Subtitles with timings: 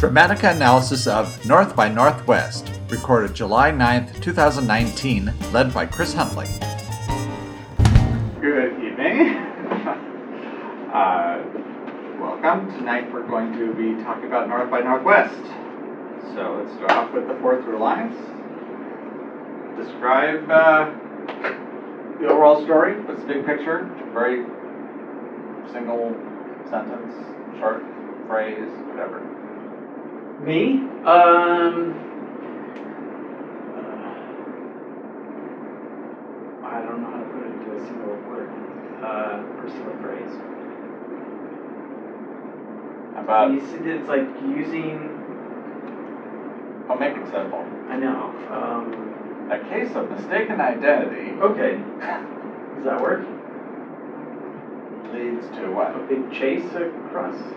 [0.00, 6.46] Dramatica analysis of North by Northwest, recorded July 9th, 2019, led by Chris Huntley.
[8.40, 9.36] Good evening.
[10.94, 11.44] uh,
[12.18, 12.72] welcome.
[12.78, 15.34] Tonight we're going to be talking about North by Northwest.
[16.32, 18.16] So let's start off with the fourth lines.
[19.76, 20.92] Describe uh,
[22.18, 22.98] the overall story.
[23.02, 23.84] What's the big picture?
[24.14, 24.46] Very
[25.70, 26.16] single
[26.70, 27.12] sentence,
[27.58, 27.82] short
[28.26, 29.29] phrase, whatever.
[30.40, 30.78] Me?
[31.04, 31.94] Um.
[33.60, 34.14] uh,
[36.62, 38.48] I don't know how to put it into a single word,
[39.02, 40.38] uh, or single phrase.
[43.16, 45.10] About, You see, it's like using.
[46.88, 47.64] I'll make it simple.
[47.88, 48.30] I know.
[48.50, 48.90] Um.
[49.50, 51.76] A case of mistaken identity Okay.
[52.76, 53.18] Does that work?
[55.12, 55.94] leads to what?
[55.94, 57.52] A big chase across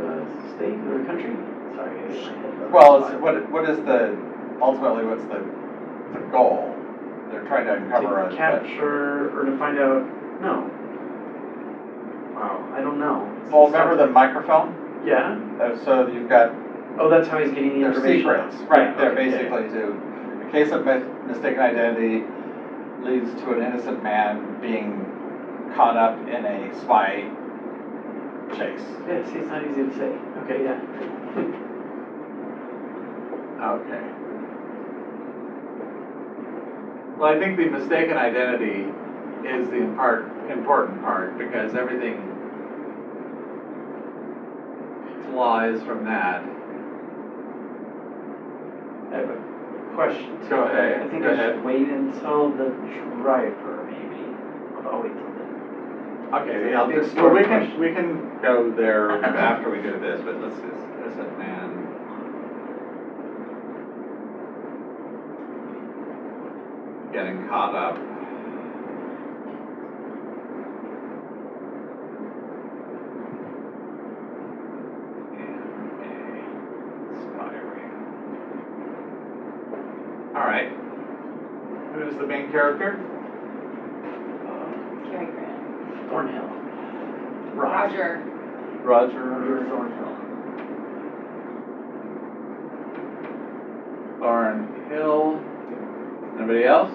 [0.00, 0.24] the
[0.56, 1.36] state or country?
[1.76, 1.90] Sorry.
[1.90, 2.72] I hit my head.
[2.72, 4.16] Well, it's, what, what is the,
[4.60, 5.40] ultimately, what's the,
[6.18, 6.74] the goal?
[7.30, 8.36] They're trying to uncover to a.
[8.36, 10.02] capture or to find out.
[10.40, 10.70] No.
[12.34, 12.72] Wow.
[12.74, 13.30] I don't know.
[13.42, 15.02] It's Well, remember the something- microfilm?
[15.06, 15.38] Yeah.
[15.60, 16.52] Uh, So you've got,
[16.98, 18.20] Oh, that's how he's getting the they're information.
[18.50, 22.24] secrets, right, they're Okay, yeah, basically to, a case of mis- mistaken identity
[23.02, 25.06] leads to an innocent man being
[25.76, 27.30] caught up in a spy
[28.52, 28.98] chase.
[29.06, 30.10] Yeah, see, it's not easy to say.
[30.38, 30.78] Okay, yeah.
[33.60, 34.00] Okay.
[37.18, 38.90] Well, I think the mistaken identity
[39.44, 42.16] is the part, important part, because everything
[45.30, 46.40] flies from that.
[49.10, 50.32] I have a question.
[50.48, 51.52] Go ahead, I think go I ahead.
[51.54, 52.68] should wait until the
[53.20, 54.34] driver, maybe.
[54.86, 55.12] I'll wait.
[56.32, 60.20] Okay, yeah, a big well, we can, we can go there after we do this,
[60.22, 61.68] but let's, just let's innocent man.
[67.12, 67.96] Getting caught up.
[75.34, 75.58] in
[77.10, 77.90] a spy ring.
[80.36, 80.68] All right.
[81.92, 82.96] Who's the main character?
[86.10, 86.42] Thornhill.
[87.54, 88.18] Roger.
[88.82, 90.16] Roger Roger Thornhill.
[94.18, 95.38] Thornhill.
[96.36, 96.90] Anybody else?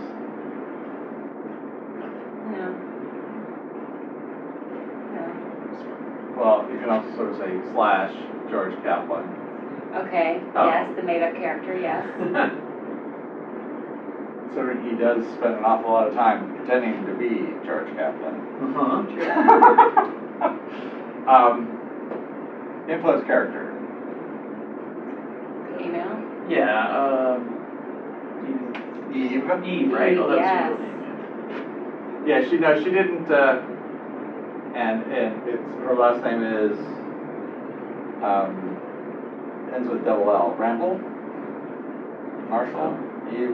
[2.51, 2.69] No.
[5.13, 6.35] No.
[6.37, 8.11] Well, you can also sort of say slash
[8.49, 9.23] George Kaplan.
[9.95, 10.67] Okay, Oh.
[10.67, 12.03] yes, the made-up character, yes.
[14.53, 18.33] So he does spend an awful lot of time pretending to be George Kaplan.
[18.61, 19.01] Uh-huh.
[21.27, 21.67] um,
[22.87, 23.71] influence character.
[25.77, 26.17] Female?
[26.47, 27.51] Yeah, um.
[29.11, 29.63] Eve.
[29.63, 30.17] Eve, right?
[30.17, 30.71] Oh, that was Yes.
[30.71, 30.95] her name.
[32.25, 33.29] Yeah, she no, she didn't.
[33.29, 33.55] Uh,
[34.73, 36.75] and and it's her last name is
[38.21, 38.75] um,
[39.71, 40.53] ends with double L.
[40.57, 40.97] Randall.
[42.49, 42.95] Marshall.
[43.29, 43.53] Eve.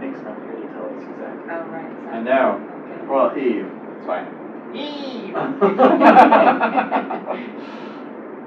[0.00, 0.06] Yeah.
[0.06, 1.50] Nick's not here to tell us exactly.
[1.50, 1.90] Oh, right.
[2.04, 2.60] so- I know.
[2.86, 3.06] Okay.
[3.06, 3.70] Well, Eve.
[3.96, 4.26] It's fine.
[4.74, 5.34] Eve.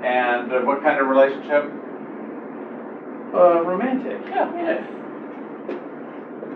[0.02, 1.66] And uh, what kind of relationship?
[3.34, 4.22] Uh, romantic.
[4.30, 4.50] Yeah.
[4.56, 4.88] Yes.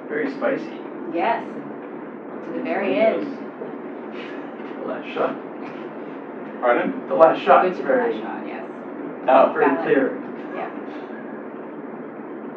[0.07, 0.79] Very spicy.
[1.13, 1.43] Yes.
[1.43, 3.27] To the very end.
[4.79, 5.35] The last shot.
[6.61, 7.07] Pardon?
[7.09, 8.65] The last shot Good is the very, last shot, yes.
[9.27, 10.22] Oh, very clear.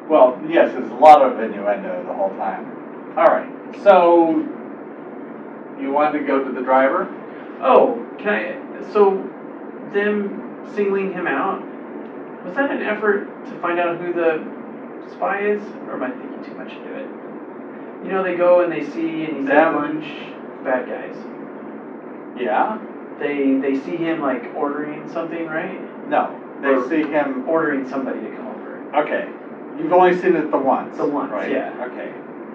[0.09, 3.15] Well, yes, there's a lot of innuendo the whole time.
[3.19, 3.49] All right,
[3.83, 4.31] so
[5.81, 7.09] you wanted to go to the driver?
[7.61, 8.93] Oh, can I?
[8.93, 9.17] So,
[9.93, 11.63] them singling him out
[12.45, 14.45] was that an effort to find out who the
[15.13, 17.09] spy is, or am I thinking too much into it?
[18.05, 19.75] You know, they go and they see, and he's at Them?
[19.75, 20.05] lunch.
[20.63, 21.17] Bad guys.
[22.39, 22.79] Yeah?
[23.19, 25.81] They they see him like ordering something, right?
[26.09, 28.83] No, they Or- see him, Ordering somebody to come over.
[29.03, 29.29] okay,
[29.79, 30.97] you've only seen it the once.
[30.97, 31.51] The once, right?
[31.51, 31.89] yeah.
[31.91, 32.13] Okay.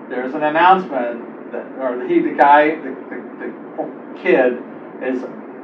[0.09, 3.47] There's an announcement that, or he, the guy, the, the,
[3.79, 4.61] the kid
[5.01, 5.21] is,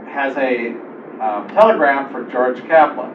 [0.07, 0.71] has a
[1.21, 3.13] um, telegram for George Kaplan.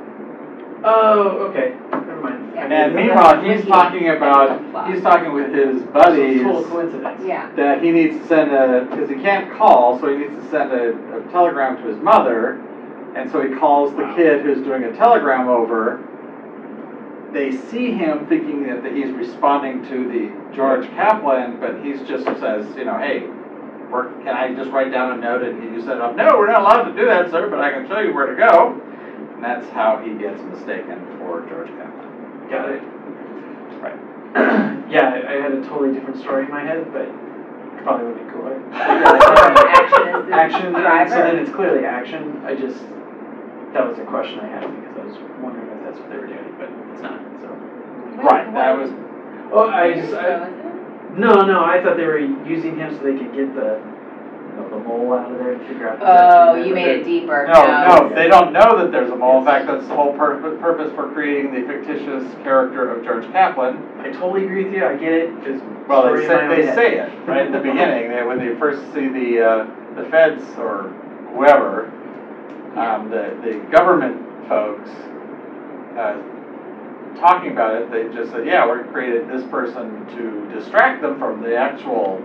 [0.84, 1.76] Oh, okay.
[1.90, 2.52] Never mind.
[2.54, 2.66] Yeah.
[2.66, 4.60] And meanwhile, he's talking about,
[4.92, 7.22] he's talking with his So buddies total coincidence.
[7.24, 7.50] Yeah.
[7.54, 10.72] that he needs to send a, because he can't call, so he needs to send
[10.72, 12.60] a, a telegram to his mother.
[13.14, 14.16] And so he calls the Wow.
[14.16, 16.02] kid who's doing a telegram over.
[17.32, 22.24] They see him thinking that, that he's responding to the George Kaplan, but he's just
[22.24, 23.20] says, you know, hey,
[23.88, 26.14] where, can I just write down a note and you set up?
[26.16, 28.36] No, we're not allowed to do that, sir, but I can show you where to
[28.36, 28.80] go.
[29.34, 32.48] And that's how he gets mistaken for George Kaplan.
[32.50, 32.82] Got it.
[33.80, 34.72] Right.
[34.92, 37.08] Yeah, I I had a totally different story in my head, but
[37.82, 38.60] probably would be cooler.
[38.72, 42.78] Action is Action, and so then it's clearly action, I just,
[43.72, 46.26] that was a question I had because I was wondering if that's what they were
[46.26, 46.41] doing, but
[46.92, 47.48] it's not, so.
[48.22, 48.90] Right, that was,
[49.52, 51.18] Oh, I just, I, So, is it?
[51.18, 54.68] no, no, I thought they were using him so they could get the, you know,
[54.70, 55.98] the mole out of there and figure out.
[56.00, 57.46] Oh, you made it deeper.
[57.52, 59.40] no, no, they don't know that there's a mole.
[59.40, 63.76] In fact, that's the whole purpose, purpose for creating the fictitious character of George Kaplan.
[64.00, 65.62] I totally agree with you, I get it, just.
[65.86, 66.74] Well, they say, they head.
[66.74, 70.42] say it, right, at the beginning, they, when they first see the, uh, the feds
[70.56, 70.84] or
[71.34, 71.90] whoever,
[72.76, 74.88] um, the, the government folks,
[75.98, 76.16] uh,
[77.16, 81.40] talking about it, they just said, yeah, we created this person to distract them from
[81.42, 82.18] the actual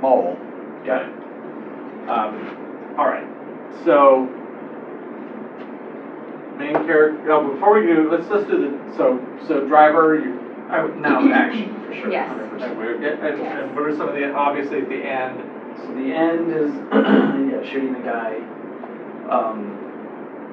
[0.00, 0.36] mole.
[0.84, 2.08] Got it.
[2.08, 3.26] Um, all right,
[3.84, 4.26] so
[6.58, 10.38] main character, no, before we do, let's, let's do the, so, so driver, you,
[10.68, 12.28] I would, now action, for sure, Yes.
[12.28, 12.76] hundred and percent.
[12.78, 15.40] we're get- and, and what are some of the, obviously at the end,
[15.78, 18.36] So the end is, yeah, shooting the guy,
[19.30, 19.83] um,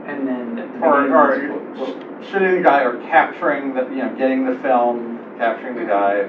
[0.07, 1.61] and then the or, beginning or is what-
[1.95, 6.25] what- shooting the guy or capturing the, you know, getting the film, capturing the guy,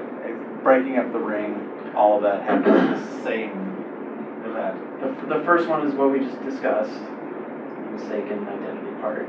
[0.63, 3.51] breaking up the ring, all of that happens in the same
[4.45, 4.77] event.
[5.01, 9.27] The, the first one is what we just discussed, the mistaken identity part.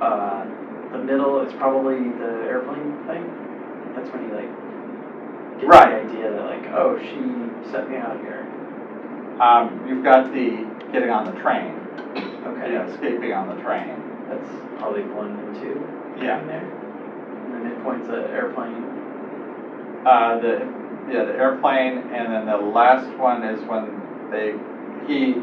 [0.00, 0.46] Uh,
[0.92, 3.30] the middle is probably the airplane thing.
[3.94, 4.48] That's when he like
[5.60, 6.06] gets Right.
[6.06, 8.46] the idea that like, oh, she set me out here.
[9.40, 11.74] Um, you've got the getting on the train,
[12.16, 13.96] Okay, you know, escaping on the train.
[14.28, 14.48] that's
[14.78, 15.76] probably one and two
[16.22, 16.38] Yeah.
[16.38, 16.62] in there.
[16.62, 18.82] And the midpoint's the airplane.
[20.04, 20.66] Uh, the,
[21.08, 23.90] yeah, the airplane, and then the last one is when
[24.30, 24.54] they,
[25.06, 25.36] he,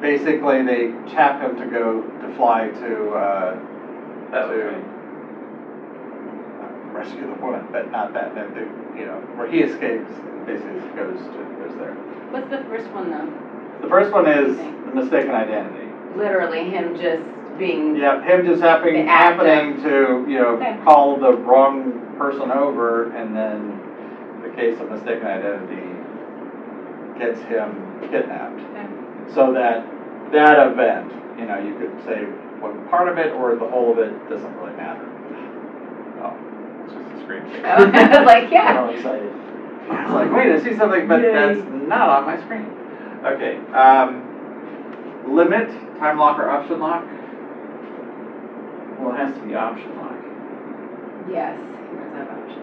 [0.00, 3.54] basically, they tap him to go, to fly to, uh,
[4.32, 4.80] Oh, to okay.
[6.60, 8.60] uh, rescue the woman, but not that, no, the,
[8.98, 11.92] you know, where he escapes, and basically goes to, goes there.
[12.30, 13.45] What's the first one though?
[13.82, 15.86] The first one is the mistaken identity.
[16.16, 17.22] Literally him just
[17.58, 20.76] being, Yeah, him just happening, The act of- happening to, you know, Okay.
[20.84, 23.80] call the wrong person over, and then
[24.42, 25.82] the case of mistaken identity
[27.18, 27.74] gets him
[28.10, 28.60] kidnapped.
[28.60, 28.86] Okay.
[29.34, 29.84] So that,
[30.32, 32.24] that event, you know, you could say
[32.60, 35.04] one part of it or the whole of it, doesn't really matter.
[36.22, 36.34] Oh,
[36.84, 37.42] it's just a screen.
[37.64, 38.80] I oh, was like, I'm yeah.
[38.80, 39.32] all excited.
[39.88, 41.32] It's like, wait, I see something, but Yay.
[41.32, 42.66] that's not on my screen.
[43.26, 44.22] Okay, um,
[45.34, 45.68] limit,
[45.98, 47.04] time lock or option lock?
[49.00, 50.14] Well, it has to be option lock.
[51.28, 51.58] Yes.
[51.90, 52.62] He does have options.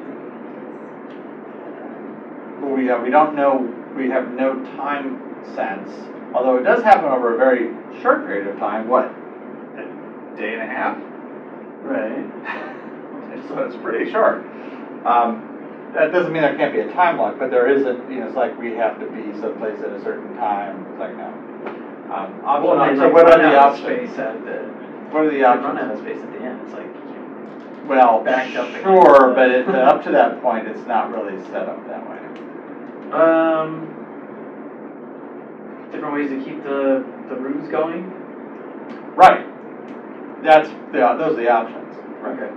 [2.61, 5.19] Well, we, uh, we don't know, we have no time
[5.53, 5.89] sense,
[6.33, 9.05] although it does happen over a very short period of time, what?
[9.05, 10.97] A day and a half?
[11.83, 12.69] Right.
[13.49, 14.45] So it's pretty short.
[15.05, 15.52] Um,
[15.93, 18.35] that doesn't mean there can't be a time lock, but there isn't, you know, it's
[18.35, 21.27] like we have to be someplace at a certain time, it's like, no.
[22.13, 24.09] Um, Well, so like what are run the out of options?
[24.11, 24.57] Space at the,
[25.11, 25.79] What are the they run options?
[25.79, 29.35] out of space at the end, it's like, you Well, backed up against sure, the-
[29.35, 32.19] but it, up to that point, it's not really set up that way.
[33.13, 33.89] Um,
[35.91, 38.11] different ways to keep the, the ruse going?
[39.15, 39.45] Right.
[40.43, 41.93] That's, the those are the options.
[42.25, 42.49] Okay.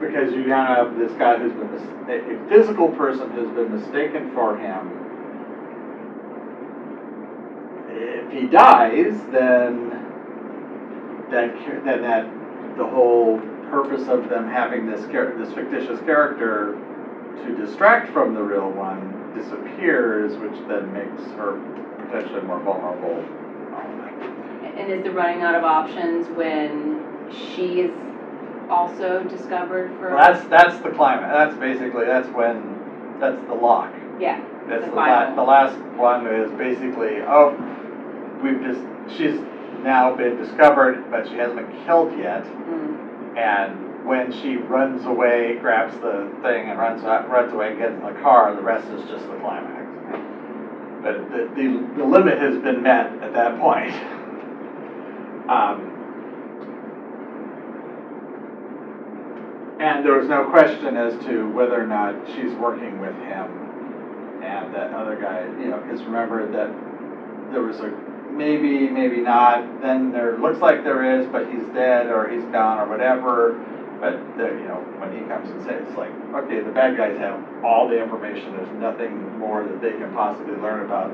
[0.00, 4.30] Because you now have this guy who's been, mis- a physical person who's been mistaken
[4.32, 4.94] for him.
[7.90, 9.90] If he dies, then
[11.30, 13.38] that, then that, the whole
[13.70, 16.78] purpose of them having this char, this fictitious character
[17.44, 21.58] to distract from the real one disappears, which then makes her
[22.04, 23.24] potentially more vulnerable.
[24.76, 27.90] And is the running out of options when she is
[28.70, 30.14] also discovered for?
[30.14, 33.92] Well, That's, that's the climate, that's basically, that's when, that's the lock.
[34.20, 34.40] Yeah.
[34.68, 37.56] That's The the la, the last one is basically, oh,
[38.42, 38.80] we've just,
[39.16, 39.40] she's
[39.82, 42.44] now been discovered, but she hasn't been killed yet.
[42.44, 43.36] Mm.
[43.36, 48.00] And when she runs away, grabs the thing and runs, out- runs away, gets in
[48.02, 49.84] the car, the rest is just the climax.
[51.02, 53.94] But the, the, the limit has been met at that point.
[55.48, 55.87] Um,
[59.80, 63.46] And there was no question as to whether or not she's working with him
[64.42, 66.70] and that other guy, you know, because remember that
[67.52, 67.90] there was a
[68.32, 72.78] maybe, maybe not, then there looks like there is, but he's dead or he's gone
[72.78, 73.52] or whatever.
[74.00, 77.16] But the, you know, when he comes and says, it's like, okay, the bad guys
[77.18, 81.10] have all the information, there's nothing more that they can possibly learn about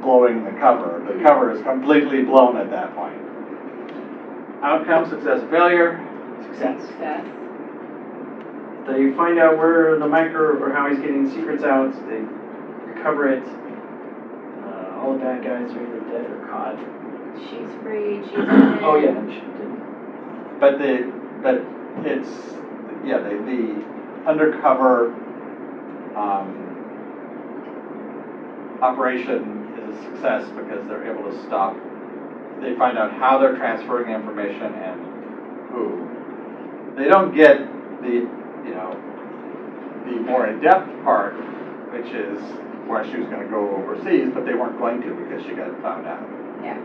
[0.00, 1.02] blowing the cover.
[1.06, 3.20] The cover is completely blown at that point.
[4.62, 6.00] Outcome, success, failure.
[6.42, 6.86] Success.
[6.86, 7.43] Success.
[8.86, 12.20] They find out where the micro, or how he's getting secrets out, they
[12.92, 13.42] recover it.
[13.42, 16.76] Uh, all the bad guys are either dead or caught.
[17.48, 18.84] She's free, she's in.
[18.84, 20.60] Oh, yeah, she did.
[20.60, 21.12] But the,
[21.42, 21.64] but
[22.06, 22.28] it's,
[23.04, 25.12] yeah, the, the undercover,
[26.14, 26.64] um,
[28.82, 31.74] operation is a success because they're able to stop,
[32.60, 35.00] they find out how they're transferring information and
[35.70, 36.08] who.
[36.96, 37.58] They don't get
[38.02, 38.43] the, you know,
[40.04, 41.34] the more in-depth part,
[41.92, 42.38] which is
[42.86, 46.06] why she was gonna go overseas, but they weren't going to because she got found
[46.06, 46.22] out.
[46.62, 46.78] Yeah.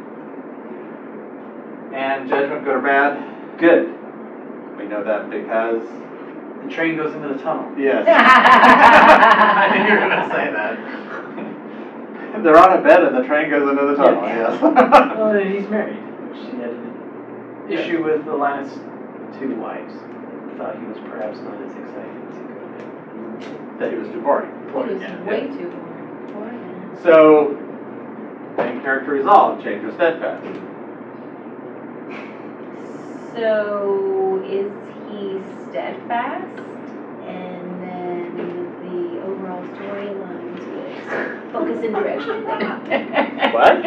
[1.93, 3.57] And judgment, good or bad?
[3.59, 3.93] Good.
[4.77, 5.83] We know that because,
[6.63, 7.71] The train goes into the tunnel.
[7.77, 8.05] yes.
[8.07, 10.77] I knew you were gonna say that.
[12.43, 14.61] They're on a bed and the train goes into the tunnel, yes.
[14.61, 15.97] Well, and he's married,
[16.29, 18.75] which he had an issue with the last
[19.39, 19.93] two wives.
[20.57, 23.68] Thought he was perhaps not as exciting as he could have been.
[23.79, 24.51] That he was too boring.
[24.67, 25.23] He was Yeah.
[25.23, 26.33] way too boring.
[26.33, 26.97] Boring.
[27.01, 27.57] So,
[28.57, 30.45] main character resolved, change was steadfast.
[33.33, 34.71] So is
[35.07, 36.59] he steadfast?
[37.25, 38.35] And then
[38.83, 42.45] the overall storylines with focus and direction.
[43.53, 43.77] What?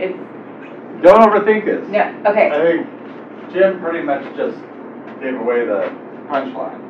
[0.00, 0.18] It's,
[1.02, 1.88] Don't overthink this.
[1.88, 2.50] no, okay.
[2.50, 4.58] I think Jim pretty much just
[5.20, 5.90] gave away the
[6.28, 6.84] punchline.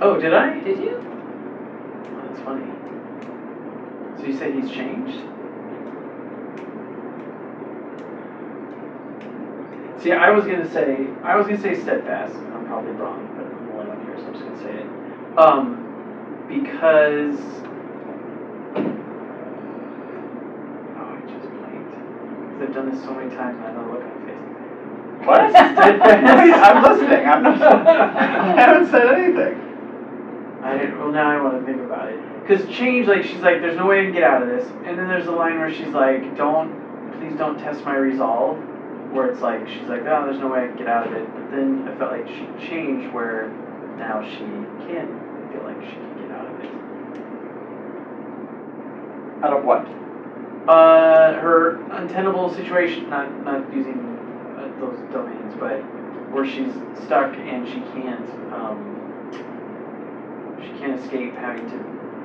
[0.00, 0.60] Oh, did I?
[0.60, 0.94] did you?
[0.94, 2.70] Oh, that's funny.
[4.16, 5.24] So you say he's changed?
[10.00, 12.36] See, I was gonna say, I was gonna say steadfast.
[12.36, 14.86] I'm probably wrong, but I'm the only one here, so I'm just gonna say it.
[15.36, 17.40] Um, because.
[20.94, 21.90] Oh, I just blanked.
[21.90, 24.46] Because I've done this so many times, and I don't look on my face.
[25.26, 25.56] What?
[26.62, 29.67] I'm listening, I'm not, I haven't said anything.
[30.68, 32.20] I didn't, well, now I want to think about it.
[32.42, 34.68] Because change, like, she's like, there's no way I can get out of this.
[34.84, 38.58] And then there's a line where she's like, don't, please don't test my resolve.
[39.12, 41.26] Where it's like, she's like, oh, there's no way I can get out of it.
[41.32, 43.48] But then I felt like she changed where
[43.96, 45.08] now she can
[45.50, 46.70] feel like she can get out of it.
[49.44, 49.86] Out of what?
[50.68, 53.98] Uh, her untenable situation, not, not using
[54.58, 55.80] uh, those domains, but
[56.30, 58.97] where she's stuck and she can't, um,
[60.62, 61.76] she can't escape having to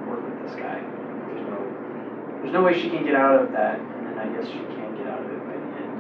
[0.10, 0.82] work with this guy.
[1.28, 1.60] There's no,
[2.42, 4.98] there's no way she can get out of that, and then I guess she can't
[4.98, 5.94] get out of it by the end.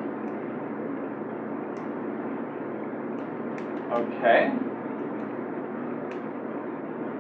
[3.93, 4.51] Okay.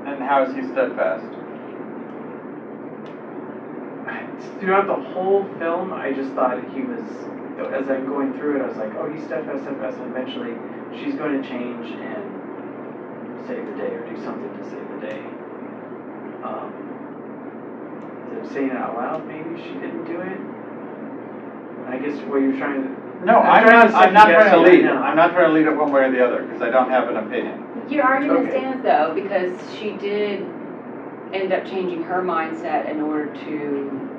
[0.09, 1.25] And how is he steadfast?
[4.59, 7.03] Throughout the whole film, I just thought he was,
[7.73, 10.55] as I'm going through it, I was like, oh, he's steadfast, steadfast, and eventually
[10.97, 12.32] she's going to change and
[13.47, 15.19] save the day or do something to save the day.
[16.43, 16.71] Um,
[18.23, 20.39] instead of saying it out loud, maybe she didn't do it.
[21.87, 23.25] I guess what you're trying to.
[23.25, 24.97] No, I'm I'm trying not, to I'm not trying to lead, know.
[24.97, 27.07] I'm not trying to lead it one way or the other, because I don't have
[27.09, 27.63] an opinion.
[27.89, 28.51] Your argument Okay.
[28.59, 30.41] stands though, because she did
[31.33, 34.09] end up changing her mindset in order to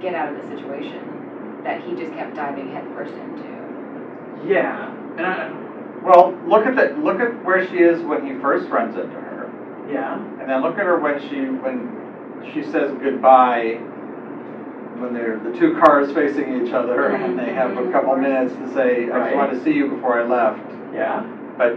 [0.00, 3.44] get out of the situation that he just kept diving headfirst into.
[4.46, 5.50] Yeah, and I,
[6.02, 9.50] Well, look at the, look at where she is when he first runs into her,
[9.92, 13.74] yeah, and then look at her when she, when she says goodbye,
[14.98, 18.72] when they're, the two cars facing each other, and they have a couple minutes to
[18.74, 20.60] say, I just wanted to see you before I left.
[20.94, 21.22] yeah.
[21.58, 21.72] But,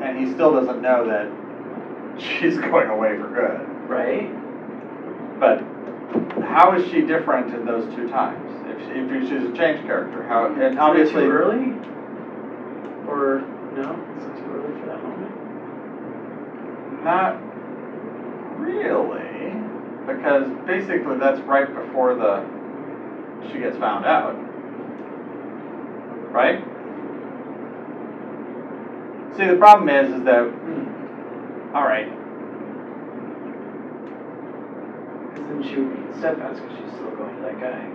[0.00, 3.68] and he still doesn't know that she's going away for good.
[3.88, 4.30] Right?
[5.38, 5.60] But
[6.44, 8.40] how is she different in those two times?
[8.66, 8.78] If,
[9.12, 11.24] if she's a change character, how and it obviously.
[11.24, 11.74] Too early?
[13.10, 13.40] Or,
[13.74, 15.34] no, is it too early for that moment?
[17.02, 17.42] Not
[18.60, 19.52] really,
[20.06, 22.46] because basically that's right before the,
[23.50, 24.36] she gets found out.
[26.30, 26.62] Right?
[29.36, 32.08] See, the problem is, is that, hmm, all right,
[35.30, 37.88] Because then she would be steadfast because she's still going to that guy.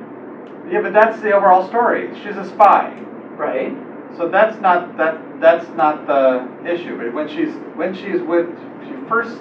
[0.70, 2.10] yeah, but that's the overall story.
[2.22, 3.02] She's a spy.
[3.38, 3.76] Right?
[4.18, 8.48] So that's not, that, that's not the issue, but when she's, when she's with,
[8.88, 9.38] she first,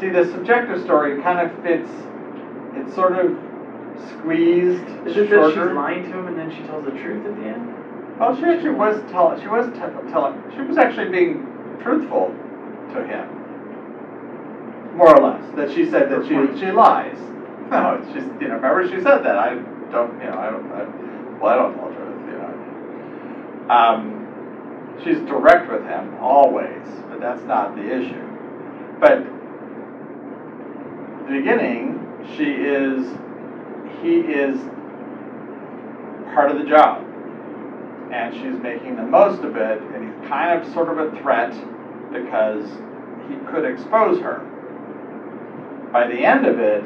[0.00, 1.90] see, the subjective story kind of fits,
[2.74, 3.36] it's sort of
[4.08, 7.36] squeezed Is it that she's lying to him and then she tells the truth at
[7.36, 8.18] the end?
[8.18, 9.66] Well, she actually was telling, she was
[10.10, 11.46] telling, she was actually being
[11.82, 12.34] truthful
[12.94, 13.28] to him.
[14.96, 17.18] more or less, that she said that she, she lies.
[17.72, 19.54] No, she's, you know, remember she said that, I
[19.90, 20.84] don't, you know, I don't, I,
[21.40, 22.52] well, I don't tell the truth, you know.
[23.72, 28.28] Um, she's direct with him, always, but that's not the issue.
[29.00, 29.24] But,
[31.26, 31.98] the beginning,
[32.36, 33.06] she is,
[34.02, 34.60] he is
[36.34, 37.08] part of the job.
[38.12, 41.52] And she's making the most of it, and he's kind of sort of a threat
[42.12, 42.68] because
[43.30, 44.40] he could expose her.
[45.90, 46.84] By the end of it,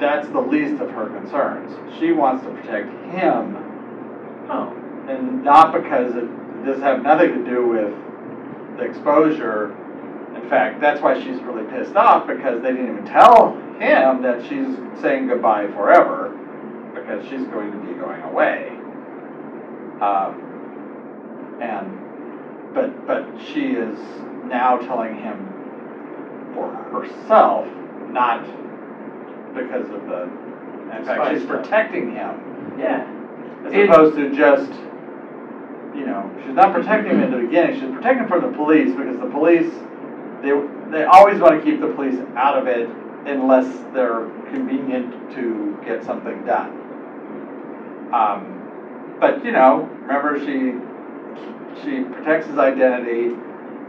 [0.00, 1.70] that's the least of her concerns.
[2.00, 3.56] She wants to protect him,
[4.50, 7.92] Oh, and not because it, this have nothing to do with
[8.78, 9.72] the exposure.
[10.34, 14.42] In fact, that's why she's really pissed off because they didn't even tell him that
[14.42, 14.66] she's
[15.00, 16.30] saying goodbye forever
[16.94, 18.68] because she's going to be going away.
[20.00, 20.40] Um,
[21.60, 23.96] and but but she is
[24.46, 25.50] now telling him
[26.54, 27.66] for herself,
[28.10, 28.44] not
[29.54, 30.22] because of the.
[30.96, 33.02] In fact, she's protecting him yeah.
[33.66, 34.70] as And- opposed to just,
[35.94, 38.94] you know, she's not protecting him in the beginning, she's protecting him from the police,
[38.94, 39.72] because the police,
[40.42, 40.52] they,
[40.90, 42.88] they always wanna keep the police out of it
[43.26, 46.70] unless they're convenient to get something done.
[48.12, 50.74] Um, but, you know, remember she,
[51.82, 53.34] she protects his identity,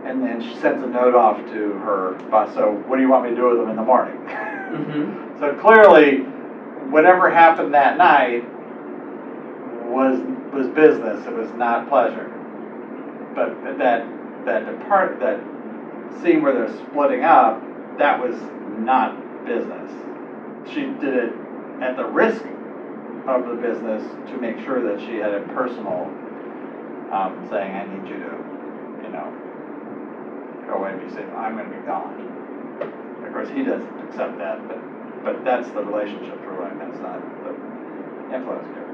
[0.05, 3.23] and then she sends a note off to her boss, so what do you want
[3.23, 4.17] me to do with him in the morning?
[4.17, 5.21] Mm-hmm.
[5.37, 6.19] So clearly,
[6.89, 8.45] whatever happened that night
[9.95, 10.21] was,
[10.53, 12.29] was business, it was not pleasure.
[13.35, 14.01] But that,
[14.45, 15.37] that depart, that
[16.09, 17.55] scene where they're splitting up,
[17.97, 18.51] that was
[18.85, 19.11] not
[19.45, 20.05] business.
[20.65, 21.29] She did it
[21.81, 22.45] at the risk
[23.27, 26.09] of the business to make sure that she had a personal,
[27.11, 28.37] um, saying, I need you to,
[29.03, 29.31] you know,
[30.67, 32.41] go away and be safe, I'm gonna be gone.
[33.23, 34.79] Of course, he doesn't accept that, but,
[35.23, 37.53] but that's the relationship through line, that's not the
[38.33, 38.84] influence character.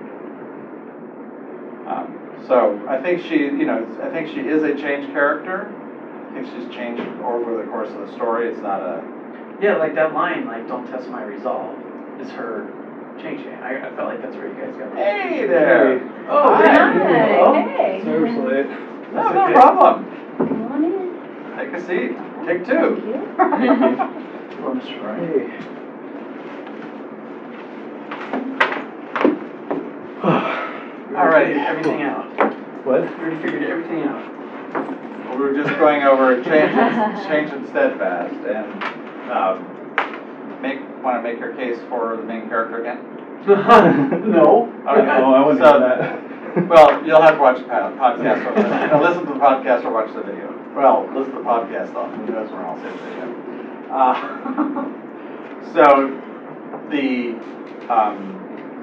[1.91, 5.71] Um, so I think she, you know, I think she is a changed character.
[6.29, 8.47] I think she's changed over the course of the story.
[8.47, 9.03] It's not a,
[9.59, 11.75] Yeah, like that line, like "Don't test my resolve,"
[12.19, 12.65] is her
[13.19, 13.53] changing.
[13.55, 14.95] I, I felt like that's where you guys got.
[14.95, 15.99] hey there.
[16.29, 16.63] Oh, Hi.
[16.63, 16.91] there.
[16.93, 17.53] Hi, Oh.
[17.53, 18.01] hey.
[18.03, 18.63] Seriously.
[19.13, 19.53] No, That's no okay.
[19.53, 20.05] problem.
[20.37, 21.57] Come on in.
[21.57, 22.15] Take a seat.
[22.45, 22.73] Take two.
[22.73, 23.07] Thank two.
[23.09, 23.17] you.
[23.37, 25.15] Hello, Mr.
[25.17, 25.80] Hey.
[31.21, 32.25] All right, everything out.
[32.83, 33.01] What?
[33.01, 34.25] We already figured everything out.
[35.29, 38.65] We were just going over change and, change and steadfast and,
[39.29, 42.97] um, make, wanna make your case for the main character again?
[44.31, 44.73] no.
[44.81, 45.07] Okay.
[45.11, 46.67] Oh, I wouldn't So- do that.
[46.67, 49.91] Well, you'll have to watch the pod- podcast, or, no, listen to the podcast or
[49.93, 50.49] watch the video.
[50.75, 53.27] Well, listen to the podcast on, who knows where I'll see the video.
[53.91, 54.87] Uh,
[55.71, 56.19] So,
[56.89, 57.37] the,
[57.93, 58.40] um,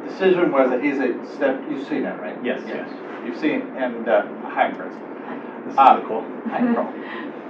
[0.09, 2.37] decision was that he's a step, you've seen it, right?
[2.43, 2.89] Yes, yes.
[3.25, 4.95] You've seen, and, uh, hi, Chris.
[5.65, 5.97] This is Ah.
[6.07, 6.25] cool.
[6.51, 6.87] Hi, Nicole.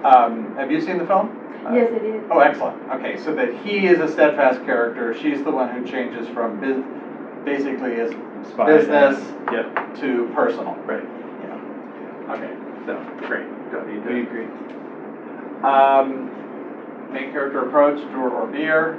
[0.05, 1.29] Um, have you seen the film?
[1.73, 2.21] Yes, I did.
[2.31, 2.77] Oh, excellent.
[2.91, 6.77] Okay, so that he is a steadfast character, she's the one who changes from bus,
[7.45, 8.65] basically his Spy.
[8.67, 10.75] business Yep, to personal.
[10.87, 11.03] right.
[11.43, 12.33] Yeah.
[12.33, 12.51] Okay,
[12.87, 13.45] so, great.
[13.71, 14.47] Go, you We agree.
[15.63, 16.27] Um,
[17.13, 18.95] main character approach, doer or be-er.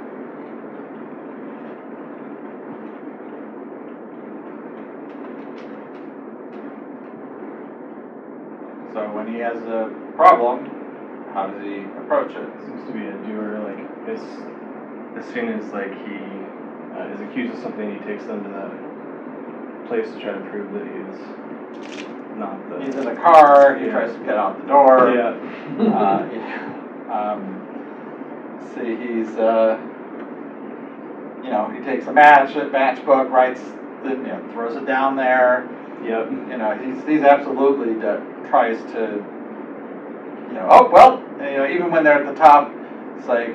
[8.92, 10.66] So when he has a problem,
[11.32, 12.48] how does he approach it?
[12.66, 14.20] Seems to be a doer, like, as,
[15.16, 16.18] as soon as, like, he
[16.98, 20.72] uh, is accused of something, he takes them to the place to try to prove
[20.72, 22.84] that he's not the.
[22.84, 23.92] He's in the car, he Yeah.
[23.92, 25.12] tries to get out the door.
[25.14, 25.38] Yeah.
[25.94, 27.56] Uh, he- um,
[28.74, 29.78] see, he's, uh,
[31.44, 33.60] you know, he takes a match, a matchbook, writes,
[34.02, 35.68] the, you know, throws it down there.
[36.02, 36.30] Yep.
[36.30, 37.94] You know, he's, he's absolutely
[38.48, 39.22] tries to,
[40.48, 42.72] you know, oh, well, you know, even when they're at the top,
[43.16, 43.54] it's like,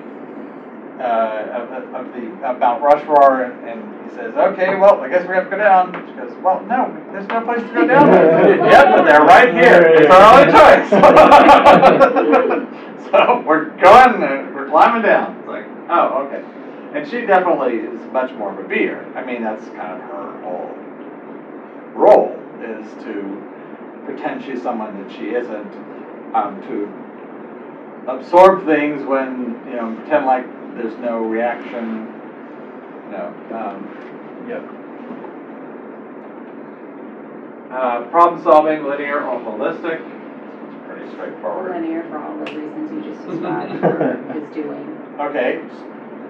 [0.99, 5.27] uh, of, of- the, of Mount Rushmore, and, and he says, okay, well, I guess
[5.27, 5.91] we have to go down.
[6.08, 8.08] She goes, well, no, there's no place to go down.
[8.08, 9.81] but they're right here.
[9.97, 10.89] It's our only choice.
[13.12, 15.38] so we're going, uh, we're climbing down.
[15.39, 16.43] It's like, oh, okay.
[16.97, 19.12] And she definitely is much more of a be-er.
[19.15, 20.64] I mean, that's kind of her whole
[21.95, 23.41] role is to
[24.05, 25.73] pretend she's someone that she isn't,
[26.36, 26.91] um, to
[28.08, 32.12] absorb things when, you know, pretend like there's no reaction,
[33.05, 33.88] you know, um,
[34.47, 34.62] Yep.
[37.71, 40.01] uh, problem solving, linear or holistic.
[40.01, 41.81] It's pretty pretty straightforward.
[41.81, 45.01] Linear for all the reasons you just described for his doing.
[45.19, 45.63] Okay,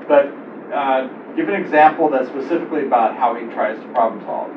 [0.08, 0.28] but,
[0.74, 4.50] uh, give an example that's specifically about how he tries to problem solve.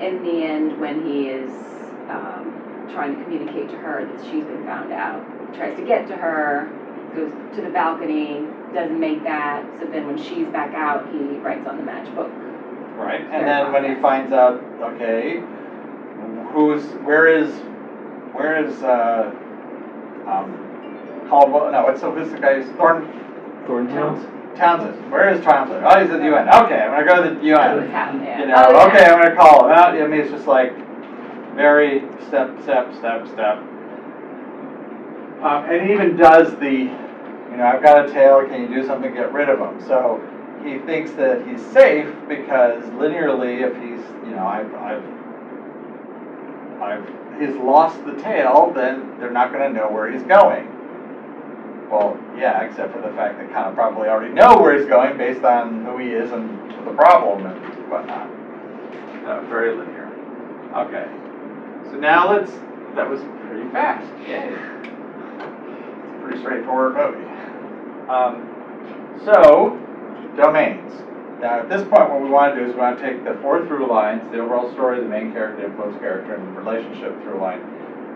[0.00, 1.50] In the end, when he is,
[2.10, 6.16] um, trying to communicate to her that she's been found out, tries to get to
[6.16, 6.68] her,
[7.14, 11.66] goes to the balcony, doesn't make that, so then when she's back out, he writes
[11.66, 12.30] on the matchbook.
[12.98, 15.42] Right, Very and then when he finds out, okay,
[16.52, 17.50] who's, where is,
[18.32, 19.34] where is, uh,
[20.26, 23.08] um, Caldwell, no, what's, the who's the guy's, Thorn,
[23.66, 24.16] Thornhill?
[24.56, 25.84] Townsend, where is Townsend?
[25.84, 27.76] Oh, he's at the UN, okay, I'm gonna go to the UN.
[28.40, 28.86] You know, Oh, yeah.
[28.86, 30.72] okay, I'm gonna call him out, I mean, it's just like,
[31.54, 33.58] very step, step, step, step.
[35.42, 38.86] Um, and he even does the, you know, I've got a tail, can you do
[38.86, 39.80] something to get rid of him?
[39.86, 40.20] So
[40.64, 45.04] he thinks that he's safe because linearly, if he's, you know, I've, I've,
[46.82, 50.66] I've, he's lost the tail, then they're not gonna know where he's going.
[51.90, 55.16] Well, yeah, except for the fact that kind of probably already know where he's going
[55.16, 58.28] based on who he is and the problem and whatnot.
[59.24, 60.06] Uh, very linear.
[60.74, 61.06] Okay.
[61.90, 62.50] So now let's,
[62.96, 64.50] that was pretty fast, yay.
[64.50, 67.26] It's a pretty straightforward movie.
[68.08, 68.50] Um,
[69.24, 69.78] so,
[70.36, 70.92] domains.
[71.40, 73.38] Now, at this point, what we want to do is we want to take the
[73.42, 77.20] four through lines, the overall story, the main character, the influence character, and the relationship
[77.22, 77.60] through line,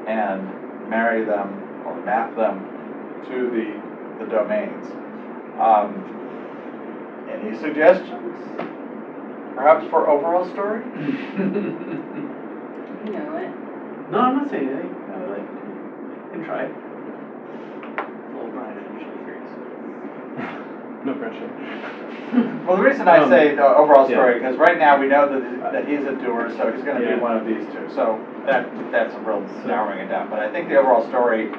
[0.08, 2.79] and marry them or map them
[3.28, 4.86] to the, the domains.
[5.58, 5.92] Um,
[7.28, 8.36] any suggestions?
[9.54, 10.82] Perhaps for overall story?
[13.06, 13.50] You know it.
[14.10, 14.94] No, I'm not saying anything.
[15.10, 16.68] I would like, you can try.
[18.34, 19.50] Little Brian initially curious.
[21.04, 21.48] No pressure.
[22.66, 25.72] Well, the reason I Um, say the overall story, because right now we know that,
[25.72, 27.14] that he's a doer, so he's gonna Yeah.
[27.16, 27.88] be one of these two.
[27.88, 30.28] So that, that's a real narrowing it down.
[30.28, 31.50] But I think the overall story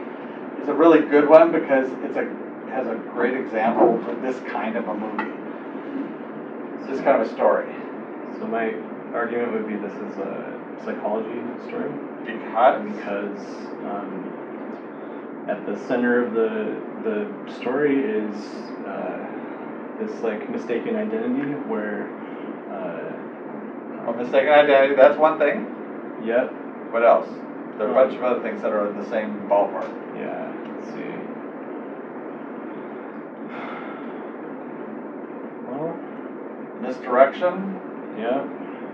[0.61, 2.23] is a really good one because it's a,
[2.71, 5.31] has a great example for this kind of a movie.
[6.75, 7.67] It's this kind of a story.
[8.39, 8.75] So my
[9.13, 11.89] argument would be this is a psychology story
[12.25, 14.31] Because, because um,
[15.47, 19.19] at the center of the the story is uh,
[19.97, 22.07] this like mistaken identity where
[22.71, 23.13] uh,
[24.05, 25.65] well, mistaken identity, that's one thing.
[26.23, 26.47] yep
[26.91, 27.27] What else?
[27.77, 29.89] There are a bunch of other things that are in the same ballpark.
[30.15, 30.50] yeah
[30.81, 31.11] let's see
[35.67, 35.97] well
[36.81, 37.79] Misdirection,
[38.17, 38.43] yeah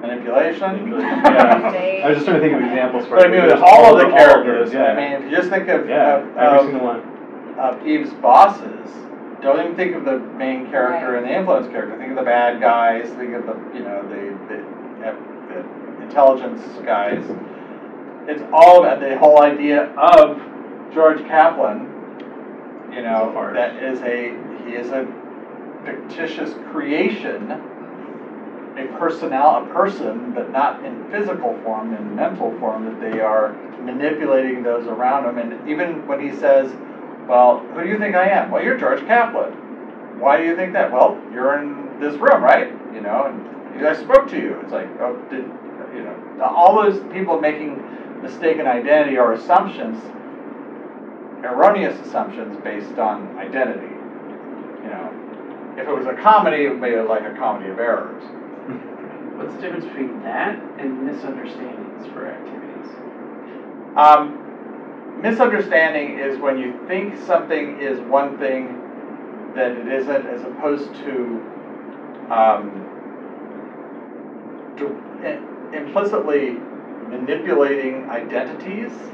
[0.01, 0.87] manipulation.
[0.99, 3.95] yeah I was just trying to think of examples for But I mean, with all
[3.95, 6.65] of the characters, yeah I mean, if you just think of, yeah of, every of,
[6.65, 6.99] single one
[7.57, 8.87] of Eve's bosses,
[9.41, 11.17] don't even think of the main character Right.
[11.23, 11.97] and the influence character.
[11.97, 13.09] Think of the bad guys.
[13.17, 14.61] Think of the you know the the,
[15.49, 17.23] the intelligence guys.
[18.27, 20.37] It's all about the whole idea of
[20.93, 21.93] George Kaplan.
[22.93, 23.55] You know He's a farce.
[23.55, 25.05] that is a he is a
[25.85, 32.85] fictitious creation, a personnel, a person, but not in physical form, in mental form.
[32.85, 36.71] That they are manipulating those around him, and even when he says
[37.27, 38.51] well, who do you think I am?
[38.51, 39.51] Well, you're George Kaplan.
[40.19, 40.91] Why do you think that?
[40.91, 42.71] Well, you're in this room, right?
[42.93, 44.59] You know, and I spoke to you.
[44.63, 45.43] It's like, oh, did,
[45.93, 47.83] you know, all those people making
[48.21, 50.01] mistaken identity or assumptions,
[51.43, 53.95] erroneous assumptions based on identity.
[54.83, 58.23] You know, if it was a comedy, it would be like a comedy of errors.
[59.37, 62.95] What's the difference between that and misunderstandings for activities?
[63.95, 68.81] Um, misunderstanding is when you think something is one thing
[69.53, 71.39] that it isn't, as opposed to
[72.29, 72.83] um,
[74.75, 74.85] d-
[75.23, 75.39] i-
[75.75, 76.53] implicitly
[77.09, 79.11] manipulating identities.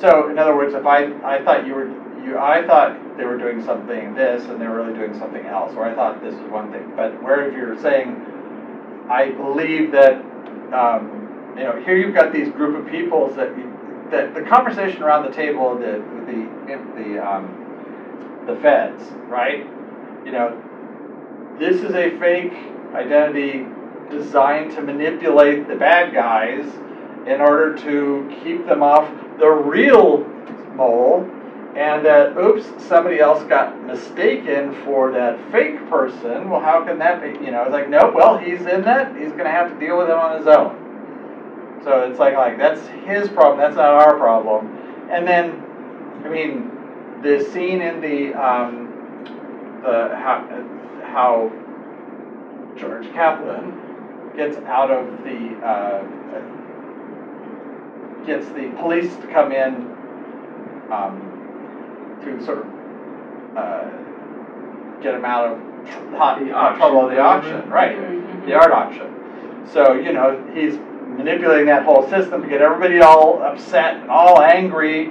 [0.00, 1.88] So, in other words, if I, I thought you were
[2.24, 5.74] you I thought they were doing something this and they were really doing something else,
[5.74, 6.92] or I thought this was one thing.
[6.94, 8.16] But where if you're saying,
[9.08, 10.16] I believe that
[10.72, 13.50] um, you know, here you've got these group of peoples that
[14.10, 16.48] that the conversation around the table, the the
[16.96, 19.66] the um, the feds, right?
[20.24, 22.52] You know, this is a fake
[22.94, 23.66] identity
[24.10, 26.64] designed to manipulate the bad guys
[27.26, 30.24] in order to keep them off the real
[30.74, 31.22] mole,
[31.76, 36.50] and that oops, somebody else got mistaken for that fake person.
[36.50, 37.44] Well, how can that be?
[37.44, 38.14] You know, it's like nope.
[38.14, 39.16] Well, he's in that.
[39.16, 41.80] He's going to have to deal with it on his own.
[41.84, 43.58] So it's like like that's his problem.
[43.58, 44.76] That's not our problem.
[45.10, 45.62] And then,
[46.24, 46.70] I mean,
[47.22, 48.88] the scene in the um,
[49.82, 50.46] the how
[51.02, 51.52] how
[52.76, 56.04] George Kaplan gets out of the uh,
[58.26, 59.74] gets the police to come in
[60.90, 62.66] um, to sort of,
[63.56, 63.84] uh,
[65.02, 65.58] get him out of
[66.16, 67.56] hot, The hot trouble of the auction.
[67.56, 68.46] auction, right, Mhm.
[68.46, 69.06] the art auction.
[69.66, 70.78] So, you know, he's
[71.16, 75.10] manipulating that whole system to get everybody all upset and all angry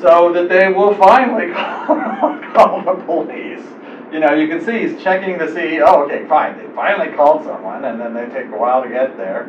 [0.00, 3.64] so that they will finally call, call the police.
[4.12, 7.44] You know, you can see he's checking to see, oh, okay, fine, they finally called
[7.44, 9.48] someone, and then they take a while to get there.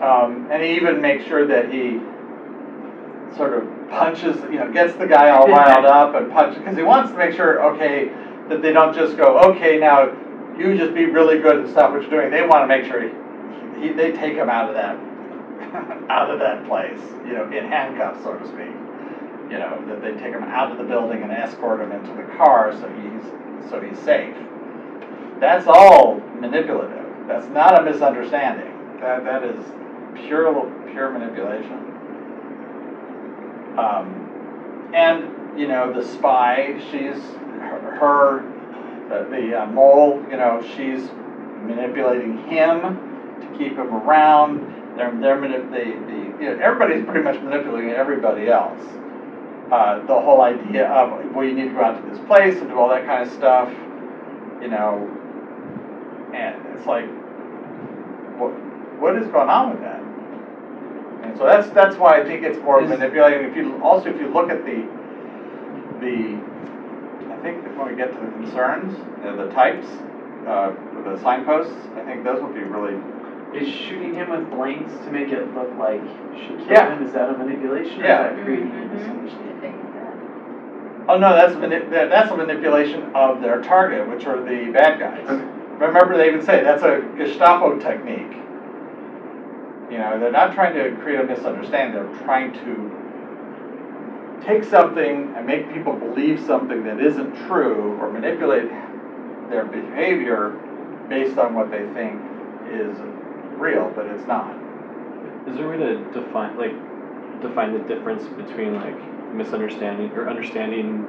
[0.00, 2.00] Um, and he even makes sure that he
[3.36, 6.82] sort of punches, you know, gets the guy all riled up and punches, because he
[6.82, 8.10] wants to make sure, okay,
[8.48, 10.10] that they don't just go, okay, now
[10.58, 12.30] you just be really good and stop what you're doing.
[12.30, 13.10] They want to make sure he,
[13.80, 14.96] he, they take him out of that,
[16.10, 18.74] out of that place, you know, in handcuffs, so to speak.
[19.50, 22.22] You know, that they take him out of the building and escort him into the
[22.36, 24.36] car so he's, so he's safe.
[25.40, 27.06] That's all manipulative.
[27.26, 28.79] That's not a misunderstanding.
[29.00, 29.64] That, that is
[30.26, 31.78] pure, pure manipulation.
[33.78, 37.22] Um, and, you know, the spy, she's,
[37.60, 38.42] her, her
[39.08, 41.10] the, the uh, mole, you know, she's
[41.62, 42.80] manipulating him
[43.40, 44.60] to keep him around.
[44.96, 48.80] They're, they're manip- the, the, you know, everybody's pretty much manipulating everybody else.
[49.70, 52.68] Uh, the whole idea of, well, you need to go out to this place and
[52.68, 53.70] do all that kind of stuff,
[54.60, 55.08] you know,
[56.34, 57.06] and it's like,
[59.00, 60.00] what, what is going on with that?
[61.26, 63.48] And so that's, that's why I think it's more Is- manipulating.
[63.48, 64.84] If you, also, if you look at the,
[66.00, 66.36] the,
[67.32, 69.86] I think that when we get to the concerns, uh, the types,
[70.46, 70.72] uh,
[71.04, 72.96] the signposts, I think those would be really,
[73.54, 76.00] Is shooting him with blanks to make it look like
[76.36, 76.94] she killed Yeah.
[76.96, 78.00] him, is that a manipulation?
[78.02, 78.30] or Yeah.
[78.30, 78.92] Is that creating a Mhm.
[78.92, 79.74] misunderstanding?
[81.08, 85.28] oh no, that's mani- that's a manipulation of their target, which are the bad guys.
[85.28, 85.44] Okay.
[85.78, 88.36] Remember, they even say that's a Gestapo technique.
[89.90, 95.46] You know, they're not trying to create a misunderstanding, they're trying to take something and
[95.46, 98.70] make people believe something that isn't true or manipulate
[99.50, 100.50] their behavior
[101.08, 102.20] based on what they think
[102.68, 102.96] is
[103.58, 104.56] real, but it's not.
[105.48, 106.72] Is there a way to define, like,
[107.42, 111.06] define the difference between like misunderstanding or understanding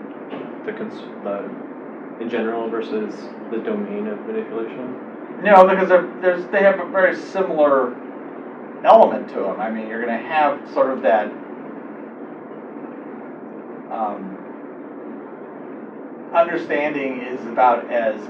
[0.65, 1.49] the cons, the,
[2.19, 3.13] in general versus
[3.51, 4.97] the domain of manipulation?
[5.43, 7.95] No, because they're, there's, they have a very similar
[8.83, 9.59] element to them.
[9.59, 11.27] I mean, you're gonna have sort of that,
[13.91, 14.37] um,
[16.33, 18.29] understanding is about as,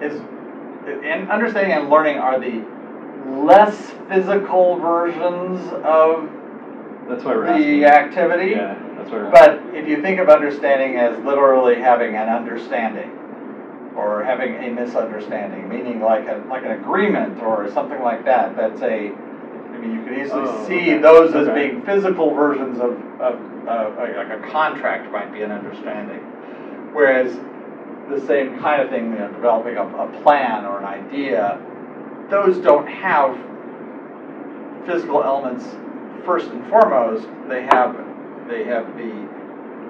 [0.00, 0.20] is,
[1.04, 2.62] and understanding and learning are the
[3.26, 6.28] less physical versions of
[7.08, 7.80] That's asking.
[7.80, 8.52] the activity.
[8.52, 9.30] Yeah, that's we're.
[9.30, 13.10] But if you think of understanding as literally having an understanding,
[13.96, 18.80] or having a misunderstanding, meaning like a, like an agreement or something like that, that's
[18.82, 19.12] a,
[19.80, 20.98] mean, you could easily Oh, see okay.
[20.98, 21.68] those as Okay.
[21.68, 23.34] being physical versions of, of,
[23.68, 26.20] of, like like a contract might be an understanding.
[26.92, 27.38] Whereas
[28.08, 31.58] the same kind of thing, you know, developing a, a plan or an idea,
[32.28, 33.36] those don't have
[34.86, 35.64] physical elements
[36.24, 37.96] first and foremost, they have,
[38.48, 39.28] they have the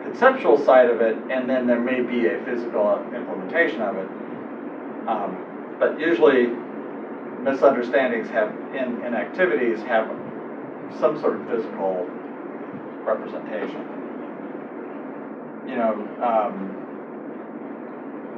[0.05, 4.09] conceptual side of it, and then there may be a physical implementation of it.
[5.09, 5.37] Um,
[5.79, 6.51] But usually
[7.43, 10.09] misunderstandings have, in, in activities, have
[10.99, 12.07] some sort of physical
[13.05, 13.87] representation.
[15.69, 16.77] You know, um,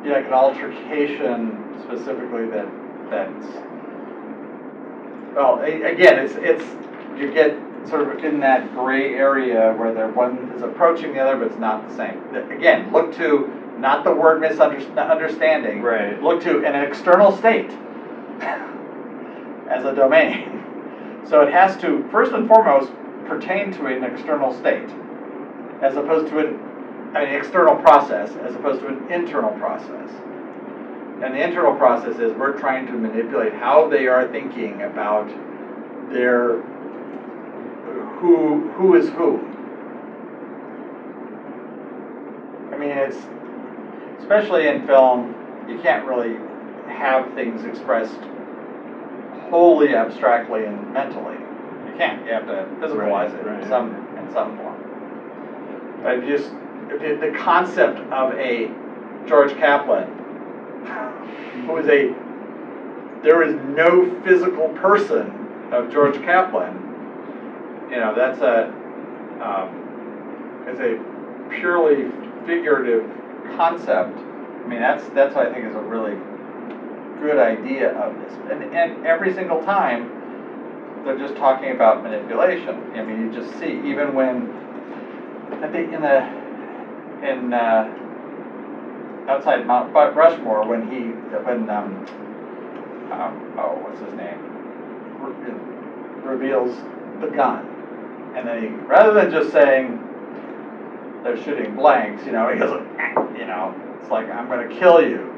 [0.04, 2.68] yeah, like an altercation specifically that,
[3.10, 3.46] that's,
[5.34, 6.64] well, a- again, it's, it's,
[7.18, 7.56] you get
[7.88, 11.58] sort of in that gray area where the one is approaching the other, but it's
[11.58, 12.22] not the same.
[12.50, 15.82] Again, look to, not the word misunderstanding.
[15.82, 16.22] Right.
[16.22, 17.70] Look to an external state
[19.72, 21.22] as a domain.
[21.24, 22.92] So it has to, first and foremost,
[23.26, 24.88] pertain to an external state,
[25.80, 26.60] as opposed to an,
[27.16, 30.10] an external process, as opposed to an internal process.
[31.22, 35.28] And the internal process is we're trying to manipulate how they are thinking about
[36.10, 36.60] their,
[38.18, 39.38] who, who is who.
[42.72, 43.18] I mean, it's,
[44.18, 45.34] especially in film,
[45.68, 46.36] you can't really
[46.88, 48.18] have things expressed
[49.52, 51.36] wholly abstractly and mentally.
[51.86, 53.64] You can't, you have to physicalize it Right, in right.
[53.64, 54.96] some, in some form.
[56.02, 56.54] But just,
[56.88, 58.70] the, the concept of a
[59.26, 60.08] George Kaplan,
[61.66, 62.10] who is a,
[63.22, 65.30] there is no physical person
[65.70, 66.72] of George Kaplan,
[67.90, 68.64] you know, that's a,
[69.40, 69.68] um,
[70.66, 70.98] it's a
[71.50, 72.10] purely
[72.46, 73.04] figurative
[73.56, 74.18] concept.
[74.18, 76.16] I mean, that's, that's what I think is a really
[77.22, 78.36] good idea of this.
[78.50, 80.06] And, and every single time,
[81.04, 82.76] they're just talking about manipulation.
[82.94, 84.48] I mean, you just see, even when
[85.62, 86.24] at the, in the,
[87.22, 87.88] in, uh,
[89.28, 91.10] outside Mount Rushmore, when he,
[91.44, 92.04] when, um,
[93.12, 94.38] um, oh, what's his name?
[95.20, 95.54] Re-
[96.24, 96.84] Reveals
[97.20, 97.66] the gun.
[98.36, 99.98] And then he, rather than just saying,
[101.22, 102.72] they're shooting blanks, you know, he goes,
[103.38, 105.31] you know, it's like, I'm gonna kill you.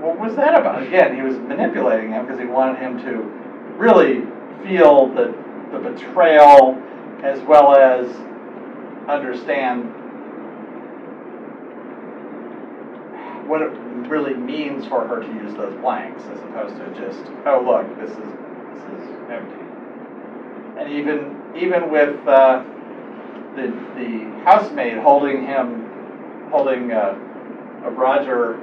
[0.00, 0.82] What was that about?
[0.82, 3.22] Again, he was manipulating him because he wanted him to
[3.76, 4.22] really
[4.62, 5.34] feel the,
[5.72, 6.80] the betrayal
[7.24, 8.06] as well as
[9.08, 9.84] understand
[13.48, 13.72] what it
[14.08, 18.10] really means for her to use those blanks as opposed to just, oh, look, this
[18.10, 19.64] is, this is empty.
[20.78, 22.62] And even, even with, uh,
[23.56, 25.88] the, the housemaid holding him,
[26.50, 27.18] holding, uh,
[27.96, 28.60] Roger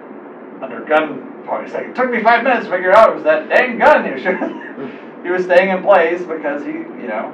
[0.62, 3.50] under gunpoint, he's like, it took me five minutes to figure out it was that
[3.50, 4.38] dang gun you should,
[5.24, 7.34] he was staying in place because he, you know,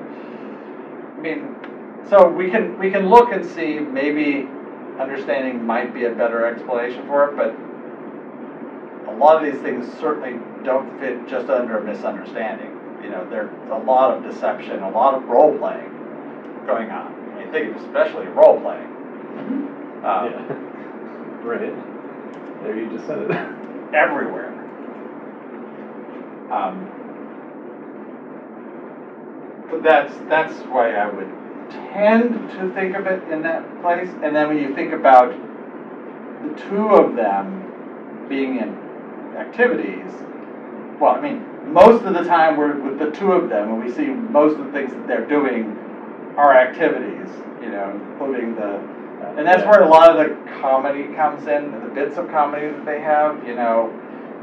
[1.18, 1.56] I mean,
[2.10, 4.48] so we can, we can look and see, maybe
[5.00, 7.56] understanding might be a better explanation for it, but
[9.12, 12.78] a lot of these things certainly don't fit just under a misunderstanding.
[13.04, 15.90] You know, there's a lot of deception, a lot of role playing
[16.66, 17.14] going on.
[17.34, 18.88] I mean, think of especially role playing.
[20.04, 20.68] Um, Yeah.
[21.42, 21.74] Right.
[22.64, 23.32] There you just said it.
[23.94, 24.50] everywhere.
[26.52, 26.90] Um,
[29.70, 31.30] but that's that's why I would
[31.94, 34.10] tend to think of it in that place.
[34.24, 35.32] And then when you think about
[36.42, 38.70] the two of them being in
[39.38, 40.12] activities,
[41.00, 43.92] well, I mean, most of the time we're with the two of them, and we
[43.92, 45.78] see most of the things that they're doing
[46.38, 47.30] are activities.
[47.62, 48.82] You know, including the
[49.38, 52.86] and that's where a lot of the comedy comes in, the bits of comedy that
[52.86, 53.90] they have, you know,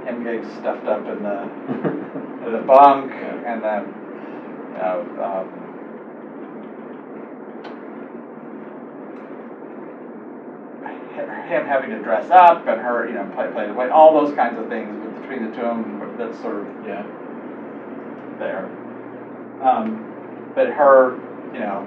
[0.07, 1.42] him getting stuffed up in the,
[2.46, 3.53] in the bunk, Yeah.
[3.53, 3.85] and then,
[4.72, 5.64] you know, um,
[11.48, 14.35] him having to dress up and her, you know, play, play the way, all those
[14.35, 17.05] kinds of things between the two of them, that's sort of Yeah.
[18.38, 18.68] there.
[19.62, 21.18] Um, but her,
[21.53, 21.87] you know,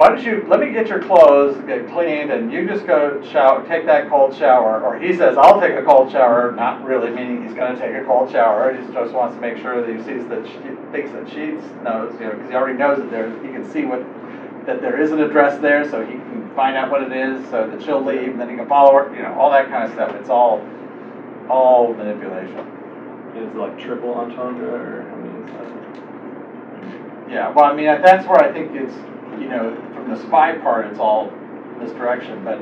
[0.00, 3.62] why don't you, let me get your clothes, get cleaned, and you just go shower,
[3.68, 4.80] take that cold shower.
[4.80, 8.02] Or he says, I'll take a cold shower, not really meaning he's gonna take a
[8.06, 8.72] cold shower.
[8.74, 10.56] He just wants to make sure that he sees that, she
[10.90, 11.48] thinks that she
[11.84, 14.00] knows, you know, because he already knows that there, he can see what,
[14.64, 17.68] that there is an address there, so he can find out what it is, so
[17.68, 19.92] that she'll leave, and then he can follow her, you know, all that kind of
[19.92, 20.14] stuff.
[20.14, 20.66] It's all,
[21.50, 22.56] all manipulation.
[23.36, 25.04] Is it like triple entendre or?
[27.28, 28.94] Yeah, well, I mean, that's where I think it's,
[29.40, 31.30] you know, from the spy part, it's all
[31.78, 32.60] misdirection, but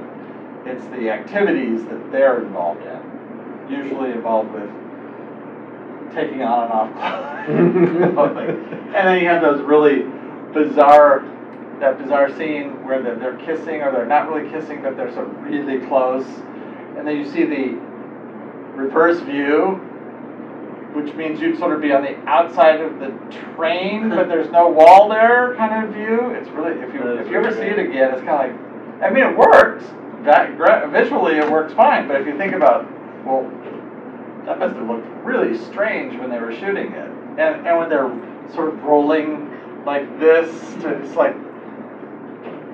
[0.65, 3.69] it's the activities that they're involved in.
[3.69, 4.71] Usually involved with
[6.15, 8.75] taking on and off clothing.
[8.89, 10.05] And then you have those really
[10.55, 11.21] bizarre,
[11.79, 15.45] that bizarre scene where they're, they're kissing, or they're not really kissing, but they're of
[15.45, 16.25] really close.
[16.97, 17.79] And then you see the
[18.75, 19.81] reverse view,
[20.95, 23.09] which means you'd sort of be on the outside of the
[23.55, 26.31] train, but there's no wall there kind of view.
[26.31, 29.11] It's really, if you, if you ever see it again, it's kind of like, I
[29.11, 29.85] mean, it works.
[30.25, 30.57] That,
[30.91, 32.85] visually, it works fine, but if you think about,
[33.25, 33.45] well,
[34.45, 37.11] that must have looked really strange when they were shooting it.
[37.39, 38.11] And, and when they're
[38.55, 40.51] sort of rolling like this,
[40.83, 41.35] to, it's like,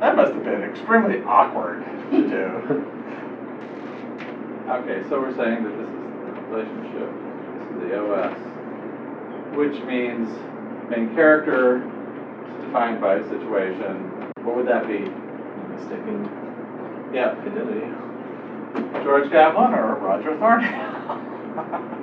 [0.01, 2.91] that must have been extremely awkward to do.
[4.65, 7.13] Okay, so we're saying that this is the relationship,
[7.77, 8.37] is the OS,
[9.57, 10.29] which means
[10.91, 14.11] main character is defined by a situation.
[14.43, 14.99] What would that be?
[15.75, 16.29] Mistaken
[17.13, 17.87] Yeah, fidelity.
[19.05, 21.91] George Kaplan or Roger Thornhill?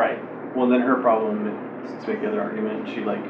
[0.00, 0.18] Right.
[0.56, 1.46] Well, then her problem,
[1.84, 3.20] is, to make the other argument, she like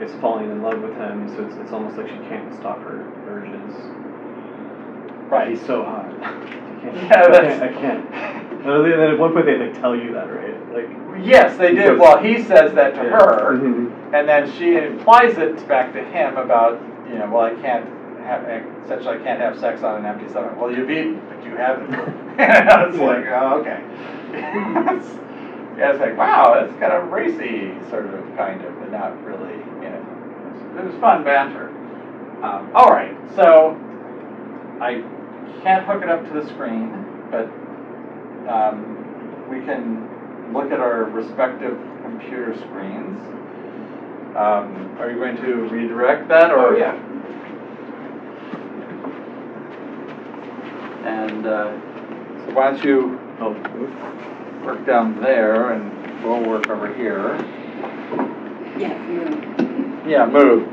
[0.00, 3.04] is falling in love with him, so it's, it's almost like she can't stop her
[3.28, 3.74] urges.
[5.30, 5.50] Right.
[5.50, 6.06] He's so hot.
[6.22, 6.96] I can't.
[6.96, 7.62] Yeah, I that's- can't.
[7.62, 8.47] I can't.
[8.58, 10.74] And then at one point they like tell you that, right?
[10.74, 11.24] Like.
[11.24, 11.94] Yes, they did.
[11.94, 11.98] do.
[11.98, 13.58] Well, he says that to her.
[13.58, 14.14] Mhm.
[14.14, 17.86] And then she implies it back to him about, you know, well, I can't
[18.22, 18.44] have,
[18.84, 20.60] essentially, I can't have sex on an empty stomach.
[20.60, 21.92] Well, you've eaten, but you haven't.
[22.38, 23.82] it's like, oh, okay.
[24.32, 25.00] yeah,
[25.90, 29.90] it's like, wow, that's kind of racy, sort of, kind of, but not really, you
[29.90, 30.78] know.
[30.78, 31.68] It was fun banter.
[32.42, 33.76] Um, all right, so
[34.80, 35.02] I
[35.64, 37.50] can't hook it up to the screen, but
[38.48, 43.18] um, we can look at our respective computer screens.
[44.36, 46.74] Um, Are you going to redirect that, or?
[46.74, 46.94] Oh, yeah.
[51.04, 51.72] And uh,
[52.46, 53.52] so why don't you Oh,
[54.66, 57.36] work down there, and we'll work over here.
[58.76, 60.06] Yes, move.
[60.08, 60.66] Yeah, move,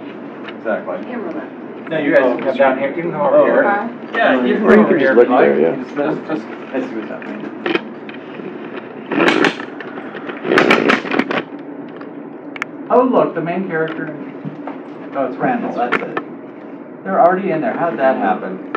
[0.50, 0.98] exactly.
[1.06, 1.90] Camera left.
[1.90, 3.64] No, you guys can come down here, you can come over Oh, here.
[4.16, 5.76] Yeah, you can Or you go over here if look there, yeah.
[5.76, 7.65] Just- just- just- I see what's happening.
[12.96, 14.08] Oh, look, the main character.
[15.18, 16.16] Oh, it's Randall, that's it.
[17.04, 18.72] They're already in there, how'd that happen?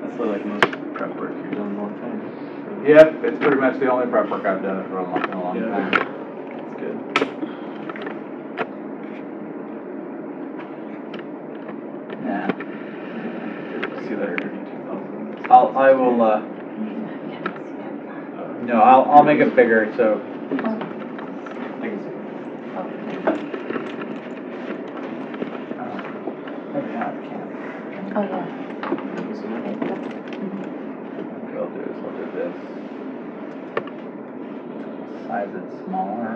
[0.00, 0.62] That's like most
[0.94, 2.86] prep work you've done in a long time.
[2.86, 5.42] Yep, it's pretty much the only prep work I've done for a long, in a
[5.42, 5.68] long Yeah.
[5.68, 5.90] time.
[5.90, 6.96] That's good.
[12.22, 12.46] Yeah.
[14.06, 15.46] See that thirty-two thousand.
[15.50, 16.42] I'll, I will, uh,
[18.66, 20.20] no, I'll, I'll make it bigger, so.
[20.50, 20.54] I
[21.88, 22.10] can see.
[25.78, 25.96] Uh,
[26.74, 27.50] Maybe not, I can't.
[28.16, 28.46] Oh, yeah.
[31.46, 32.54] What I'll do is I'll do this.
[35.26, 36.32] Size it smaller.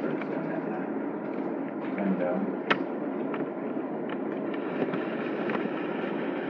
[0.00, 0.88] Sort of zoom in there.
[1.96, 2.34] Window.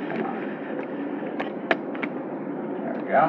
[0.09, 0.37] Come on.
[2.83, 3.25] There we go.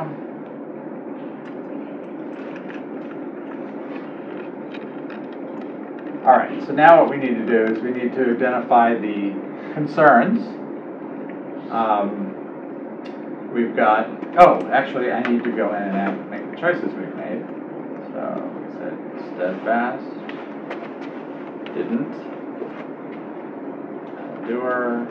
[6.25, 9.33] All right, so now what we need to do is we need to identify the
[9.73, 10.39] concerns.
[11.71, 12.35] Um,
[13.53, 14.07] We've got,
[14.39, 17.41] oh, actually, I need to go in and add- make the choices we've made.
[18.13, 18.95] So we said
[19.33, 20.05] steadfast,
[21.73, 22.13] didn't,
[24.47, 25.07] doer,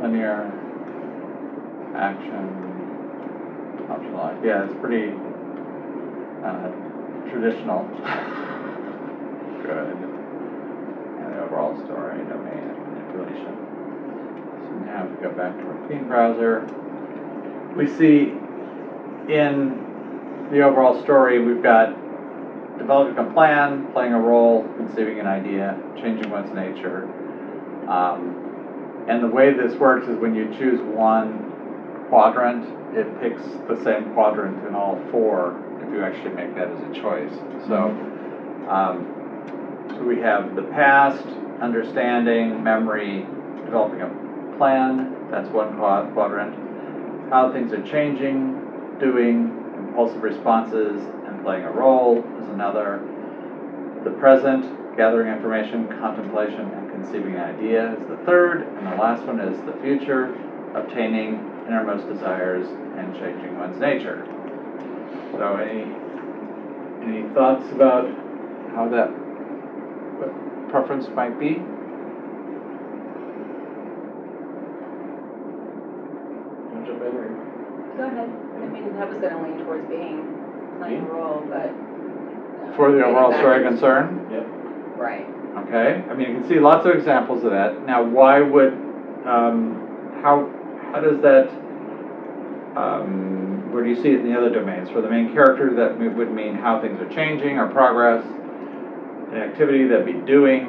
[0.00, 0.46] linear,
[1.96, 2.46] action,
[3.90, 5.12] optional, yeah, it's pretty
[6.44, 6.70] uh,
[7.32, 7.82] traditional.
[9.66, 10.13] Good.
[11.54, 13.54] Overall story, domain, manipulation.
[14.66, 16.66] So now if we go back to our theme browser,
[17.76, 18.34] we see
[19.32, 21.94] in the overall story, we've got
[22.76, 27.04] developing a plan, playing a role, conceiving an idea, changing one's nature.
[27.88, 31.52] Um, and the way this works is when you choose one
[32.08, 36.80] quadrant, it picks the same quadrant in all four if you actually make that as
[36.90, 37.32] a choice.
[37.68, 37.94] So,
[38.68, 39.06] um,
[39.90, 41.24] so we have the past,
[41.64, 43.26] understanding, memory,
[43.64, 46.54] developing a plan, that's one quadrant.
[47.30, 53.02] How things are changing, doing, impulsive responses, and playing a role is another.
[54.04, 54.62] The present,
[54.96, 58.60] gathering information, contemplation, and conceiving an idea is the third.
[58.60, 60.36] And the last one is the future,
[60.74, 64.22] obtaining innermost desires and changing one's nature.
[65.32, 65.90] So any,
[67.02, 68.06] any thoughts about
[68.74, 69.08] how that
[70.74, 71.54] preference might be?
[76.72, 77.30] Wanna jump in or?
[77.96, 78.28] Go ahead.
[78.56, 80.26] I mean, I was gonna lean towards being
[80.80, 81.70] playing a role, but.
[81.70, 84.26] uh, For the overall story into- concern?
[84.32, 84.46] Yep.
[84.98, 85.26] Right.
[85.68, 87.86] Okay, I mean, you can see lots of examples of that.
[87.86, 88.72] Now, why would,
[89.24, 89.76] um,
[90.22, 90.48] how,
[90.90, 91.48] how does that,
[92.74, 94.90] um, where do you see it in the other domains?
[94.90, 98.24] For the main character, that would mean how things are changing or progress.
[99.34, 100.62] An activity that'd be doing,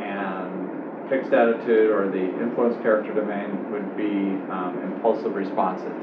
[0.00, 6.02] and fixed attitude or the influence character domain would be, um, impulsive responses.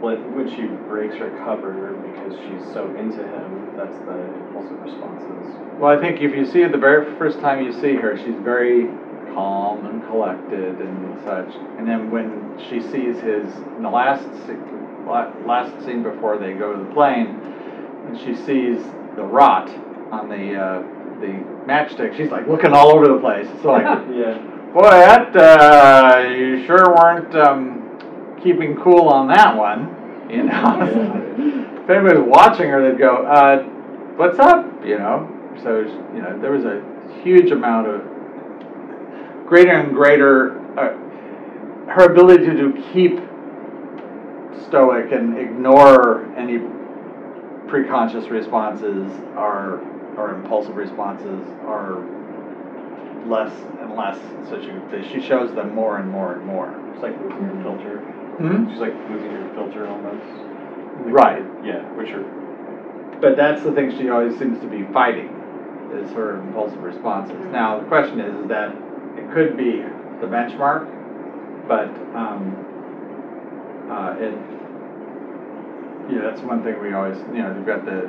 [0.00, 4.82] Well, I when she breaks her cover because she's so into him, that's the impulsive
[4.82, 5.54] responses.
[5.78, 8.34] Well, I think if you see it the very first time you see her, she's
[8.42, 8.86] very
[9.32, 11.54] calm and collected and such.
[11.78, 14.26] And then when she sees his, in the last,
[15.06, 17.28] last scene before they go to the plane,
[18.08, 18.82] and she sees
[19.16, 19.68] the rot
[20.10, 20.82] on the, uh,
[21.20, 23.46] the matchstick, she's like looking all over the place.
[23.54, 24.38] It's like, Yeah.
[24.72, 31.18] boy, that, uh, you sure weren't, um, keeping cool on that one, you know?
[31.82, 33.64] If anybody was watching her, they'd go, uh,
[34.16, 35.28] what's up, you know?
[35.64, 35.80] So,
[36.14, 36.80] you know, there was a
[37.24, 38.02] huge amount of,
[39.48, 40.94] greater and greater, uh,
[41.90, 43.18] her ability to keep
[44.68, 46.58] stoic and ignore any
[47.72, 49.80] preconscious responses or,
[50.18, 52.04] or impulsive responses are
[53.26, 56.68] less and less, so she, she shows them more and more and more.
[56.92, 57.98] It's like losing your filter.
[58.36, 58.70] Hmm?
[58.70, 60.26] She's like losing your filter almost.
[61.10, 61.44] Right.
[61.64, 62.22] Yeah, which are,
[63.20, 65.30] But that's the thing she always seems to be fighting,
[65.94, 67.40] is her impulsive responses.
[67.50, 68.74] Now, the question is, is that
[69.16, 69.82] it could be
[70.20, 70.86] the benchmark,
[71.66, 72.52] but, um,
[73.90, 74.34] uh, it,
[76.16, 78.02] know, that's one thing we always, you know, you've got the,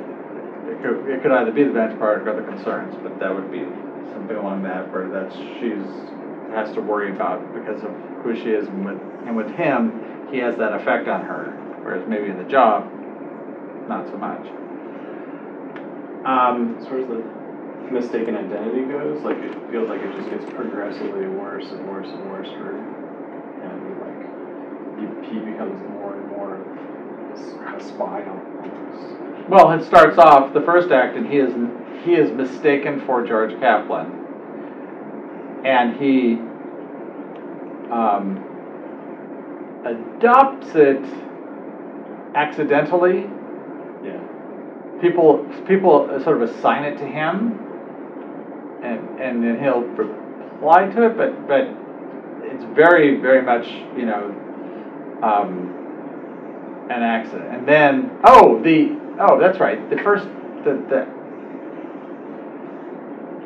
[0.70, 3.64] it could, it could either be the benchmark or the concerns, but that would be
[4.12, 6.10] something along that where that's, she's,
[6.52, 7.90] has to worry about because of
[8.22, 8.96] who she is and with,
[9.26, 9.90] and with him,
[10.30, 11.50] he has that effect on her,
[11.82, 12.84] whereas maybe in the job,
[13.88, 14.46] not so much.
[16.24, 17.20] Um, As far as the
[17.90, 22.30] mistaken identity goes, like it feels like it just gets progressively worse and worse and
[22.30, 24.00] worse for him.
[24.00, 24.18] Like
[24.98, 26.23] he, he becomes more and
[27.40, 29.48] a spy almost.
[29.48, 31.52] well, it starts off the first act, and he is
[32.04, 34.12] he is mistaken for George Kaplan,
[35.64, 36.34] and he
[37.90, 38.42] um,
[39.84, 41.02] adopts it
[42.34, 43.26] accidentally.
[44.04, 44.20] Yeah.
[45.00, 47.58] People people sort of assign it to him,
[48.82, 51.68] and and then he'll reply to it, but but
[52.44, 53.66] it's very very much
[53.96, 55.73] you know um,
[56.90, 57.54] an accident.
[57.54, 60.24] And then oh the oh that's right the first
[60.64, 61.06] the the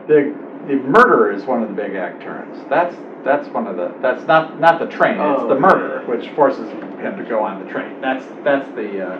[0.06, 0.34] the
[0.66, 2.58] the murder is one of the big act turns.
[2.68, 5.12] That's that's one of the that's not not the train.
[5.20, 8.00] It's Oh, the yeah, murder which forces him to go on the train.
[8.00, 9.18] That's that's the uh,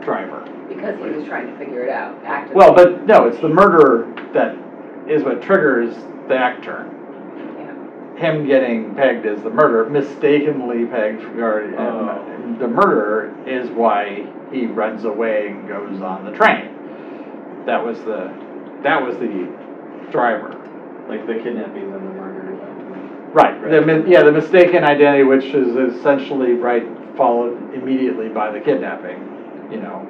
[0.00, 0.48] driver.
[0.68, 2.56] Because he was trying to figure it out, actively.
[2.56, 4.56] Well, but no, it's the murder that
[5.08, 5.94] is what triggers
[6.28, 6.90] the act turn.
[8.16, 12.33] Him getting pegged as the murderer, mistakenly pegged, or, and Oh.
[12.58, 16.70] The murder is why he runs away and goes on the train.
[17.66, 18.32] That was the,
[18.82, 19.48] that was the
[20.10, 20.60] driver.
[21.08, 22.56] Like the kidnapping and the murder.
[22.56, 26.84] then- Right, the, yeah, the mistaken identity, which is essentially right,
[27.16, 29.18] followed immediately by the kidnapping,
[29.72, 30.06] you know,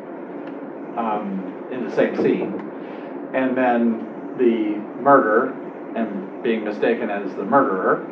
[0.99, 2.53] um, in the same scene.
[3.35, 4.07] And then
[4.39, 5.53] the murder
[5.97, 8.05] and being mistaken as the murderer.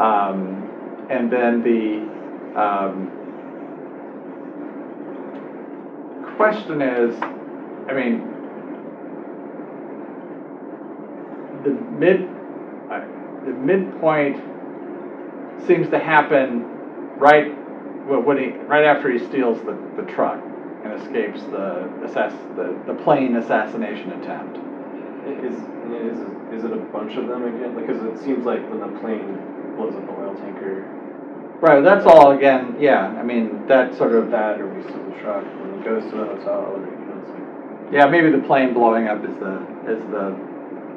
[0.00, 3.10] Um, and then the, um,
[6.40, 8.20] question is, I mean,
[11.64, 12.22] the mid,
[12.90, 13.04] uh,
[13.44, 14.36] the midpoint
[15.66, 16.64] seems to happen
[17.18, 17.52] right,
[18.08, 20.42] wh- when he, right after he steals the, the truck
[20.82, 24.56] and escapes the assass, the, the plane assassination attempt.
[25.44, 25.56] Is,
[25.92, 26.18] is,
[26.56, 27.74] is it a bunch of them again?
[27.74, 29.36] Because it seems like when the plane
[29.76, 30.88] blows up the oil tanker,
[31.60, 35.20] Right, that's all again, yeah, I mean, that sort of, that, or we steal the
[35.20, 39.08] truck, when it goes to the hotel, or, you know, yeah, maybe the plane blowing
[39.08, 40.34] up is the, is the,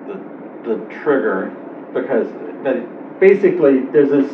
[0.07, 0.15] the,
[0.63, 1.51] the trigger,
[1.93, 2.27] because,
[2.63, 4.31] but basically, there's this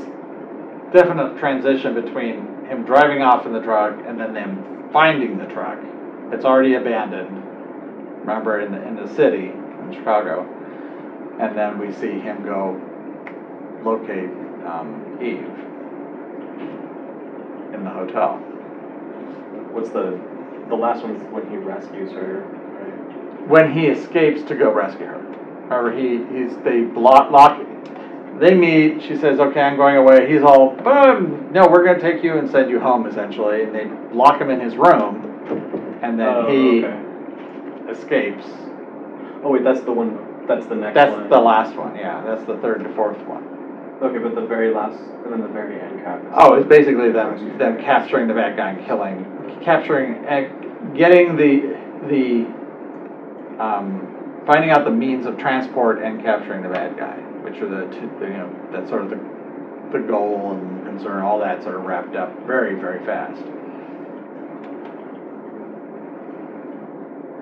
[0.94, 5.80] definite transition between him driving off in the truck and then them finding the truck.
[6.32, 7.42] It's already abandoned,
[8.20, 10.46] remember, in the, in the city, in Chicago.
[11.40, 12.80] And then we see him go
[13.84, 14.30] locate,
[14.68, 15.69] um, Eve
[17.80, 18.38] in the hotel.
[19.74, 20.20] What's the,
[20.70, 23.48] the last one's when he rescues her, right?
[23.48, 25.18] when he escapes to go rescue her.
[25.70, 27.62] Remember, he, he's, they block, lock,
[28.40, 32.24] they meet, she says, okay, I'm going away, he's all, boom, no, we're gonna take
[32.24, 36.28] you and send you home essentially, and they lock him in his room, and then
[36.28, 37.92] Oh, he okay.
[37.92, 38.46] escapes.
[39.44, 40.18] Oh wait, that's the one,
[40.48, 41.20] that's the next one.
[41.20, 43.46] That's the last one, yeah, that's the third to fourth one.
[44.02, 46.32] Okay, but the very last, and then the very end cap is.
[46.34, 49.26] Oh, it's basically them, them capturing the bad guy and killing,
[49.62, 50.48] capturing, uh,
[50.96, 51.76] getting the,
[52.08, 57.68] the, um, finding out the means of transport and capturing the bad guy, which are
[57.68, 59.20] the two, you know, that's sort of the,
[59.92, 63.42] the goal and concern, all that sort of wrapped up very, very fast.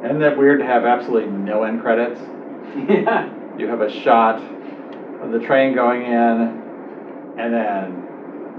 [0.04, 2.20] Isn't that weird to have absolutely no end credits?
[2.90, 3.34] Yeah.
[3.58, 4.40] You have a shot
[5.22, 6.64] of the train going in,
[7.40, 8.04] and then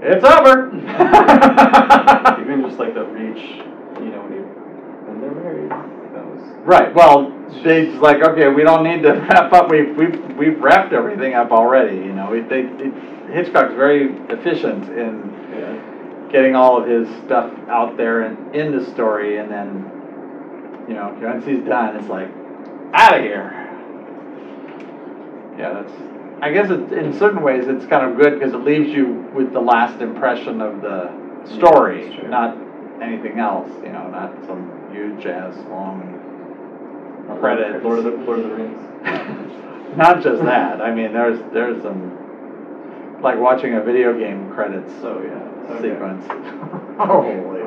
[0.03, 0.69] it's over.
[2.41, 3.39] Even just like the reach,
[4.01, 4.43] you know, when you,
[5.07, 6.43] when they're married, that was.
[6.65, 6.95] right.
[6.95, 7.33] Well,
[7.63, 9.71] just like okay, we don't need to wrap up.
[9.71, 11.97] We've we've we've wrapped everything up already.
[11.97, 12.95] You know, it, they, it,
[13.33, 16.31] Hitchcock's very efficient in Yeah.
[16.33, 19.91] getting all of his stuff out there and in the story, and then
[20.89, 22.31] you know once he's done, it's like
[22.95, 23.53] out of here.
[25.59, 25.93] Yeah, that's.
[26.41, 29.53] I guess it, in certain ways it's kind of good because it leaves you with
[29.53, 31.11] the last impression of the
[31.57, 32.29] story, that's true.
[32.29, 32.57] not
[33.03, 33.71] anything else.
[33.83, 36.15] You know, not some huge ass long
[37.41, 37.83] credits.
[37.85, 38.85] Lord of the, Lord of the Rings.
[39.97, 40.81] Not just that.
[40.83, 45.75] I mean, there's there's some like watching a video game credits So, yeah.
[45.75, 45.93] okay.
[45.93, 46.25] sequence.
[46.99, 47.63] Holy moly.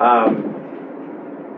[0.00, 0.54] Um,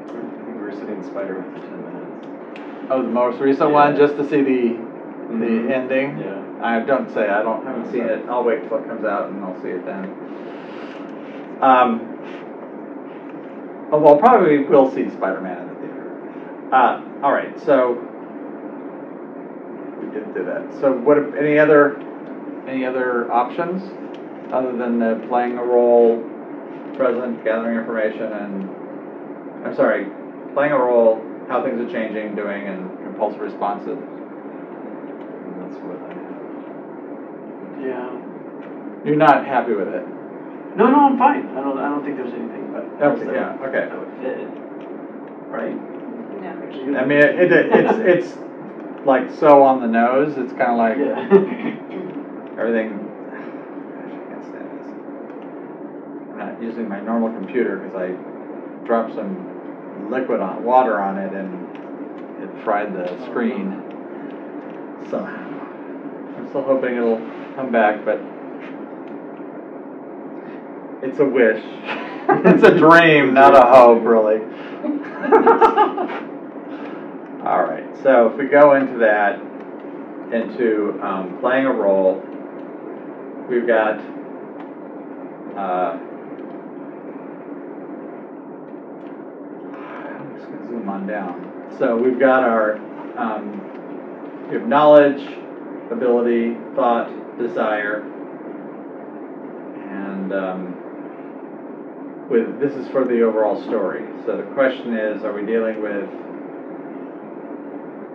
[0.03, 0.13] I
[0.45, 2.89] think we were sitting in Spider-Man for ten minutes.
[2.91, 4.94] oh, the most recent one, just to see the
[5.41, 6.19] the ending.
[6.19, 6.43] Yeah.
[6.63, 8.25] I don't say I don't haven't seen it.
[8.29, 10.05] I'll wait till it comes out and I'll see it then.
[11.63, 12.11] Um,
[13.91, 16.73] Well, probably we'll see Spider-Man in the theater.
[16.73, 17.93] Uh, all right, so
[20.01, 20.73] we did do that.
[20.81, 21.19] So what?
[21.39, 22.01] Any other
[22.67, 23.83] any other options
[24.53, 26.19] other than uh, playing a role,
[26.97, 28.71] present, gathering information, and
[29.67, 30.07] I'm sorry,
[30.55, 33.99] playing a role, how things are changing, doing, and impulsive responses.
[35.75, 37.83] And that's what I have.
[37.83, 39.05] Yeah.
[39.05, 40.07] You're not happy with it?
[40.77, 41.47] No, no, I'm fine.
[41.49, 43.89] I don't, I don't think there's anything but else Okay, yeah, would- okay.
[43.89, 44.49] that would fit,
[45.51, 45.77] right?
[46.87, 46.99] No.
[46.99, 47.99] I mean, it, it, it's,
[48.35, 48.39] it's
[49.07, 51.21] like so on the nose, it's kinda like Yeah.
[52.59, 52.99] everything.
[53.31, 54.89] Gosh, I can't stand this.
[56.33, 58.13] I'm not using my normal computer because I
[58.87, 63.81] dropped some liquid on, water on it and it fried the oh, screen.
[65.11, 65.44] So, I'm
[66.49, 67.19] still hoping it'll
[67.55, 68.21] come back, but
[71.03, 71.63] it's a wish.
[72.27, 74.41] It's a dream, not a hope, really.
[77.47, 79.39] All right, so if we go into that,
[80.33, 82.23] into um, playing a role,
[83.49, 83.99] we've got,
[85.55, 85.99] uh,
[89.77, 91.77] I'm just gonna zoom on down.
[91.79, 92.77] So we've got our,
[93.19, 95.21] um, we have knowledge,
[95.95, 98.03] ability, thought, desire,
[99.91, 104.05] and um, with, this is for the overall story.
[104.27, 106.09] So the question is, are we dealing with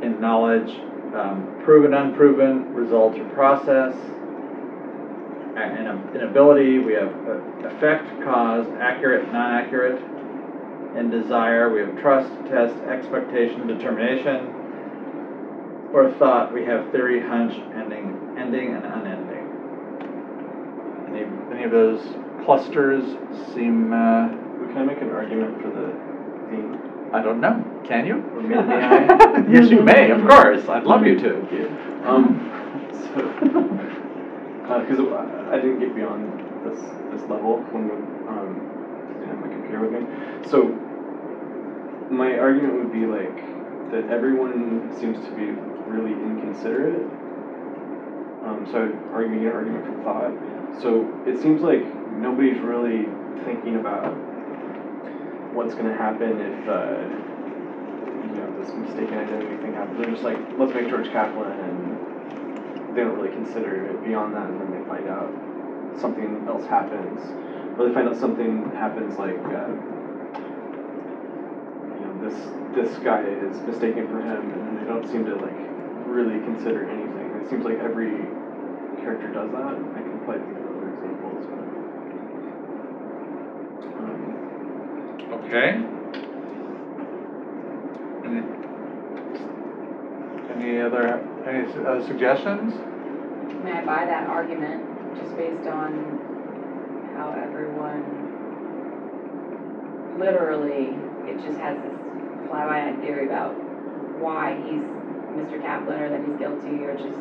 [0.01, 0.69] in knowledge,
[1.13, 3.95] um, proven, unproven, result or process.
[5.55, 10.01] And in, in ability, we have uh, effect, cause, accurate, non-accurate.
[10.95, 14.59] In desire, we have trust, test, expectation, determination.
[15.91, 19.45] Or thought, we have theory, hunch, ending, ending, and unending.
[21.09, 22.01] Any, any of those
[22.45, 23.03] clusters
[23.55, 25.87] seem, uh, Can I make an argument for the
[26.49, 26.77] theme?
[27.11, 28.17] I don't know, can you?
[28.35, 29.45] Or I?
[29.51, 31.37] Yes, you may, of course, I'd love you to.
[32.07, 32.45] Um,
[32.93, 33.33] so,
[34.81, 34.99] because
[35.49, 36.79] I didn't get beyond this,
[37.11, 37.89] this level when,
[38.29, 38.61] um,
[39.09, 40.49] I didn't have my computer with me.
[40.51, 40.65] So,
[42.11, 43.49] my argument would be like,
[43.91, 45.49] that everyone seems to be
[45.89, 47.01] really inconsiderate.
[48.43, 50.31] Um, so I'd argue an argument from thought.
[50.81, 51.83] So it seems like
[52.13, 53.09] nobody's really
[53.43, 54.13] thinking about
[55.53, 56.99] what's gonna happen if, uh,
[58.23, 59.97] you know, this mistaken identity thing happens.
[59.97, 64.49] They're just like, let's make George Kaplan, and they don't really consider it beyond that,
[64.49, 65.33] and then they find out
[65.95, 67.21] something else happens,
[67.77, 69.69] or they find out something happens like, uh,
[72.21, 75.68] this this guy is mistaken for him, and they don't seem to like
[76.10, 77.30] really consider anything.
[77.41, 78.12] It seems like every
[79.01, 79.74] character does that.
[79.74, 81.66] I can probably think of other examples, but.
[83.99, 84.36] Um,
[85.45, 85.70] Okay.
[88.26, 88.41] Any,
[90.53, 92.74] any other, any s- other suggestions?
[93.64, 94.84] May I buy that argument,
[95.18, 96.20] just based on
[97.16, 98.03] how everyone,
[100.20, 100.95] literally,
[101.30, 101.97] it just has this
[102.47, 103.53] fly-by-night theory about
[104.20, 104.84] why he's
[105.39, 105.61] Mr.
[105.61, 107.15] Kaplan or that he's guilty or just goes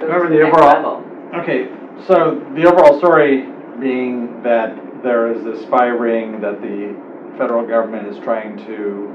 [0.00, 1.40] to Remember the the next overall- level.
[1.40, 1.68] Okay,
[2.06, 3.46] so the overall story
[3.80, 6.94] being that there is this spy ring that the
[7.38, 9.08] federal government is trying to,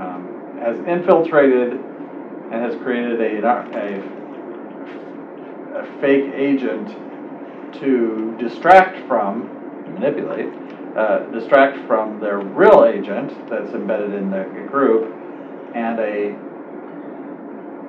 [0.00, 4.02] um, has infiltrated and has created a, a,
[5.80, 6.88] a fake agent
[7.80, 9.48] to distract from,
[9.94, 10.48] manipulate,
[10.96, 15.14] uh, distract from their real agent that's embedded in the group,
[15.74, 16.36] and a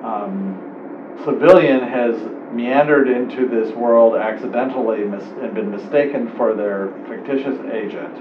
[0.04, 2.16] um, civilian has
[2.52, 8.14] meandered into this world accidentally mis- and been mistaken for their fictitious agent.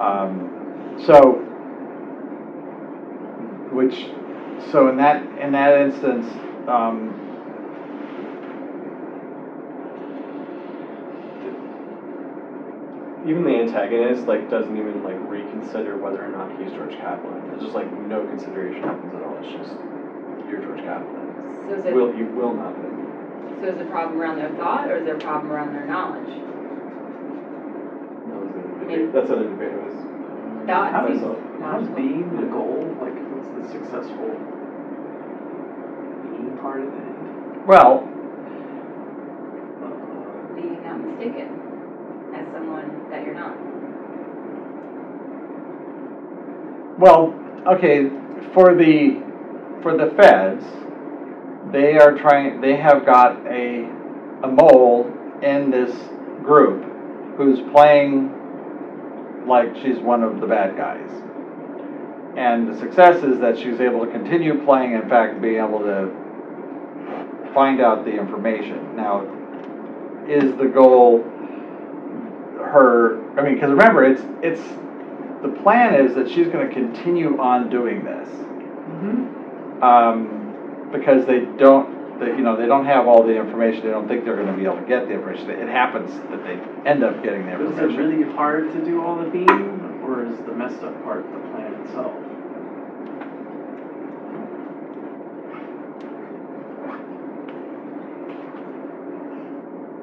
[0.00, 1.32] Um, so,
[3.72, 4.10] which,
[4.70, 6.26] so in that in that instance,
[6.66, 7.16] um,
[13.28, 17.48] even the antagonist like doesn't even like reconsider whether or not he's George Kaplan.
[17.48, 19.36] There's just like no consideration happens at all.
[19.38, 19.76] It's just
[20.50, 21.66] you're George Kaplan.
[21.68, 23.58] So is it, Will you will not win.
[23.62, 26.28] so is the problem around their thought or is there a problem around their knowledge?
[28.26, 29.12] That was the mean- debate.
[29.14, 29.94] That's what the debate was.
[30.66, 34.30] Thought How seems does How's being the goal, like, what's the successful
[36.30, 37.66] being part of it?
[37.66, 38.06] well,
[40.56, 41.48] Being not mistaken
[42.34, 43.56] as someone that you're not.
[46.98, 47.34] Well,
[47.66, 48.10] okay,
[48.52, 49.20] for the,
[49.82, 50.64] for the feds,
[51.72, 53.84] they are trying, they have got a,
[54.42, 55.12] a mole
[55.42, 55.94] in this
[56.42, 56.84] group
[57.36, 58.36] who's playing
[59.46, 61.10] like she's one of the bad guys.
[62.36, 66.10] And the success is that she's able to continue playing, in fact, being able to
[67.54, 68.96] find out the information.
[68.96, 69.26] Now,
[70.28, 71.24] is the goal
[72.70, 74.60] her, I mean, because remember, it's, it's
[75.42, 78.28] the plan is that she's gonna continue on doing this.
[78.28, 79.39] Mm-hmm.
[79.82, 84.08] Um, because they don't, they, you know, they don't have all the information, they don't
[84.08, 85.48] think they're gonna be able to get the information.
[85.50, 86.58] It happens that they
[86.88, 90.24] end up getting the But is it really hard to do all the beam, or
[90.26, 92.12] is the messed up part the plan itself?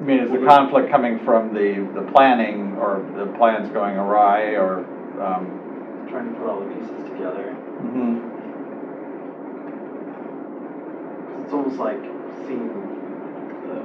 [0.04, 4.78] mean, is the conflict coming from the, the planning or the plans going awry or,
[5.20, 7.54] um, Trying to put all the pieces together.
[7.82, 8.37] mhm.
[11.48, 11.96] It's almost like
[12.44, 12.68] seeing
[13.64, 13.80] the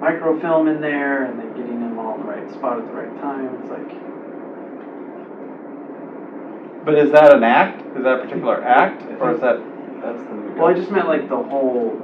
[0.00, 3.14] microfilm in there and then getting them all in the right spot at the right
[3.22, 3.46] time.
[3.62, 3.86] It's like,
[6.84, 7.86] but is that an act?
[7.96, 9.62] Is that a particular act or is that,
[10.02, 10.34] That's the.
[10.58, 11.94] well, I just meant like the whole,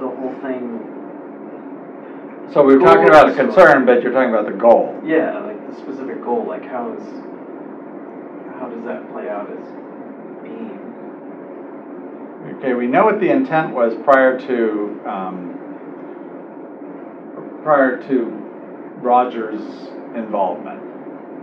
[0.00, 0.82] the whole thing.
[2.52, 5.00] so we were talking about a concern, but you're talking about the goal.
[5.06, 6.44] Yeah, like the specific goal.
[6.44, 7.06] Like how is,
[8.58, 9.62] how does that play out as
[10.42, 10.75] being?
[12.54, 15.58] Okay, we know what the intent was prior to, um,
[17.62, 18.26] prior to
[19.00, 20.80] Roger's involvement,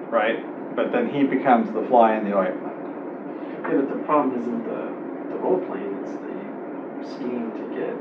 [0.10, 0.46] right?
[0.76, 2.78] But then he becomes the fly in the ointment.
[3.64, 4.94] Yeah, but the problem isn't the,
[5.30, 7.94] the role playing, it's the scheme to get,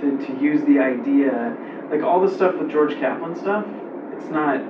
[0.00, 1.52] to, to use the idea,
[1.90, 3.66] like all the stuff with George Kaplan stuff,
[4.12, 4.60] it's not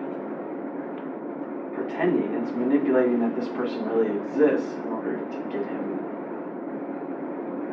[1.76, 5.84] pretending, it's manipulating that this person really exists in order to get him.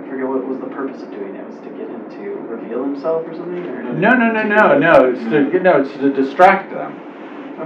[0.04, 2.84] I forget what was the purpose of doing it, was to get him to reveal
[2.84, 3.82] himself or something, or?
[3.96, 5.62] No, no, no, no, no, it's to, mm.
[5.64, 7.00] no, it's to distract them,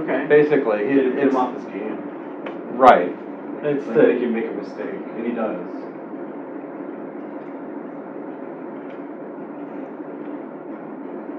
[0.06, 0.86] Okay, basically.
[0.88, 1.98] He- Get get It's, him off his game.
[2.78, 3.10] right.
[3.62, 5.66] It's Like, make the, him make a mistake, and he does.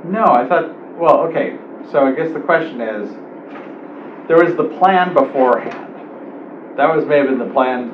[0.06, 1.58] no, I thought, well, okay,
[1.92, 3.10] so I guess the question is,
[4.30, 6.78] there was the plan beforehand.
[6.78, 7.90] That was maybe the plan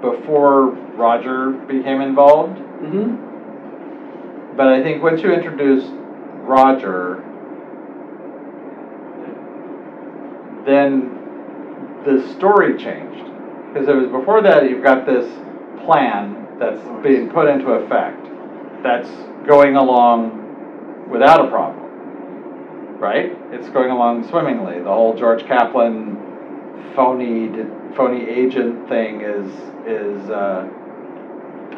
[0.00, 2.58] before Roger became involved.
[2.58, 5.84] mm-hmm, But I think once you introduce
[6.42, 7.22] Roger,
[10.64, 11.10] then
[12.04, 13.26] the story changed.
[13.72, 15.26] Because it was before that, you've got this
[15.84, 18.26] plan that's being put into effect,
[18.82, 19.10] that's
[19.46, 21.79] going along without a problem,
[23.00, 23.36] right?
[23.50, 24.78] It's going along swimmingly.
[24.78, 26.16] The whole George Kaplan
[26.94, 27.48] phony,
[27.96, 29.50] phony agent thing is,
[29.86, 30.68] is, uh,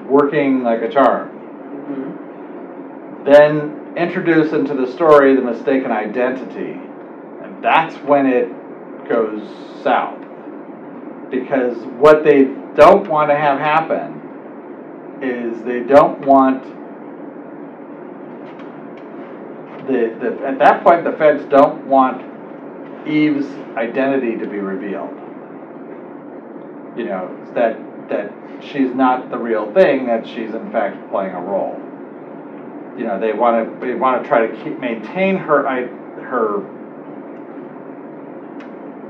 [0.08, 1.28] working like a charm
[1.82, 3.24] mm-hmm.
[3.24, 6.72] then introduce into the story the mistaken identity.
[7.42, 8.48] And that's when it
[9.08, 9.42] goes
[9.82, 10.18] south.
[11.30, 12.44] Because what they
[12.74, 14.20] don't want to have happen
[15.22, 16.62] is they don't want
[19.92, 22.22] the, the at that point the feds don't want
[23.06, 25.16] Eve's identity to be revealed.
[26.96, 27.78] You know, that
[28.08, 28.32] that
[28.62, 31.82] she's not the real thing, that she's in fact playing a role
[32.96, 36.60] you know, they want to, they want to try to keep, maintain her, her,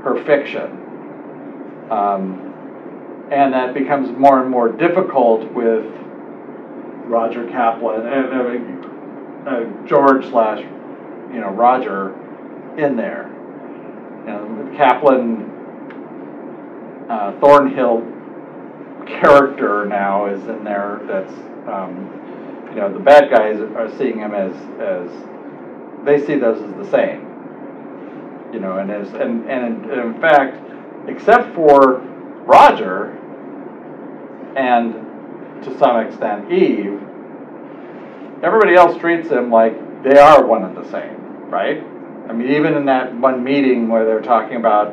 [0.03, 0.79] her fiction.
[1.91, 2.49] Um,
[3.31, 5.85] and that becomes more and more difficult with
[7.05, 8.89] Roger Kaplan, and, I mean,
[9.47, 12.13] uh, George slash, you know, Roger
[12.77, 13.29] in there.
[14.25, 15.49] You know, Kaplan,
[17.09, 18.01] uh, Thornhill
[19.05, 21.33] character now is in there that's,
[21.67, 25.11] um, you know, the bad guys are seeing him as, as,
[26.05, 27.21] they see those as the same.
[28.53, 30.57] You know, and as, and, and in- in fact,
[31.07, 31.97] except for
[32.45, 33.17] Roger
[34.55, 34.93] and
[35.63, 37.01] to some extent Eve,
[38.43, 41.81] everybody else treats him like they are one and the same, right?
[42.29, 44.89] I mean, even in that one meeting where they're talking about,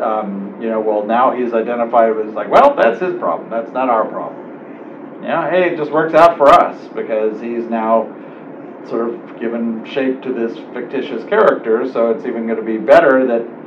[0.00, 3.88] um, you know, well, now he's identified as like, well, that's his problem, that's not
[3.88, 5.22] our problem.
[5.22, 8.12] Yeah, hey, it just works out for us because he's now
[8.88, 13.26] sort of given shape to this fictitious character, so it's even going to be better
[13.26, 13.62] that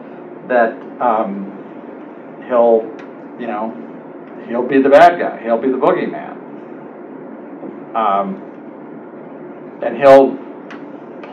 [0.47, 1.51] that um,
[2.47, 2.83] he'll,
[3.39, 3.73] you know,
[4.47, 5.41] he'll be the bad guy.
[5.41, 6.35] He'll be the boogeyman.
[7.95, 8.54] Um,
[9.81, 10.35] and he'll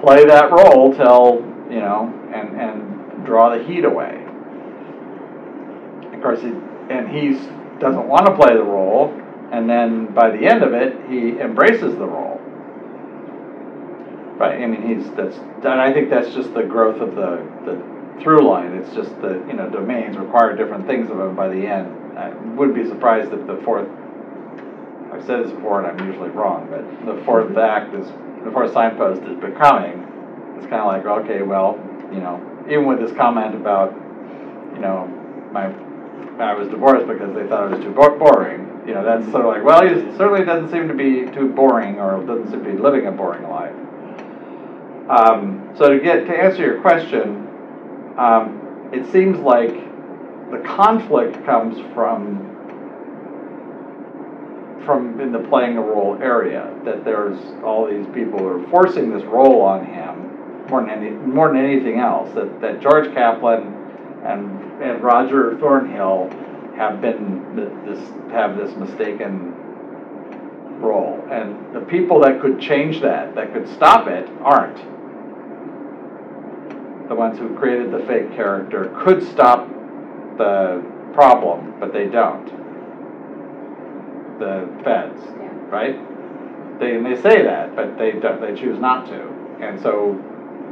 [0.00, 4.24] play that role till you know, and and draw the heat away.
[6.12, 6.52] Of course, he
[6.90, 7.32] and he
[7.78, 9.12] doesn't want to play the role,
[9.50, 12.40] and then by the end of it, he embraces the role.
[14.38, 18.22] Right, I mean, he's, that's, and I think that's just the growth of the, the
[18.22, 21.66] through line, it's just the, you know, domains require different things of him by the
[21.66, 22.18] end.
[22.18, 23.88] I wouldn't be surprised if the fourth,
[25.12, 27.58] I've said this before and I'm usually wrong, but the fourth mm-hmm.
[27.58, 28.06] act is,
[28.44, 30.06] the fourth signpost is becoming,
[30.56, 31.78] it's kinda like, okay, well,
[32.12, 33.92] you know, even with his comment about,
[34.74, 35.06] you know,
[35.52, 35.66] my,
[36.42, 39.44] I was divorced because they thought I was too bo- boring, you know, that's sort
[39.44, 42.72] of like, well, he certainly doesn't seem to be too boring, or doesn't seem to
[42.72, 43.74] be living a boring life.
[45.08, 47.46] Um, so to get, to answer your question,
[48.18, 49.72] um, it seems like
[50.50, 52.51] the conflict comes from
[54.84, 59.12] from in the playing a role area, that there's all these people who are forcing
[59.12, 60.22] this role on him
[60.68, 63.74] more than any, more than anything else, that, that George Kaplan
[64.24, 66.30] and, and Roger Thornhill
[66.76, 69.54] have been, th- this, have this mistaken
[70.80, 71.22] role.
[71.30, 74.78] And the people that could change that, that could stop it, aren't.
[77.08, 79.68] The ones who created the fake character could stop
[80.38, 82.61] the problem, but they don't.
[84.42, 85.48] The feds, Yeah.
[85.70, 85.96] right?
[86.80, 89.20] They, and they say that, but they they choose not to.
[89.60, 90.18] And so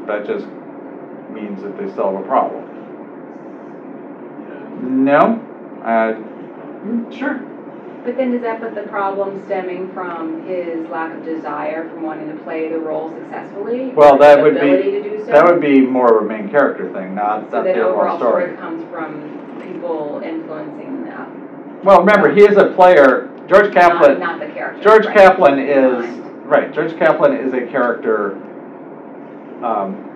[0.09, 0.47] that just
[1.33, 2.64] means that they still have a problem.
[5.05, 5.41] No,
[5.85, 6.14] uh,
[6.85, 7.39] Mm, Sure.
[8.03, 12.29] But then does that put the problem stemming from his lack of desire from wanting
[12.31, 13.93] to play the role successfully?
[13.95, 15.27] Well, that would be- to do so?
[15.33, 18.14] that would be more of a main character thing, not, So not then the overall
[18.14, 18.57] overall story story.
[18.57, 19.21] comes from
[19.62, 21.29] people influencing that,
[21.85, 24.80] Well, remember, he is a player, George Kaplan, not the character.
[24.80, 25.16] George right?
[25.16, 26.07] Kaplan is,
[26.46, 28.36] right, George Kaplan is a character,
[29.64, 30.07] um,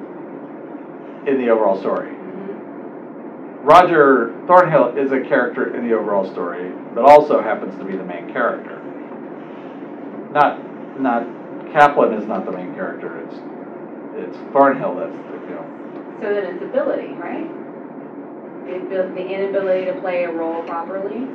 [1.26, 2.10] in the overall story.
[2.10, 3.64] Mhm.
[3.64, 8.04] Roger Thornhill is a character in the overall story, but also happens to be the
[8.04, 8.78] main character.
[10.32, 11.26] Not, not,
[11.72, 13.40] Kaplan is not the main character, it's,
[14.14, 15.66] it's Thornhill that's, the, you know,
[16.20, 17.50] So then it's ability, right?
[18.88, 21.26] The the inability to play a role properly?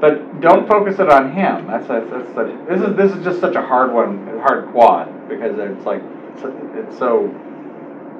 [0.00, 1.66] But don't focus it on him.
[1.66, 5.28] That's, that's, that's, such- this is, this is just such a hard one, hard quad,
[5.28, 6.02] because it's like,
[6.34, 7.28] it's, it's so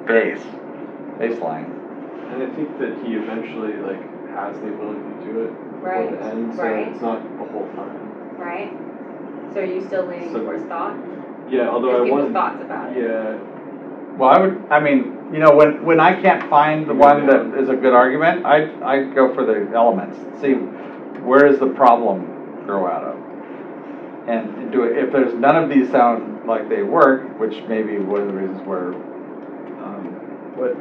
[0.07, 0.41] base,
[1.19, 1.69] baseline.
[2.33, 4.01] And I think that he eventually like
[4.33, 6.87] has the ability to do it before Right, the end, so right.
[6.87, 8.37] it's not the whole time.
[8.37, 8.73] Right?
[9.53, 10.97] So are you still leaning So- towards thought?
[11.49, 12.33] Yeah, although I people's want.
[12.33, 13.03] thoughts about it?
[13.03, 13.37] Yeah,
[14.17, 17.57] Well, I would, I mean, you know, when, when I can't find the one that
[17.57, 20.17] is a good argument, I, I go for the elements.
[20.41, 20.55] See,
[21.23, 23.15] where does the problem grow out of?
[24.27, 27.97] And do it, if there's, none of these sound like they work, which may be
[27.97, 28.93] one of the reasons where,
[29.83, 30.03] um,
[30.55, 30.75] what?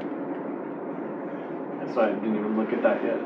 [1.95, 3.21] So I didn't even look at that yet.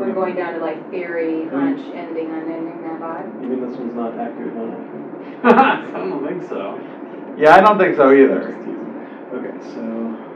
[0.00, 3.42] We're going down to like theory, hunch, ending, unending, that vibe?
[3.42, 5.44] You mean this one's not accurate, not accurate?
[5.94, 6.78] I don't think so.
[7.36, 8.54] yeah, I don't think so either.
[9.34, 10.27] Okay, so.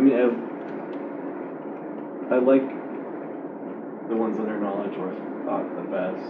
[0.00, 0.14] I mean,
[2.30, 2.66] I, I like
[4.08, 5.12] the ones under knowledge or
[5.44, 6.24] thought the best.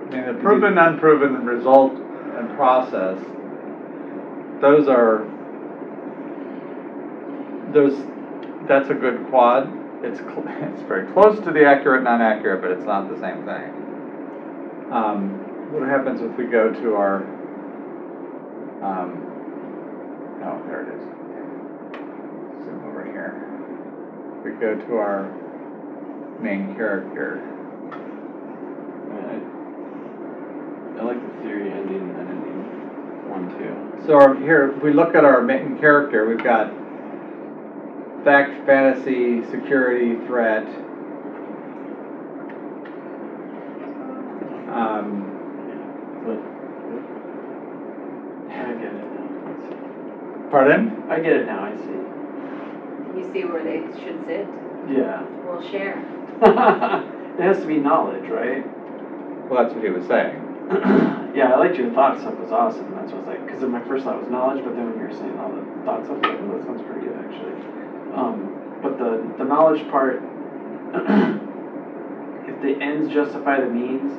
[0.00, 3.18] I mean, the proven, unproven result and process,
[4.62, 5.26] those are,
[7.74, 8.06] those,
[8.66, 9.70] that's a good quad.
[10.02, 13.85] It's, cl- it's very close to the accurate, non-accurate, but it's not the same thing.
[14.90, 17.16] Um, what happens if we go to our,
[18.82, 19.18] um,
[20.44, 21.02] oh, there it is.
[22.64, 23.34] Zoom over here.
[24.38, 25.28] If We go to our
[26.40, 27.42] main character.
[29.10, 34.06] I, I like the theory ending and ending one too.
[34.06, 36.72] So our- here, if we look at our main character, we've got
[38.22, 40.66] fact, fantasy, security, threat.
[45.06, 45.22] Um,
[46.24, 46.38] But
[48.52, 50.50] I get it now.
[50.50, 51.04] pardon?
[51.08, 53.18] I get it now, I see.
[53.18, 54.46] You see where they should sit?
[54.88, 55.24] Yeah.
[55.44, 55.96] We'll share.
[56.42, 58.64] it has to be knowledge, right?
[59.48, 60.42] Well, that's what he was saying.
[61.34, 62.90] yeah, I liked your thought stuff was awesome.
[62.96, 65.04] That's what I was like, because my first thought was knowledge, but then when you
[65.04, 67.54] were saying all the thought stuff, I was like, oh, that sounds pretty good actually.
[68.12, 68.52] Um,
[68.82, 70.16] but the the knowledge part,
[72.46, 74.18] if the ends justify the means,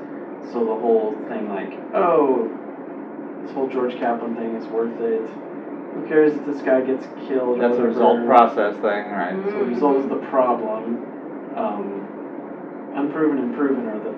[0.51, 2.49] so the whole thing like, oh,
[3.43, 5.21] this whole George Kaplan thing is worth it.
[5.93, 7.57] Who cares if this guy gets killed?
[7.57, 9.33] or That's a result process thing, right?
[9.35, 9.51] Mhm.
[9.51, 11.03] So the result is the problem.
[11.55, 12.07] Um,
[12.95, 14.13] unproven and proven are the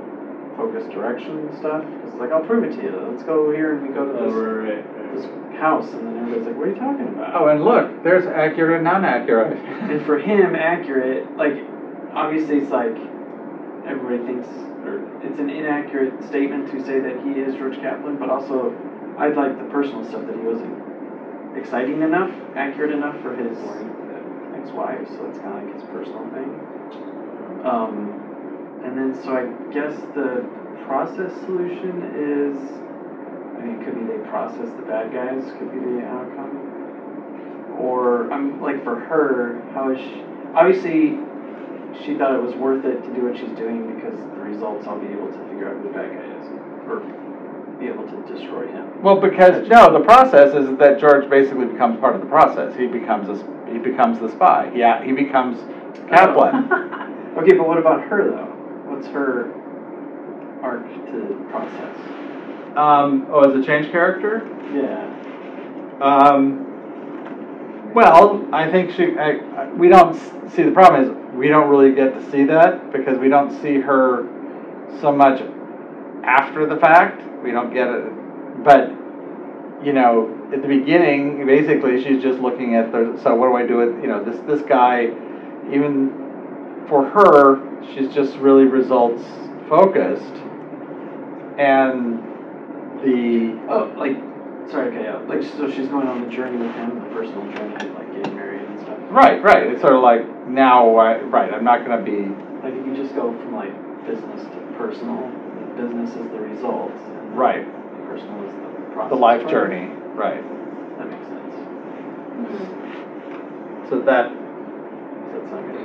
[0.58, 1.86] focus direction stuff.
[2.06, 2.92] It's like, I'll prove it to you.
[3.10, 5.26] Let's go here and we go to Oh, this, right, this
[5.60, 5.94] house.
[5.94, 7.34] And then everybody's like, what are you talking about?
[7.42, 9.56] Oh, and look, there's accurate and non-accurate.
[9.90, 11.64] And for him, accurate, like,
[12.14, 12.96] obviously it's like,
[13.86, 14.48] everybody thinks,
[14.84, 18.72] or it's an inaccurate statement to say that he is George Kaplan, but also,
[19.18, 20.76] I'd like the personal stuff that he wasn't
[21.56, 23.84] exciting enough, accurate enough for his
[24.54, 26.50] ex-wife, so it's kind of like his personal thing.
[27.66, 28.08] Um,
[28.84, 30.44] and then, so I guess the
[30.86, 32.80] process solution is,
[33.58, 36.66] I mean, could be they process the bad guys, could be the outcome.
[37.78, 40.24] Or, I'm, like, for her, how is she,
[40.54, 41.18] obviously,
[42.06, 45.00] she thought it was worth it to do what she's doing because the results I'll
[45.00, 46.46] be able to figure out who the bad guy is,
[46.88, 47.02] or
[47.80, 49.02] be able to destroy him.
[49.02, 52.76] Well, because, no, the process is that George basically becomes part of the process.
[52.76, 53.36] He becomes a,
[53.72, 54.72] he becomes the spy.
[54.76, 55.58] Yeah, he becomes
[56.10, 57.08] Kaplan.
[57.38, 58.48] Okay, but what about her though?
[58.92, 59.54] What's her
[60.62, 61.96] arc to process?
[62.76, 64.50] Um, oh, as a change character?
[64.74, 65.06] Yeah.
[66.02, 66.69] Um,
[67.94, 70.16] well, I think she, I, I- we don't,
[70.52, 73.80] see, the problem is, we don't really get to see that because we don't see
[73.80, 74.24] her
[75.00, 75.42] so much
[76.24, 77.22] after the fact.
[77.44, 78.90] We don't get it, but,
[79.86, 83.66] you know, at the beginning, basically, she's just looking at the, so what do I
[83.66, 85.06] do with, you know, this, this guy,
[85.72, 87.62] even for her,
[87.94, 89.24] she's just really results
[89.70, 90.34] focused.
[91.58, 92.18] And
[93.04, 94.18] the, Oh, like,
[94.72, 95.18] sorry, okay, yeah.
[95.18, 98.62] Like, so she's going on the journey with him, the personal journey, like getting married
[98.62, 98.98] and stuff.
[99.10, 99.68] Right, right.
[99.68, 101.54] It's sort of like now, I, right.
[101.54, 102.28] I'm not going to be
[102.64, 103.74] Like, if you just go from like
[104.06, 107.00] business to personal, the business is the results.
[107.06, 107.66] and right.
[108.08, 109.10] Personal is the process.
[109.12, 109.52] The life part.
[109.52, 110.44] journey, right.
[110.98, 111.54] That makes sense.
[113.90, 115.80] So that, Does that sound good?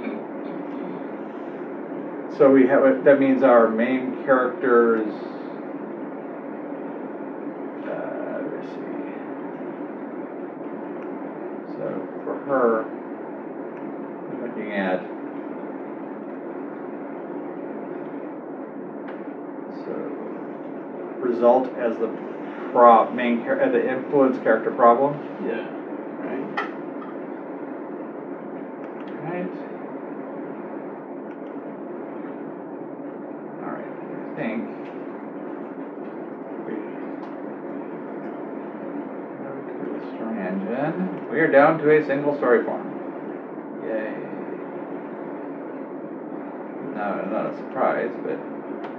[2.37, 5.07] so we have that means our main characters.
[7.87, 9.05] Uh, let's see.
[11.77, 11.87] So
[12.25, 12.85] for her,
[14.41, 15.01] looking at.
[19.85, 19.93] So
[21.21, 22.09] result as the
[22.73, 25.15] prop main char- uh, the influence character problem.
[25.45, 25.67] Yeah.
[26.21, 26.71] Right?
[29.23, 29.49] Right.
[33.63, 33.93] All right,
[34.33, 34.65] I think.
[36.67, 36.75] we-
[39.43, 41.14] Go to the engine.
[41.35, 42.87] We are down to a single story form.
[43.83, 44.15] Yay.
[46.95, 48.39] No, not a surprise, but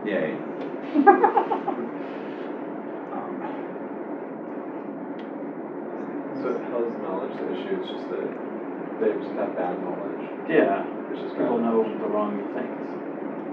[0.06, 0.36] yay.
[3.16, 3.40] Um,
[6.42, 7.80] So how is knowledge the issue?
[7.80, 8.28] It's just that
[9.00, 10.28] they just have bad knowledge.
[10.50, 10.84] Yeah.
[11.12, 12.88] It's just People know the wrong things,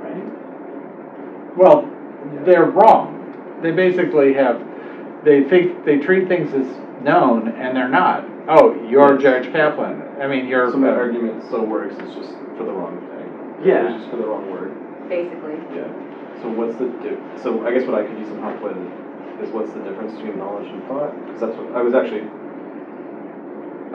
[0.03, 0.27] right?
[1.57, 1.89] Well,
[2.45, 3.61] they're wrong.
[3.63, 4.61] They basically have,
[5.25, 6.67] they think, they treat things as
[7.05, 8.32] known and they're not.
[8.49, 10.03] Oh, you're George Kaplan.
[10.21, 10.71] I mean, you're.
[10.71, 13.67] So my argument still works, it's just for the wrong thing.
[13.69, 13.95] Yeah.
[13.95, 14.75] It's just for the wrong word.
[15.09, 15.55] Basically.
[15.77, 15.87] Yeah.
[16.43, 18.77] So what's the, di- so I guess what I could use some help with
[19.41, 21.15] is what's the difference between knowledge and thought?
[21.27, 22.27] Because that's what, I was actually,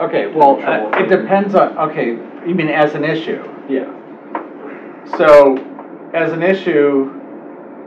[0.00, 2.10] Okay, well, uh, it depends on, okay,
[2.46, 3.42] you mean as an issue?
[3.68, 3.92] yeah.
[5.16, 5.56] So,
[6.14, 7.10] as an issue,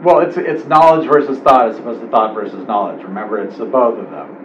[0.04, 3.02] well, it's, it's knowledge versus thought as opposed to thought versus knowledge.
[3.04, 4.36] Remember, it's the both of them.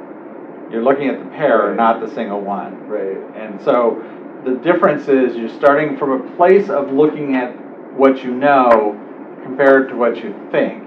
[0.71, 2.89] You're looking at the pair, not the single one.
[2.89, 3.19] Right.
[3.37, 4.03] And so
[4.45, 7.51] the difference is you're starting from a place of looking at
[7.97, 9.01] what you know
[9.43, 10.85] compared to what you think,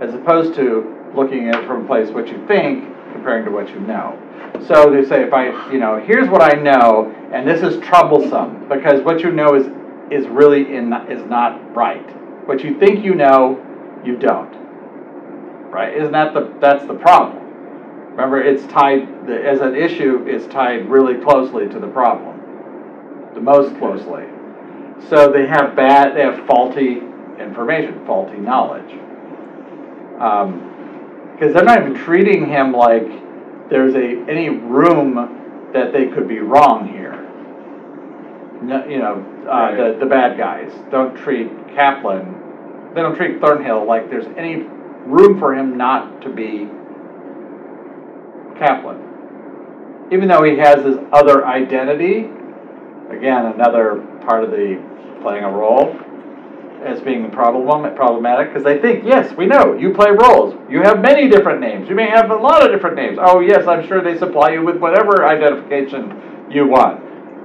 [0.00, 3.68] as opposed to looking at it from a place what you think comparing to what
[3.68, 4.18] you know.
[4.66, 8.68] So they say if I, you know, here's what I know, and this is troublesome
[8.68, 9.66] because what you know is
[10.10, 12.06] is really in is not right.
[12.46, 13.64] What you think you know,
[14.04, 14.52] you don't.
[15.70, 15.96] Right?
[15.96, 17.41] Isn't that the that's the problem?
[18.12, 22.38] Remember, it's tied, as an issue, it's tied really closely to the problem,
[23.34, 24.24] the most closely.
[25.08, 27.00] So they have bad, they have faulty
[27.40, 28.90] information, faulty knowledge.
[30.12, 33.08] Because they're not even treating him like
[33.70, 37.18] there's a, any room that they could be wrong here.
[38.62, 43.86] No, you know, uh, the, the bad guys don't treat Kaplan, they don't treat Thornhill
[43.86, 44.66] like there's any
[45.06, 46.68] room for him not to be
[48.58, 50.08] Kaplan.
[50.12, 52.28] Even though he has this other identity,
[53.10, 53.96] again, another
[54.26, 54.82] part of the
[55.22, 55.96] playing a role
[56.84, 60.54] as being problem, problematic, because they think, yes, we know, you play roles.
[60.68, 61.88] You have many different names.
[61.88, 63.18] You may have a lot of different names.
[63.20, 67.00] Oh, yes, I'm sure they supply you with whatever identification you want.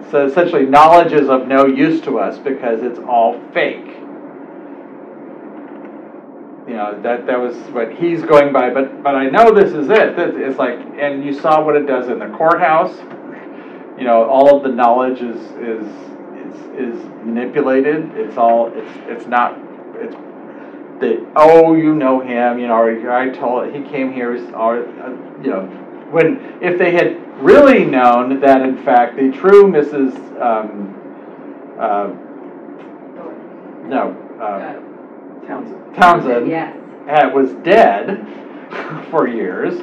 [0.09, 3.85] So essentially, knowledge is of no use to us because it's all fake.
[6.77, 10.13] Know, that, that was what he's going by, but, but I know this is it.
[10.19, 12.95] It's like, and you saw what it does in the courthouse.
[13.97, 15.87] You know, all of the knowledge is, is,
[16.37, 18.11] is, is manipulated.
[18.13, 19.57] It's all, it's, it's not,
[19.95, 20.13] it's,
[20.99, 25.09] the, oh, you know him, you know, or I told, he came here, or, uh,
[25.41, 25.65] you know,
[26.11, 30.93] when, if they had really known that in fact the true Mrs., um,
[31.79, 32.13] uh,
[33.87, 34.86] no, uh,
[35.47, 35.95] Townsend.
[35.95, 36.75] Townsend Yes.
[37.07, 38.25] had, was dead
[39.09, 39.81] for years,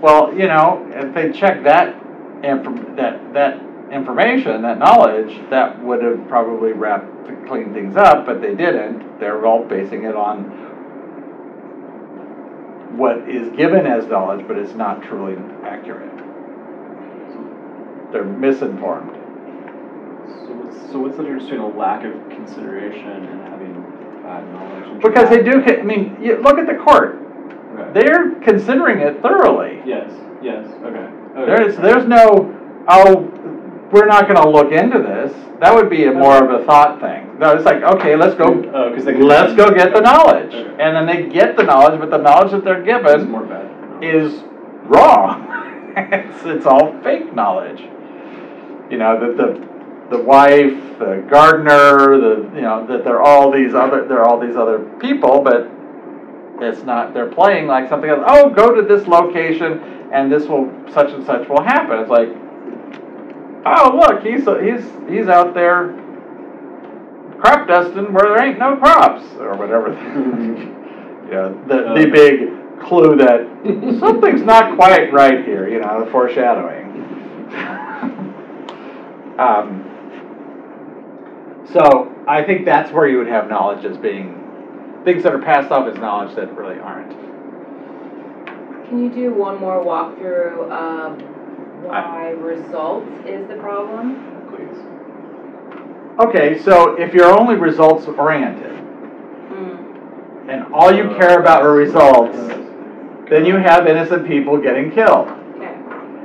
[0.00, 1.94] well, you know, if they checked that
[2.42, 3.60] inform, that, that
[3.92, 9.20] information, that knowledge, that would have probably wrapped, to clean things up, but they didn't.
[9.20, 10.44] They're all basing it on
[12.96, 16.16] what is given as knowledge, but it's not truly accurate.
[18.12, 19.16] They're misinformed.
[20.46, 23.40] So what's, so what's the difference between a lack of consideration and
[24.52, 25.02] knowledge?
[25.02, 27.16] Because they do, I mean, look at the court.
[27.74, 28.00] Okay.
[28.00, 29.80] They're considering it thoroughly.
[29.86, 30.10] Yes,
[30.42, 30.98] yes, okay.
[30.98, 31.46] Okay.
[31.46, 32.54] There's, there's no,
[32.88, 33.16] oh,
[33.92, 35.32] we're not gonna look into this.
[35.60, 37.38] That would be a more of a thought thing.
[37.38, 39.14] No, it's like, okay, let's go, Oh, because they.
[39.16, 40.52] let's go get the knowledge.
[40.54, 40.82] Okay.
[40.82, 44.02] And then they get the knowledge, but the knowledge that they're given more bad.
[44.04, 44.42] is
[44.84, 45.46] wrong.
[45.96, 47.80] It's, it's all fake knowledge.
[48.90, 49.79] You know, that the, the
[50.18, 54.80] wife, the gardener, the, you know, that they're all these other, they're all these other
[55.00, 55.70] people, but
[56.62, 58.22] it's not, they're playing like something else.
[58.26, 59.80] Oh, go to this location
[60.12, 61.98] and this will, such and such will happen.
[62.00, 62.28] It's like,
[63.66, 65.94] oh, look, he's, he's, he's out there
[67.40, 69.96] crop dusting where there ain't no crops or whatever.
[71.30, 73.46] You know, the, the big clue that
[74.00, 76.88] something's not quite right here, you know, the foreshadowing.
[79.40, 79.89] Um,
[81.72, 84.34] So I think that's where you would have knowledge as being,
[85.04, 87.10] things that are passed off as knowledge that really aren't.
[88.88, 91.22] Can you do one more walkthrough of
[91.84, 94.16] why results is the problem?
[94.50, 94.78] Please.
[96.26, 102.36] Okay, so if you're only results oriented Hmm, and all you care about are results,
[103.30, 105.28] then you have innocent people getting killed.
[105.28, 105.78] okay.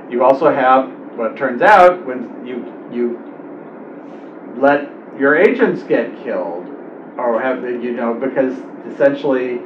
[0.10, 3.22] You also have, what turns out, when you, you
[4.60, 4.90] let
[5.20, 6.68] your agents get killed,
[7.18, 8.58] or have, you know, because
[8.92, 9.62] essentially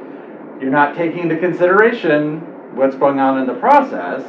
[0.60, 2.40] you're not taking into consideration
[2.76, 4.22] what's going on in the process.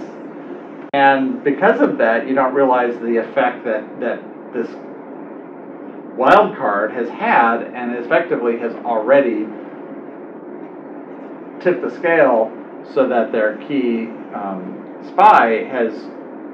[0.94, 4.22] And because of that, you don't realize the effect that, that
[4.54, 4.68] this
[6.18, 9.48] wild card has had and effectively has already
[11.62, 12.52] tipped the scale
[12.94, 15.94] so that their key um, spy has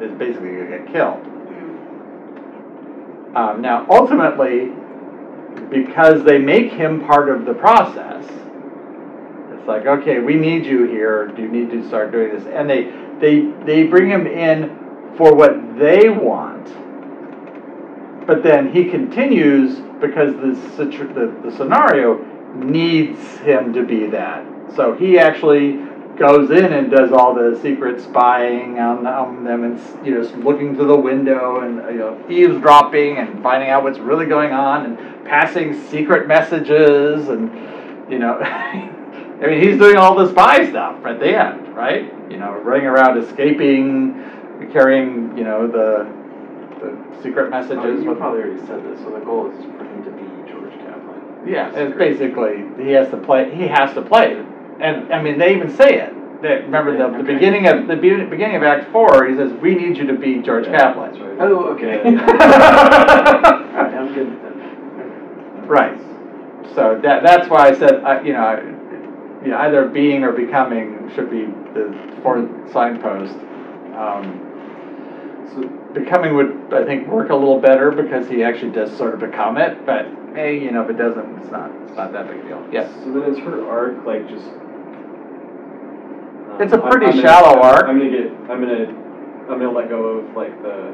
[0.01, 1.36] is basically going to get killed.
[3.36, 4.71] Um, now, ultimately,
[5.69, 8.25] because they make him part of the process,
[9.51, 11.28] it's like, okay, we need you here.
[11.28, 15.34] Do you need to start doing this, and they they they bring him in for
[15.34, 16.67] what they want.
[18.28, 22.23] But then he continues because the, the, the scenario
[22.55, 24.45] needs him to be that.
[24.75, 25.80] So he actually
[26.18, 30.76] goes in and does all the secret spying on, on them and, you know, looking
[30.76, 35.26] through the window and, you know, eavesdropping and finding out what's really going on and
[35.26, 37.51] passing secret messages and,
[38.11, 38.39] you know,
[39.39, 42.11] I mean, he's doing all the spy stuff at the end, right?
[42.30, 44.15] You know, running around escaping,
[44.74, 46.09] carrying, you know, the,
[46.80, 47.78] the secret messages.
[47.78, 50.74] Oh, You probably already said this, so the goal is for him to be George
[50.80, 51.47] Kaplan.
[51.47, 54.44] Yeah, it's basically, he has to play, he has to play.
[54.79, 56.13] And, I mean, they even say it.
[56.41, 59.73] They, remember the, the beginning of, the be- beginning of Act Four, he says, we
[59.75, 61.19] need you to be George Yeah, Kaplan.
[61.19, 61.39] right.
[61.41, 61.97] Oh, okay.
[62.05, 65.67] Alright, I'm good with that.
[65.67, 65.97] Right.
[66.75, 68.73] So that, that's why I said, I- you know,
[69.43, 73.33] you know, either being or becoming should be the fourth signpost.
[73.95, 74.43] Um,
[75.53, 75.63] So,
[75.93, 79.57] Becoming would, I think, work a little better because he actually does sort of become
[79.57, 80.05] it, but
[80.35, 82.63] hey, you know, if it doesn't, it's not, it's not that big a deal.
[82.71, 82.91] Yes.
[83.03, 84.45] So then is her arc like just?
[86.59, 87.85] It's a I'm- pretty I'm gonna- shallow arc.
[87.88, 88.88] I'm gonna get, I'm gonna,
[89.49, 90.93] I'm gonna let go of like the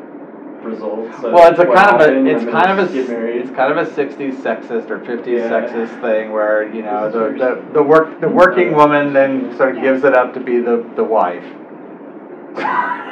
[0.61, 1.18] results.
[1.23, 2.94] of Well, it's a what kind of happened, a, it's I'm kind gonna of a,
[2.94, 3.41] just Get married.
[3.41, 5.49] it's kind of a sixties sexist or fifties Yeah.
[5.49, 9.56] sexist thing where, you know, This is the, the, the work, the working woman then
[9.57, 11.44] sort of gives it up to be the, the wife.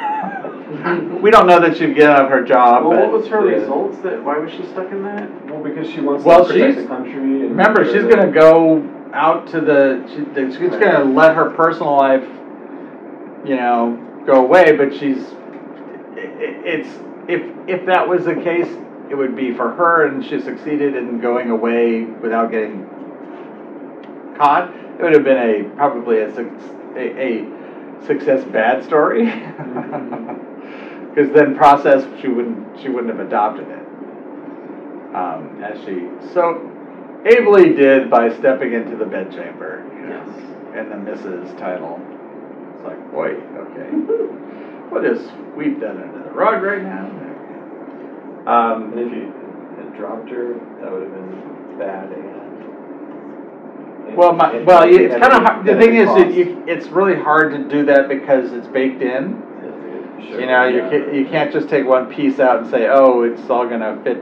[1.22, 3.58] We don't know that she'd given up her job, Well, what was her Yeah.
[3.58, 5.28] results that, why was she stuck in that?
[5.46, 7.12] Well, because she wants Well, to protect she's- the country.
[7.12, 10.24] and remember, she's the- gonna go out to the, she,
[10.56, 12.24] she's gonna let her personal life,
[13.44, 16.88] you know, go away, but she's, i- i- it's,
[17.28, 18.68] if, if that was the case,
[19.10, 22.86] it would be for her and she succeeded in going away without getting
[24.36, 26.28] caught, it would have been a, probably a,
[26.96, 29.26] a, a success bad story.
[31.14, 33.84] Because then process, she wouldn't, she wouldn't have adopted it.
[35.14, 36.56] Um, as she so
[37.26, 39.84] ably did by stepping into the bedchamber.
[40.08, 40.26] Yes.
[40.74, 41.58] And the Mrs.
[41.58, 42.00] title.
[42.82, 43.90] It's like, boy, okay.
[44.90, 47.06] What is we'll just sweep that under the rug right now.
[48.46, 49.32] Um, And if you
[49.78, 54.16] had dropped her, that would have been bad and.
[54.16, 55.64] well, my, and- well, it's kind of, hard.
[55.64, 56.34] the thing is, cost.
[56.34, 59.40] you, it's really hard to do that because it's baked in.
[60.28, 63.22] Sure, You know, you can't, you can't just take one piece out and say, oh,
[63.22, 64.20] it's all gonna fit,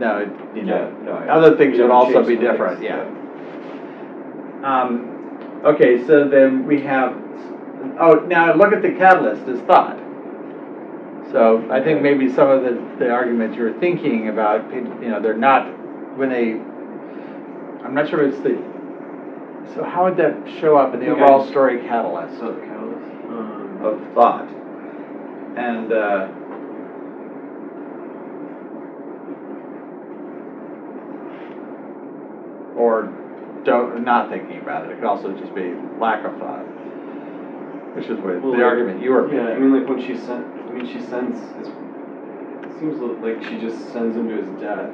[0.00, 0.90] no, it- you know.
[1.04, 3.04] Yeah, no, Other things would also be some things, different, yeah.
[4.64, 7.14] Um, okay, so then we have,
[7.98, 9.98] oh, now look at the catalyst as thought.
[11.30, 15.20] So I think maybe some of the, the arguments you were thinking about, you know,
[15.20, 15.66] they're not,
[16.16, 16.52] when they,
[17.84, 18.56] I'm not sure it's the,
[19.74, 23.80] so how would that show up in the overall story catalyst So the catalyst, um,
[23.84, 24.48] of thought?
[25.58, 26.28] And, uh,
[32.74, 33.12] or
[33.64, 36.64] don't, not thinking about it, it could also just be lack of thought.
[37.98, 39.26] Which is what, Well, the like- argument you are.
[39.32, 43.58] Yeah, I mean, like when she sent, I mean, she sends, it seems like she
[43.58, 44.90] just sends him to his death.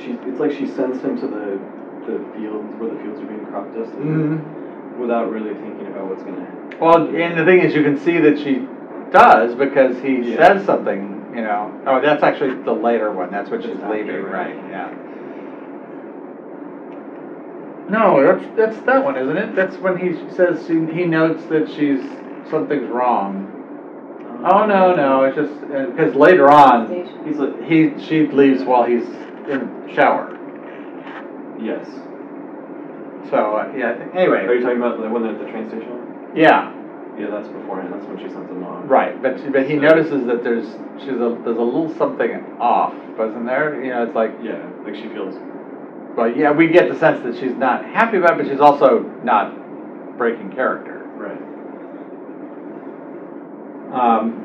[0.00, 1.60] She, it's like she sends him to the,
[2.06, 4.96] the fields where the fields are being crop dusted Mhm.
[4.98, 6.78] without really thinking about what's gonna happen.
[6.80, 8.66] Well, and the thing is, you can see that she
[9.10, 10.36] does because he Yeah.
[10.36, 14.32] says something, you know, oh, that's actually the later one, that's what she's leaving, right,
[14.32, 14.56] right.
[14.70, 14.88] yeah.
[17.90, 19.54] No, that's, that's that one, isn't it?
[19.56, 22.00] That's when he says, he he notes that she's,
[22.50, 23.54] something's wrong.
[24.44, 26.88] Oh, no, no, it's just, because later on,
[27.24, 27.38] He's
[27.68, 29.04] he, she leaves while he's
[29.48, 30.34] in shower.
[31.60, 31.86] yes.
[33.30, 35.90] So, uh, yeah, I think- Are you talking about the one at the train station?
[36.36, 36.72] yeah,
[37.18, 38.84] Yeah, that's beforehand, that's when she sends him off.
[38.88, 40.66] right, but, she- but he notices that there's,
[41.00, 43.82] she's a, there's a little something off, wasn't there?
[43.82, 45.34] You know, it's like, Yeah, like she feels,
[46.16, 49.00] well, yeah, we get the sense that she's not happy about it, but she's also
[49.22, 51.04] not breaking character.
[51.16, 51.38] right.
[53.92, 54.44] Um,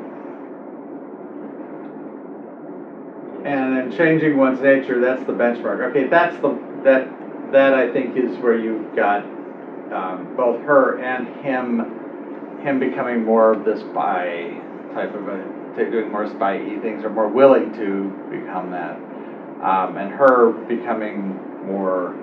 [3.45, 5.89] and then changing one's nature, that's the benchmark.
[5.89, 7.09] Okay, that's the, that,
[7.51, 9.23] that I think is where you've got,
[9.91, 14.61] um, both her and him, him becoming more of this spy
[14.93, 18.95] type of a, doing more spy-y things, or more willing to become that.
[19.63, 22.15] Um, and her becoming more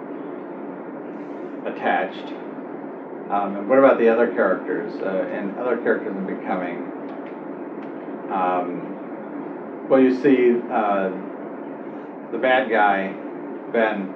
[1.66, 2.32] attached.
[3.30, 6.78] Um, and what about the other characters, uh, and other characters in becoming?
[8.30, 11.10] Um, well, you see, uh,
[12.32, 13.12] the bad guy,
[13.72, 14.14] Ben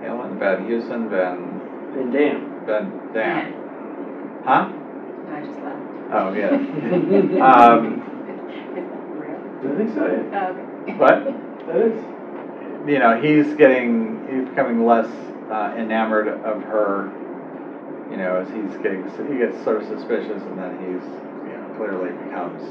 [0.00, 1.60] Halen, Ben Houston, Ben,
[1.94, 2.66] Ben damn.
[2.66, 3.52] Ben Dan.
[4.44, 4.72] Huh?
[5.30, 5.78] I just left.
[6.12, 6.50] Oh, yeah.
[7.40, 8.02] Um,
[8.76, 8.84] Is
[9.18, 9.72] real?
[9.72, 10.46] I think so, yeah.
[10.46, 10.94] Oh, okay.
[10.94, 11.24] what?
[11.66, 12.19] That is.
[12.86, 15.06] You know, he's getting, he's becoming less
[15.50, 17.12] uh, enamored of her,
[18.10, 21.04] you know, as he's getting, he gets sort of suspicious and then he's,
[21.46, 22.62] you know, clearly becomes,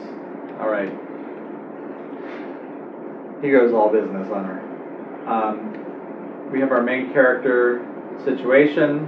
[0.60, 0.92] all right.
[3.44, 5.30] He goes all business on her.
[5.30, 7.86] Um, we have our main character
[8.24, 9.06] situation,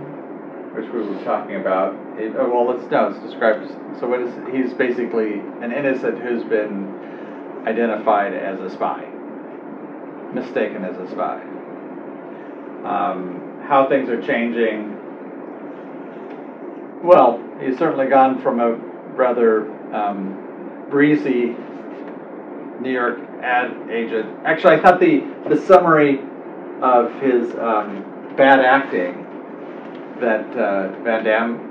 [0.76, 1.95] which we were talking about.
[2.19, 3.68] It, oh, well, let's, no, let's describe,
[3.99, 6.88] so what is, he's basically an innocent who's been
[7.65, 9.10] identified as a spy
[10.33, 11.41] mistaken as a spy.
[12.83, 14.97] Um, how things are changing.
[17.03, 18.73] Well, he's certainly gone from a
[19.15, 21.55] rather um, breezy
[22.79, 24.39] New York ad agent.
[24.45, 26.19] Actually, I thought the, the summary
[26.81, 29.25] of his um, bad acting
[30.19, 31.67] that uh, Vandamm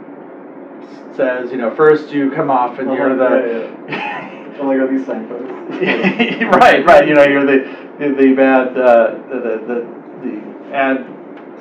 [1.17, 3.69] says, you know, first you come off and you're the.
[3.89, 5.51] Oh, like all these signposts.
[6.57, 7.09] right, right.
[7.09, 11.07] You know, you're the you're the bad uh, the, the the ad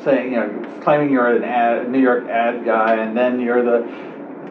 [0.04, 3.82] saying you know claiming you're an ad New York ad guy, and then you're the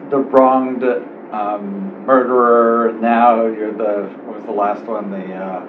[0.09, 2.93] the wronged um, murderer.
[2.93, 5.11] Now you're the what was the last one?
[5.11, 5.65] The uh,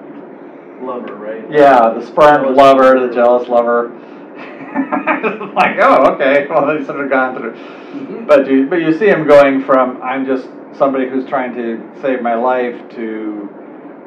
[0.81, 1.45] Lover, right?
[1.51, 3.89] yeah, the spurned Jealous lover, the jealous lover.
[5.53, 6.47] like, oh, okay.
[6.49, 8.25] Well, they sort of gone through.
[8.25, 12.21] But you, but you see him going from I'm just somebody who's trying to save
[12.21, 13.49] my life to,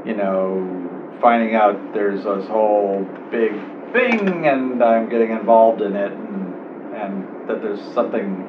[0.04, 3.52] you know, finding out there's this whole big
[3.92, 8.48] thing and I'm getting involved in it and and that there's something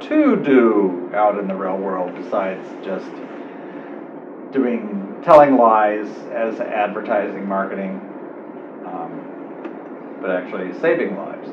[0.00, 3.10] to do out in the real world besides just
[4.52, 8.00] doing telling lies as advertising marketing,
[8.86, 11.48] um, but actually saving lives.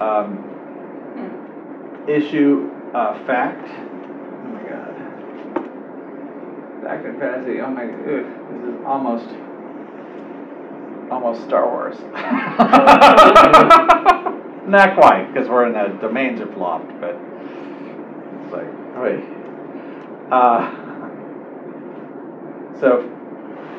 [0.00, 0.46] Um,
[2.08, 3.68] issue uh, fact.
[4.42, 4.94] Oh my god.
[6.82, 7.60] Fact and fantasy.
[7.60, 7.84] Oh my.
[7.84, 9.28] Ugh, this is almost.
[11.10, 11.96] Almost Star Wars.
[14.70, 18.68] Not quite, because we're in the domains are flopped, but it's like,
[19.02, 19.24] Wait.
[20.30, 20.70] Uh,
[22.78, 23.02] so,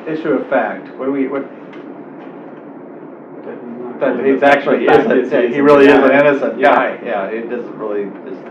[0.06, 1.48] issue of fact, what do we, what,
[4.00, 6.58] that he's actually innocent, is yeah, he's he really is an innocent.
[6.58, 8.42] innocent guy, yeah, it doesn't really, just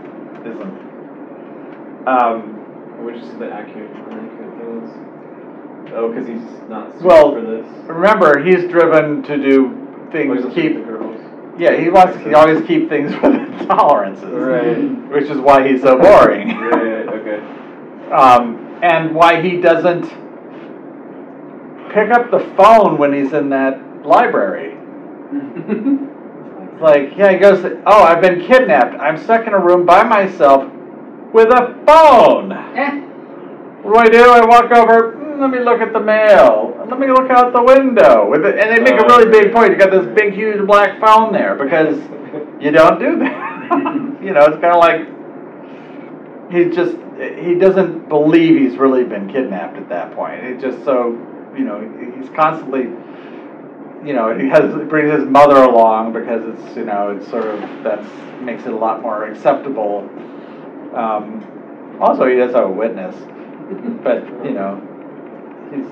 [0.44, 0.91] isn't.
[2.06, 4.90] Um, Which is the accurate, things?
[5.94, 7.66] Oh, because he's not Well, for this.
[7.86, 11.20] remember, he's driven to do things, Always keep, the girls.
[11.58, 14.24] yeah, he wants to always keep things within tolerances.
[14.24, 15.10] Right.
[15.10, 16.48] Which is why he's so boring.
[16.58, 18.10] Right, okay.
[18.10, 20.04] Um, and why he doesn't
[21.92, 24.76] pick up the phone when he's in that library.
[26.80, 28.98] Like, yeah, he goes, oh, I've been kidnapped.
[29.00, 30.68] I'm stuck in a room by myself
[31.32, 32.52] with a phone.
[32.52, 33.00] Eh,
[33.82, 34.30] What do I do?
[34.30, 36.76] I walk over, "Mm, let me look at the mail.
[36.88, 38.28] Let me look out the window.
[38.30, 39.70] With it, and they make a really big point.
[39.72, 41.98] You got this big, huge black phone there because
[42.60, 43.68] you don't do that.
[44.22, 45.00] you know, it's kind of like
[46.52, 46.96] he's just
[47.40, 50.44] he doesn't believe he's really been kidnapped at that point.
[50.44, 51.18] It's just so
[51.56, 51.80] you know
[52.18, 52.88] he's constantly
[54.04, 57.60] you know he has brings his mother along because it's you know it's sort of
[57.82, 58.06] that's
[58.42, 60.08] makes it a lot more acceptable.
[60.94, 63.14] Um, also, he does have a witness,
[64.02, 64.80] but you know
[65.70, 65.86] he's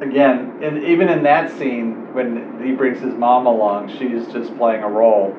[0.00, 4.82] again and even in that scene when he brings his mom along, she's just playing
[4.82, 5.36] a role.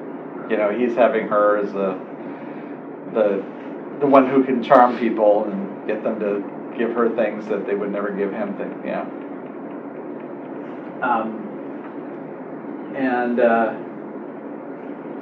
[0.50, 1.98] You know, he's having her as the
[3.14, 3.44] the
[4.00, 6.44] the one who can charm people and get them to
[6.78, 8.56] give her things that they would never give him.
[8.86, 9.02] Yeah.
[11.02, 11.42] Um,
[12.96, 13.78] and uh,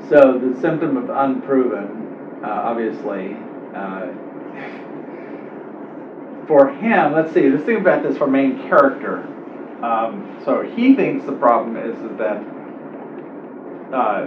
[0.09, 2.02] so the symptom of unproven,
[2.43, 3.35] uh, obviously.
[3.73, 4.11] Uh,
[6.47, 9.19] for him, let's see, let's think about this for main character.
[9.83, 12.37] Um, so he thinks the problem is, is that
[13.93, 14.25] uh,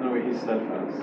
[0.00, 0.98] No, he's steadfast.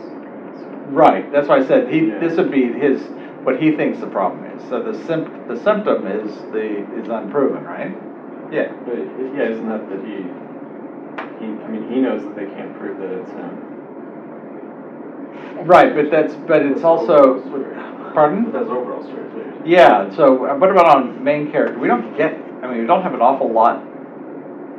[0.89, 2.19] Right, that's why I said he, Yeah.
[2.19, 3.01] this would be his,
[3.43, 4.67] what he thinks the problem is.
[4.69, 7.95] So the symp, the symptom is the, is unproven, right?
[8.51, 8.97] Yeah, But,
[9.35, 10.25] yeah, isn't that that he,
[11.39, 13.65] he, I mean, he knows that they can't prove that it's him.
[15.65, 17.41] right, but that's, but it's also,
[18.13, 18.51] pardon?
[18.51, 19.63] That's overall story, is what you're saying.
[19.65, 21.79] Yeah, so uh, what about on main character?
[21.79, 22.33] We don't get,
[22.63, 23.83] I mean, we don't have an awful lot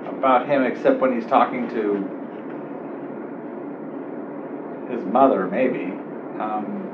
[0.08, 2.04] about him except when he's talking to
[4.92, 5.92] his mother, maybe.
[6.40, 6.86] Um,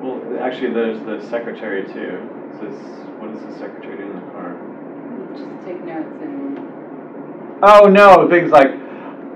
[0.00, 2.26] Well, actually, there's the secretary too.
[2.52, 2.80] It says,
[3.18, 4.56] what does the secretary do in the car?
[5.36, 6.58] just take notes and,
[7.62, 8.70] Oh no, things like,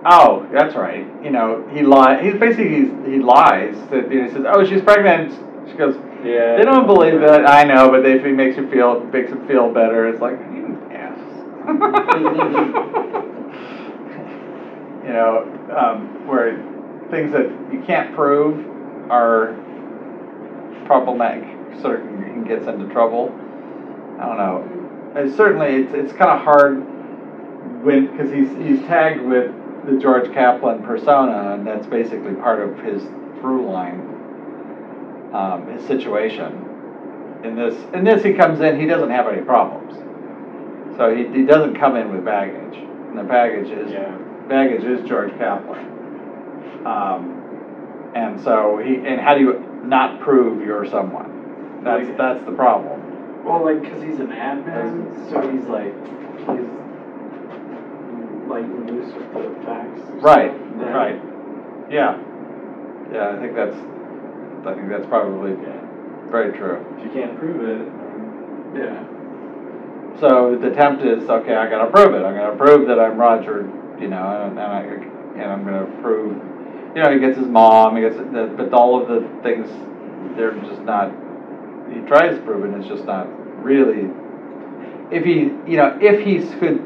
[0.07, 1.07] oh, that's right.
[1.23, 2.23] You know, he lies.
[2.25, 3.77] He's basically he's, he lies.
[3.91, 5.33] That you know, he says, oh, she's pregnant.
[5.71, 6.57] She goes, Yeah.
[6.57, 7.47] they don't believe that.
[7.49, 10.09] I know, but they think makes you feel makes him feel better.
[10.09, 11.19] It's like you ass.
[15.05, 15.45] you know,
[15.77, 16.57] um, where
[17.11, 18.59] things that you can't prove
[19.11, 19.55] are
[20.87, 21.45] problematic.
[21.83, 23.31] Sort of he gets into trouble.
[24.19, 24.65] I don't know.
[25.17, 26.83] Uh, certainly, it's it's kind of hard
[27.83, 29.53] when because he's he's tagged with
[29.87, 33.03] the George Kaplan persona, and that's basically part of his
[33.41, 34.01] through line,
[35.35, 36.61] um, his situation.
[37.45, 38.81] In this, in this, he comes in.
[38.81, 39.95] He doesn't have any problems,
[40.97, 44.17] so he, he doesn't come in with baggage, and the baggage is Yeah.
[44.49, 45.85] baggage is George Kaplan.
[46.87, 51.83] Um, and so he and how do you not prove you're someone?
[51.85, 53.45] That's Like- that's the problem.
[53.45, 55.93] Well, like, cause he's an ad man, so he's like,
[56.39, 56.67] he's
[58.49, 60.01] like loose with the facts.
[60.23, 60.77] Right, stuff.
[60.81, 60.93] Yeah.
[60.93, 61.19] right.
[61.91, 62.19] Yeah.
[63.13, 63.77] Yeah, I think that's,
[64.67, 65.81] I think that's probably yeah.
[66.31, 66.85] very true.
[66.99, 67.87] If you can't prove it,
[68.79, 69.05] Yeah.
[70.21, 72.25] So the attempt is, okay, I gotta prove it.
[72.25, 73.63] I'm gonna prove that I'm Roger,
[74.01, 74.83] you know, and, and I,
[75.41, 76.37] and I'm gonna prove,
[76.97, 79.69] you know, he gets his mom, he gets, the- but all of the things,
[80.37, 81.11] they're just not,
[81.93, 83.27] he tries to prove it, and it's just not
[83.63, 84.09] really,
[85.11, 86.81] if he, you know, if he could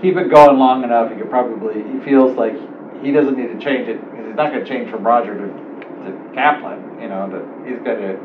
[0.00, 2.54] keep it going long enough, he could probably, he feels like
[3.02, 6.30] he doesn't need to change it, because he's not gonna change from Roger to, to
[6.34, 8.16] Kaplan, you know, that he's gonna,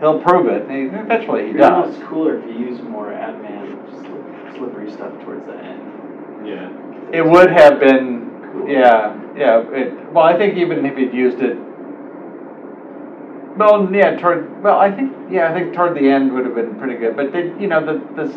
[0.00, 1.70] he'll prove it, and he- eventually he It'd does.
[1.72, 6.46] almost cooler if you used more ad man slip- slippery stuff towards the end.
[6.46, 6.70] yeah.
[7.12, 8.68] It would have been, Cool.
[8.68, 11.56] yeah, yeah, it, well, I think even if he'd used it,
[13.56, 16.74] well, yeah, toward, well, I think, yeah, I think toward the end would have been
[16.74, 18.36] pretty good, but then, you know, the, this,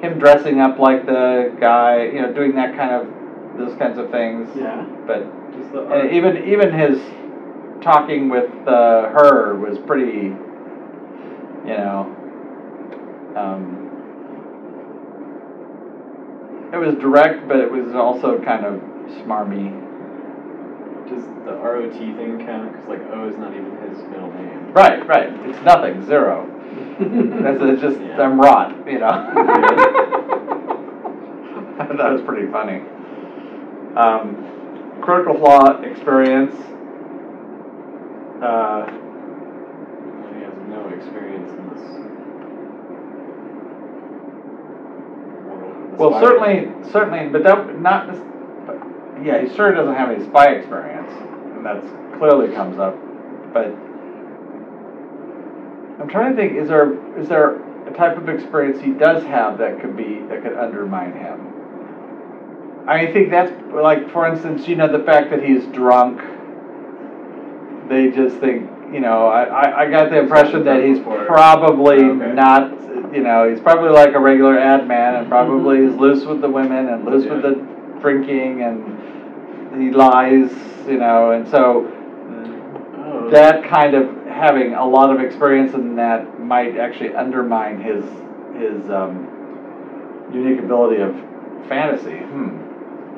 [0.00, 3.08] him dressing up like the guy, you know, doing that kind of,
[3.58, 4.84] those kinds of things, Yeah.
[5.06, 5.24] but,
[5.56, 7.00] Just the and even, even his
[7.82, 10.34] talking with, uh, her was pretty,
[11.64, 12.14] you know,
[13.36, 13.84] um,
[16.72, 18.74] it was direct, but it was also kind of
[19.24, 19.72] smarmy.
[21.08, 22.72] Does the ROT thing count?
[22.72, 24.72] Because like O is not even his middle name.
[24.72, 26.46] Right, right, it's nothing, zero.
[27.00, 28.20] That's, it's just, Yeah.
[28.20, 29.06] I'm rot, you know?
[31.80, 32.82] I thought it was pretty funny.
[33.96, 34.36] Um,
[35.00, 36.54] critical flaw experience.
[38.42, 38.84] Uh,
[40.34, 41.84] He has no experience in this
[45.46, 45.74] world.
[45.76, 46.22] in this well, virus.
[46.28, 48.37] certainly, certainly, but that, not, this- but,
[49.22, 51.10] yeah, he sure doesn't have any spy experience,
[51.56, 51.86] and that's
[52.18, 52.96] clearly comes up,
[53.52, 53.66] but
[56.00, 59.58] I'm trying to think, is there, is there a type of experience he does have
[59.58, 61.44] that could be, that could undermine him?
[62.86, 66.20] I think that's, like, for instance, you know, the fact that he's drunk,
[67.88, 72.32] they just think, you know, I, I, I got the impression that he's probably Okay.
[72.32, 72.70] not,
[73.12, 76.48] you know, he's probably like a regular ad man and probably is loose with the
[76.48, 80.50] women and loose with the drinking and he lies,
[80.86, 81.94] you know, and so
[83.08, 83.30] Oh.
[83.30, 88.04] that kind of having a lot of experience in that might actually undermine his
[88.56, 89.24] his um,
[90.32, 91.14] unique ability of
[91.68, 92.18] fantasy.
[92.18, 92.56] Hmm.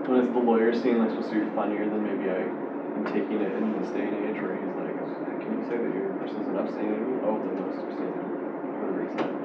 [0.06, 3.40] When is the lawyer scene like supposed to be funnier than maybe I am taking
[3.40, 4.94] it in this day and age where he's like,
[5.40, 7.20] can you say that your person's an upstanding?
[7.24, 8.26] Oh, then most upstanding.
[8.78, 9.39] Whatever he said.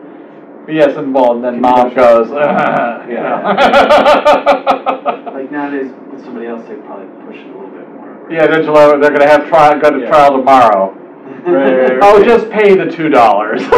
[0.68, 3.42] Yes, and well, and then mom goes, "Ugh," you know.
[5.36, 8.28] Like nowadays, with somebody else, they'd probably push it a little bit more.
[8.32, 10.08] yeah, they're, gonna- they're gonna have trial, go to Yeah.
[10.08, 10.94] trial tomorrow.
[11.46, 12.00] Right.
[12.02, 13.62] Oh, just pay the two dollars.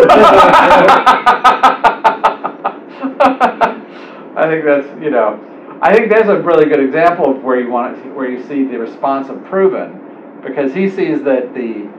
[4.39, 5.39] I think that's, you know,
[5.81, 8.63] I think that's a really good example of where you want, it- where you see
[8.65, 9.99] the response of proven.
[10.45, 11.89] Because he sees that the,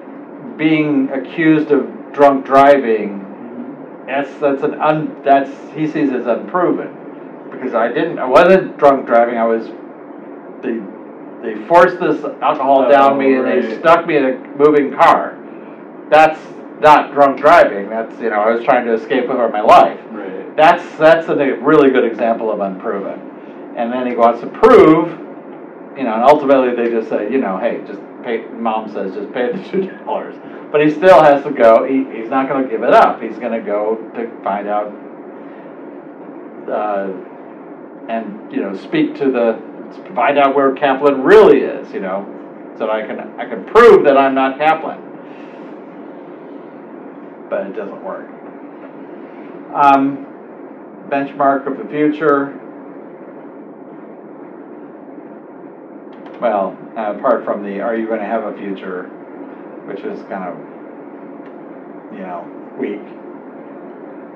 [0.57, 3.25] being accused of drunk driving,
[4.09, 7.51] that's, that's an un, that's, he sees as unproven.
[7.51, 9.67] Because I didn't, I wasn't drunk driving, I was,
[10.63, 10.81] they,
[11.43, 14.93] they forced this alcohol oh, down me and they Oh, stuck me in a moving
[14.93, 15.37] car.
[16.11, 16.41] That's
[16.81, 20.01] not drunk driving, that's, you know, I was trying to escape for my life.
[20.11, 20.57] Right.
[20.57, 23.21] That's, that's a really good example of unproven.
[23.77, 25.11] And then he wants to prove,
[25.97, 29.33] you know, and ultimately they just say, you know, hey, just pay, mom says, just
[29.33, 30.35] pay the two dollars.
[30.71, 33.61] But he still has to go, he, he's not gonna give it up, he's gonna
[33.61, 34.93] go to find out,
[36.69, 37.09] uh,
[38.11, 39.59] and, you know, speak to the,
[40.15, 42.27] find out where Kaplan really is, you know,
[42.75, 45.01] so that I can, I can prove that I'm not Kaplan.
[47.49, 48.29] But it doesn't work.
[49.75, 50.27] Um,
[51.09, 52.59] benchmark of the future.
[56.43, 59.11] Well, uh, apart from the, are you gonna have a future,
[59.89, 60.55] which is kind of,
[62.13, 62.45] you know,
[62.79, 63.01] weak.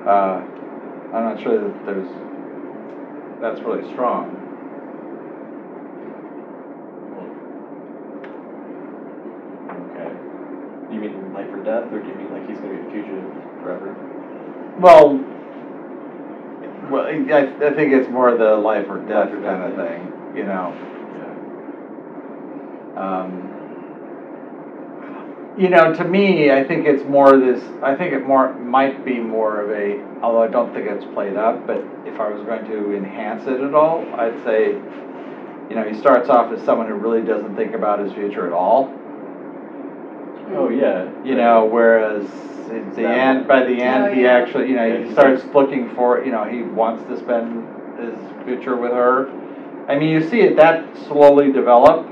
[0.03, 0.41] Uh,
[1.13, 2.09] I'm not sure that there's,
[3.39, 4.33] that's really strong.
[9.93, 10.11] Okay.
[10.91, 13.31] You mean life or death, or do you mean like he's gonna be a fugitive
[13.61, 13.95] forever?
[14.79, 15.23] Well,
[16.89, 19.87] well, I, I think it's more the life or death Life or kind of death,
[19.87, 20.73] thing, you know.
[22.95, 22.99] Yeah.
[22.99, 23.52] Um,
[25.57, 29.19] you know, to me, I think it's more this, I think it more, might be
[29.19, 32.65] more of a, although I don't think it's played up, but if I was going
[32.65, 34.69] to enhance it at all, I'd say,
[35.69, 38.53] you know, he starts off as someone who really doesn't think about his future at
[38.53, 38.87] all.
[38.87, 40.55] Hmm.
[40.55, 41.09] Oh, yeah.
[41.23, 42.25] You know, whereas
[42.71, 45.13] at the end, by the Oh, end, he oh, actually, you know, Yeah, he he's
[45.13, 47.67] starts looking for, you know, he wants to spend
[47.99, 48.15] his
[48.45, 49.29] future with her.
[49.87, 52.07] I mean, you see it that slowly develop,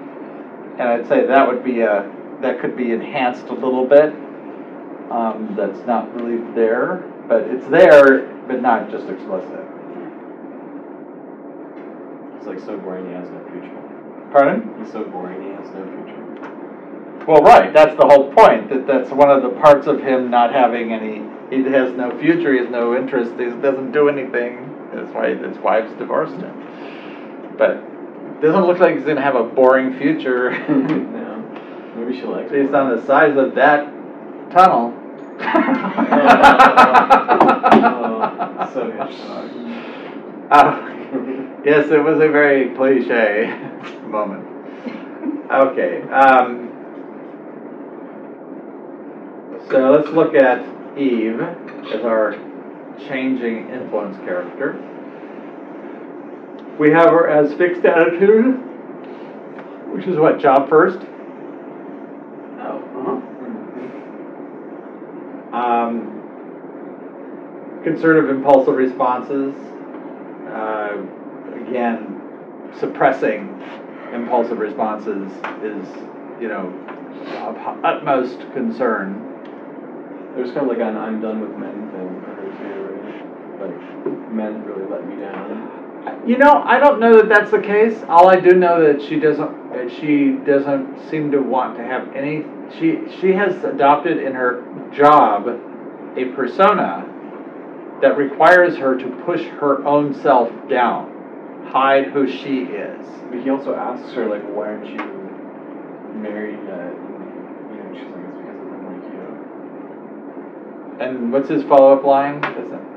[0.78, 2.10] and I'd say that would be a,
[2.42, 4.14] that could be enhanced a little bit.
[5.12, 9.66] Um, that's not really there, but it's there, but not just explicit.
[12.38, 14.30] It's like so boring, he has no future.
[14.32, 14.84] Pardon?
[14.84, 17.26] He's so boring, he has no future.
[17.28, 20.54] Well, right, that's the whole point, that that's one of the parts of him not
[20.54, 24.68] having any, he has no future, he has no interest, he doesn't do anything.
[24.94, 27.56] That's why his wife's divorced him.
[27.58, 31.31] But doesn't look like he's gonna have a boring future no.
[31.96, 33.86] Maybe she likes based on the size of that
[34.52, 34.94] tunnel.
[37.84, 39.52] Oh, so Hitchcock.
[40.52, 40.92] Uh,
[41.64, 43.46] Yes, it was a very cliche
[44.08, 44.48] moment.
[45.52, 46.70] Okay, um,
[49.70, 50.66] so let's look at
[50.98, 52.32] Eve as our
[53.08, 54.74] changing influence character.
[56.80, 58.56] We have her as fixed attitude,
[59.94, 60.98] which is what, job first?
[62.62, 63.22] Oh,
[65.54, 66.18] Um,
[67.84, 69.56] conservative impulsive responses,
[70.48, 70.98] uh,
[71.68, 72.22] again,
[72.80, 73.62] suppressing
[74.14, 75.32] impulsive responses
[75.64, 75.88] is,
[76.40, 76.74] you know,
[77.48, 79.28] of utmost concern.
[80.36, 83.68] There's kind of like an I'm done with men thing for her too, right?
[83.68, 86.28] Like, men really let me down.
[86.28, 88.02] You know, I don't know that that's the case.
[88.08, 92.16] All I do know that she doesn't, that she doesn't seem to want to have
[92.16, 92.46] any,
[92.78, 95.48] she, she has adopted in her job
[96.18, 97.08] a persona
[98.02, 103.06] that requires her to push her own self down, hide who she is.
[103.30, 104.98] But he also asks her like, why aren't you
[106.20, 106.92] married yet?
[106.92, 111.06] And, you know, she's like, it's because of them like you.
[111.06, 112.44] And what's his follow-up line?
[112.44, 112.92] Isn't-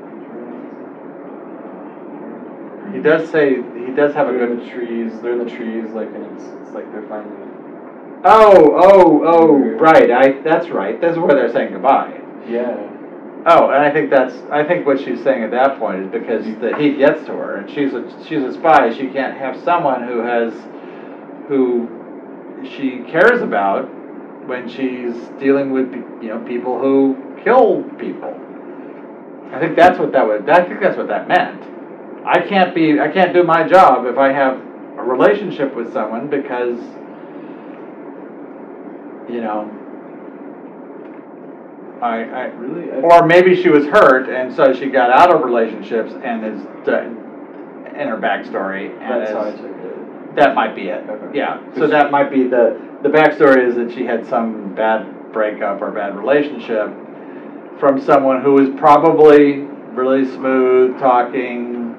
[2.93, 5.19] He does say, he does have a They're good, the trees.
[5.21, 7.44] They're in the trees, like, and it's it's like they're finally.
[8.25, 12.19] Oh, oh, oh, right, I, that's right, that's where they're saying goodbye.
[12.47, 12.91] Yeah.
[13.47, 16.45] Oh, and I think that's, I think what she's saying at that point is because
[16.59, 20.01] the heat gets to her, and she's a, she's a spy, she can't have someone
[20.07, 20.51] who has,
[21.47, 21.87] who
[22.63, 23.85] she cares about
[24.47, 25.93] when she's dealing with,
[26.23, 28.33] you know, people who kill people.
[29.53, 31.61] I think that's what that would, I think that's what that meant.
[32.25, 34.57] I can't be, I can't do my job if I have
[34.97, 36.79] a relationship with someone because,
[39.29, 39.69] you know,
[42.01, 42.91] I, I, Really?
[42.91, 46.61] I- or maybe she was hurt and so she got out of relationships and is
[46.85, 50.35] in her backstory and That's how I took it.
[50.35, 51.09] that might be it.
[51.09, 51.37] Okay.
[51.37, 55.81] Yeah, so that might be the, the backstory is that she had some bad breakup
[55.81, 56.89] or bad relationship
[57.79, 59.59] from someone who was probably
[59.95, 61.95] really smooth talking,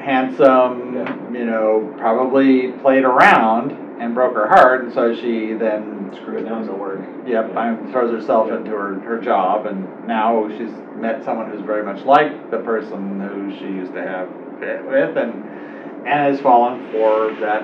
[0.00, 1.30] handsome, Yeah.
[1.32, 6.44] you know, probably played around and broke her heart and so she then Screw it,
[6.44, 7.00] now it's at work.
[7.26, 11.84] Yep, I throws herself into her, her job, and now she's met someone who's very
[11.84, 14.28] much like the person who she used to have
[14.62, 15.44] it with, and,
[16.06, 17.62] and has fallen for that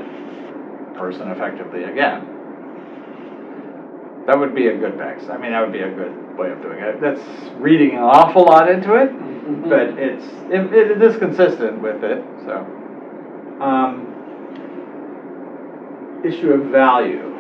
[0.97, 2.29] person effectively again.
[4.27, 6.63] That would be a good back, I mean, that would be a good way of
[6.63, 7.01] doing it.
[7.01, 7.21] That's
[7.57, 9.11] reading an awful lot into it,
[9.69, 12.67] but it's, it, it is consistent with it, so.
[13.61, 14.15] Um,
[16.25, 17.34] issue of value.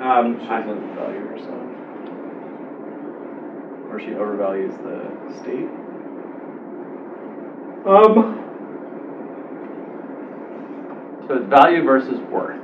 [0.00, 1.66] Um, She I- doesn't value herself.
[3.90, 5.68] Or she overvalues the state.
[7.86, 8.36] Um.
[11.28, 12.58] So it's value versus worth.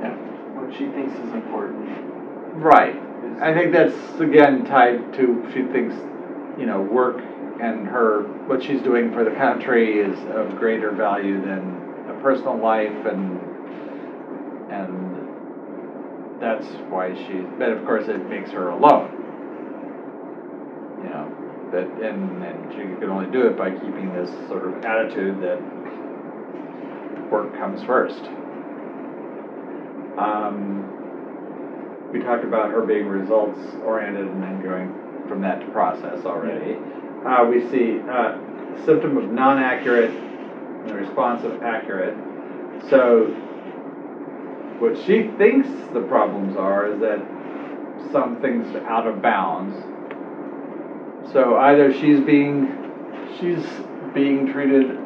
[0.00, 0.14] Yeah.
[0.54, 1.88] What she thinks is important.
[2.54, 2.94] Right.
[2.96, 5.94] is- I think that's again tied to, she thinks,
[6.58, 7.20] you know, work
[7.60, 12.56] and her, what she's doing for the country is of greater value than a personal
[12.56, 13.51] life and, and
[16.42, 19.08] that's why she, but of course it makes her alone.
[20.98, 21.30] You know,
[21.70, 25.62] that, and, and she can only do it by keeping this sort of attitude that
[27.30, 28.24] work comes first.
[30.18, 30.82] Um,
[32.12, 34.92] we talked about her being results oriented and then going
[35.28, 36.76] from that to process already.
[37.24, 38.36] Uh, we see, uh,
[38.84, 42.16] symptom of non-accurate and the response of accurate.
[42.90, 43.32] So
[44.82, 47.20] what she thinks the problems are is that
[48.10, 49.76] some things are out of bounds.
[51.32, 52.66] So either she's being,
[53.38, 53.64] she's
[54.12, 54.98] being treated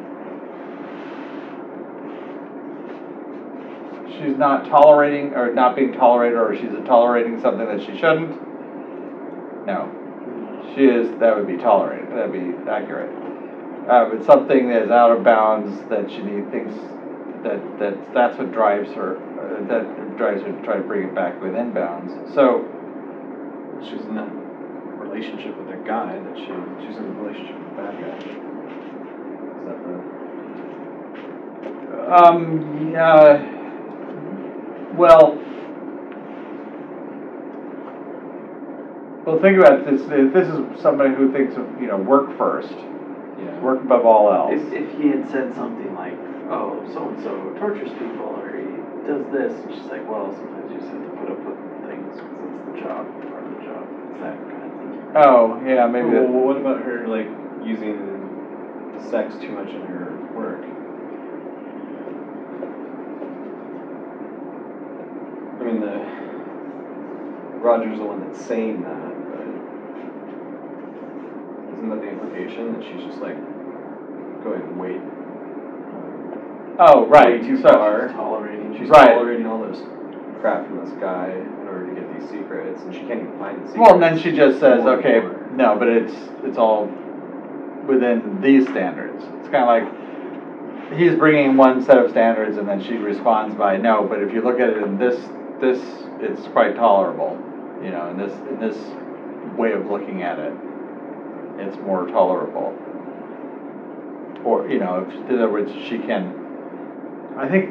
[4.17, 8.31] she's not tolerating or not being tolerated or she's tolerating something that she shouldn't.
[9.67, 9.93] No.
[10.73, 13.13] She is, that would be tolerated, that'd be accurate.
[13.87, 16.73] Uh, but something that is out of bounds that she thinks
[17.43, 21.15] that, that, that's what drives her, uh, that drives her to try to bring it
[21.15, 22.13] back within bounds.
[22.33, 22.65] So,
[23.83, 24.29] She's in that
[24.97, 26.45] relationship with a guy that she,
[26.85, 28.17] she's in a relationship with a bad guy.
[29.53, 29.79] Is that
[32.01, 32.25] the?
[32.25, 33.53] um, yeah,
[34.95, 35.37] well,
[39.25, 42.71] well, think about this, if this is somebody who thinks of, you know, work first,
[43.37, 43.59] Yeah.
[43.59, 44.53] work above all else.
[44.53, 46.16] If, if he had said something like,
[46.49, 48.65] oh, so-and-so tortures people, or he
[49.07, 51.57] does this, and she's like, well, sometimes you just have to put up with
[51.87, 55.11] things, because it's the job, part of the job, it's that kind of thing.
[55.15, 56.31] Oh, yeah, maybe Well, that.
[56.31, 57.29] what about her like
[57.63, 58.23] using
[58.97, 60.63] sex too much in her work?
[65.59, 65.99] I mean, the
[67.59, 69.47] Roger's the one that's saying that, but
[71.73, 73.37] isn't that the implication that she's just like
[74.43, 74.99] going way,
[76.79, 78.09] Oh, right, way too so- far?
[78.09, 78.75] Tolerating.
[78.77, 79.13] She's Right.
[79.13, 79.83] tolerating all this
[80.41, 83.57] crap from this guy in order to get these secrets, and she can't even find
[83.63, 83.77] the secrets.
[83.79, 85.31] Well, and then she just says, More okay, more.
[85.55, 86.13] no, but it's,
[86.43, 86.87] it's all
[87.87, 89.23] within these standards.
[89.39, 89.67] It's kind of
[90.89, 94.31] like, he's bringing one set of standards and then she responds by no, but if
[94.33, 95.17] you look at it in this,
[95.59, 95.79] this,
[96.19, 97.37] it's quite tolerable.
[97.83, 98.77] You know, in this, in this
[99.57, 100.53] way of looking at it,
[101.57, 102.75] it's more tolerable.
[104.45, 106.33] Or, you know, if- in other words, she can,
[107.37, 107.65] I think,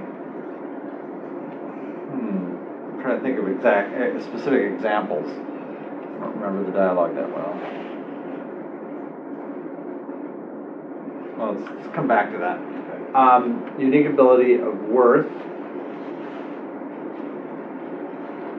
[2.08, 2.54] hmm,
[2.94, 5.28] I'm trying to think of exact, eh, specific examples.
[5.28, 7.52] I don't remember the dialogue that well.
[11.36, 12.58] Well, let's, let's come back to that.
[13.14, 15.26] Um, unique ability of worth,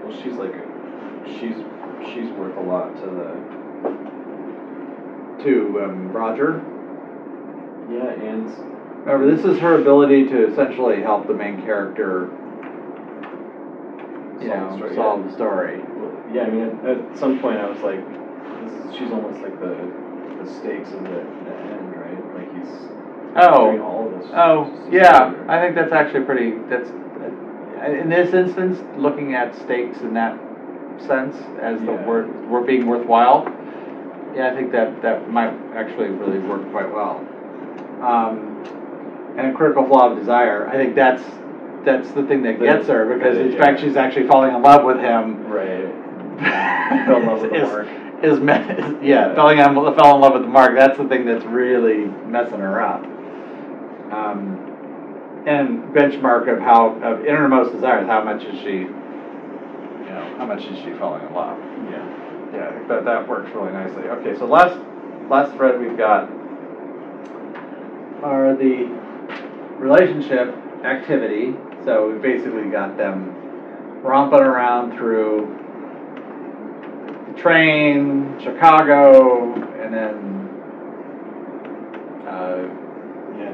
[0.03, 0.53] Well, she's like,
[1.25, 1.55] she's,
[2.11, 3.35] she's worth a lot to the,
[5.43, 6.61] to um, Roger.
[7.89, 8.49] yeah, and
[9.07, 12.29] Remember, this is her ability to essentially help the main character,
[14.41, 15.27] you Solve the know, story, solve yeah.
[15.27, 15.79] the story.
[16.33, 18.03] Yeah, I mean, at, at some point I was like,
[18.65, 19.77] this is, she's almost like the,
[20.43, 22.35] the stakes of the, the end, right?
[22.35, 22.91] Like he's doing
[23.37, 24.29] Oh, all of this.
[24.35, 25.33] oh, yeah.
[25.47, 30.37] I think that's actually pretty, that's, uh, in this instance, looking at stakes in that
[30.99, 32.05] sense, as the Yeah.
[32.05, 33.45] word, we're being worthwhile,
[34.35, 37.25] yeah, I think that, that might actually really work quite well.
[38.01, 38.56] Um,
[39.37, 41.23] and a critical flaw of desire, I think that's,
[41.85, 44.97] that's the thing that gets her, because in fact, she's actually falling in love with
[44.97, 45.45] him.
[45.47, 45.87] Right.
[47.05, 47.87] Fell in love with the Is- mark.
[48.23, 49.35] Is, me- yeah, Yeah.
[49.35, 49.65] falling in,
[49.95, 53.03] fell in love with the mark, that's the thing that's really messing her up.
[54.11, 58.89] Um, and benchmark of how, of innermost desires, how much is she, you
[60.09, 61.59] know, how much is she falling in love?
[61.91, 62.49] Yeah.
[62.55, 64.03] Yeah, I think that, that works really nicely.
[64.09, 64.79] Okay, so last,
[65.29, 66.27] last thread we've got
[68.23, 68.87] are the
[69.79, 71.55] relationship activity.
[71.85, 73.33] So we basically got them
[74.03, 75.55] romping around through
[77.27, 80.49] the train, Chicago, and then,
[82.27, 82.67] uh,
[83.37, 83.53] Yeah,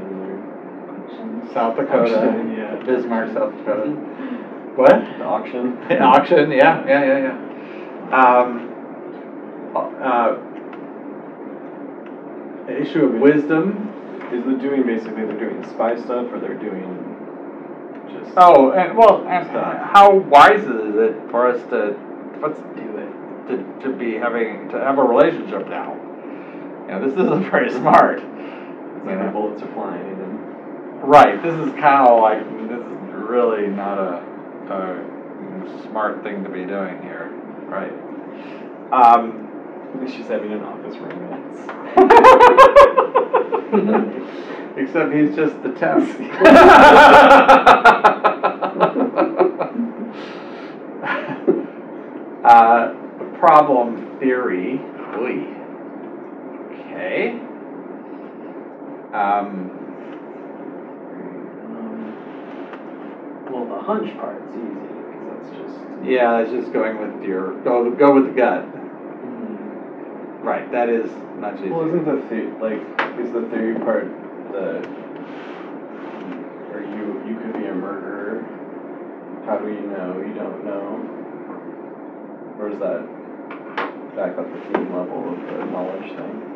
[1.54, 2.76] South Dakota, Auction, yeah.
[2.86, 3.92] Bismarck, South Dakota.
[4.76, 4.90] What?
[4.90, 5.78] they're- the auction.
[6.02, 7.38] Auction, yeah, yeah, yeah, yeah.
[8.12, 8.70] Um,
[9.76, 10.36] uh,
[12.72, 13.93] issue of wisdom.
[14.34, 17.14] Is the doing basically they're doing spy stuff or they're doing
[18.10, 19.92] just Oh, and well, and Stuff.
[19.94, 21.96] how wise is it for us to,
[22.42, 25.94] let's do it, to, to be having, to have a relationship now?
[26.88, 28.20] You know, this isn't very smart.
[28.20, 33.14] it's like the bullets are flying and Right, this is kind of like, this is
[33.14, 34.24] really not a,
[34.72, 37.30] a smart thing to be doing here,
[37.68, 37.92] right?
[38.94, 39.50] Um,
[39.94, 41.60] at least she's having an office romance.
[44.76, 46.20] Except he's just the test.
[52.44, 52.94] uh,
[53.40, 54.80] problem theory.
[55.18, 55.48] Oy.
[56.72, 57.40] Okay.
[59.14, 59.70] Um,
[61.66, 62.16] Um,
[63.52, 65.78] well, the hunch part's easy because that's just.
[66.04, 68.66] yeah, that's just going with your go go with the gut.
[70.44, 71.10] Right, that is
[71.40, 71.74] much easier.
[71.74, 72.82] Well, isn't the theory like
[73.18, 74.08] is the theory part
[74.52, 74.84] the
[76.74, 78.44] or you you could be a murderer?
[79.46, 81.00] How do you know you don't know?
[82.60, 83.08] Or is that
[84.18, 86.54] back up the theme level of the knowledge thing?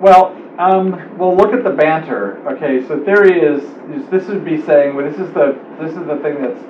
[0.00, 2.38] Well, um, we'll look at the banter.
[2.48, 3.62] Okay, so theory is,
[3.94, 6.64] is this would be saying, well, this is the this is the thing that's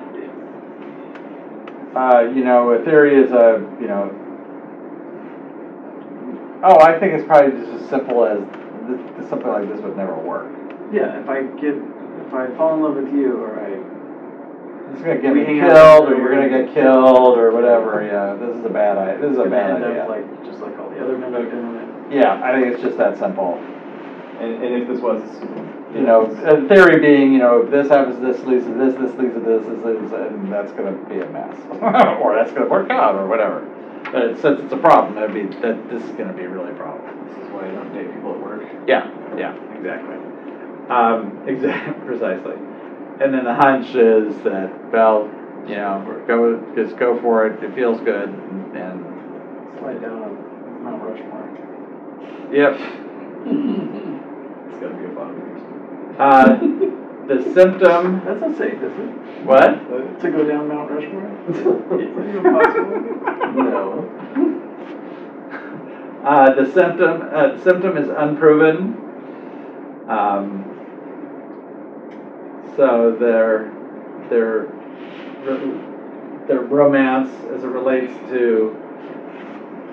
[1.97, 4.17] uh, you know, a theory is a you know.
[6.63, 8.39] Oh, I think it's probably just as simple as
[8.87, 10.47] this, something like this would never work.
[10.93, 13.81] Yeah, if I get, if I fall in love with you or I,
[14.93, 17.51] It's gonna get We me hang out killed, or together, you're gonna get killed, or
[17.53, 18.05] whatever.
[18.05, 19.23] Yeah, this is a bad idea.
[19.23, 20.03] This is a gonna bad end idea.
[20.03, 22.13] up like, just like all the other men I've been with.
[22.13, 23.55] Yeah, I think it's just that simple.
[24.41, 25.23] And, and if this was
[25.95, 29.19] You know, a theory being, you know, if this happens, this leads to this, this
[29.19, 31.57] leads to this, this leads, to- and that's gonna be a mess.
[32.23, 33.67] Or that's gonna work out, or whatever.
[34.13, 36.75] But it- since it's a problem, it'd be, that this is gonna be really a
[36.75, 37.03] problem.
[37.27, 38.63] this is why I don't date people at work.
[38.87, 40.15] Yeah, yeah, exactly.
[40.91, 42.55] Um, exactly, precisely.
[43.21, 45.29] And then the hunch is that, well,
[45.67, 49.05] you know, go, just go for it, it feels good, and, and,
[49.81, 51.49] Slide down on Mount Rushmore.
[52.53, 52.79] yep.
[54.71, 55.50] It's gotta be a bottom.
[56.19, 56.57] Uh,
[57.27, 59.45] the symptom, That's not safe, is it?
[59.45, 60.21] what?
[60.21, 61.31] To go down Mount Rushmore?
[61.49, 61.65] Is
[62.15, 63.01] that even possible?
[63.55, 64.07] no.
[66.25, 68.95] Uh, the symptom, uh, symptom is unproven.
[70.09, 70.65] Um,
[72.77, 73.73] so their,
[74.29, 74.67] their,
[76.47, 78.77] their romance as it relates to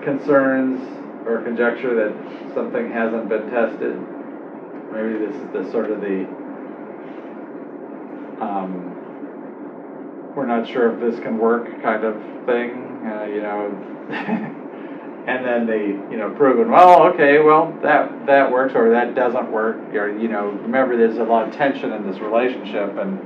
[0.03, 0.81] concerns
[1.25, 3.95] or conjecture that something hasn't been tested.
[4.97, 6.25] Maybe this is the sort of the,
[8.41, 12.15] um, we're not sure if this can work kind of
[12.47, 14.53] thing, uh, you know.
[15.27, 19.51] And then they, you know, proven, well, okay, well, that, that works or that doesn't
[19.51, 23.19] work, or, you know, remember, there's a lot of tension in this relationship and,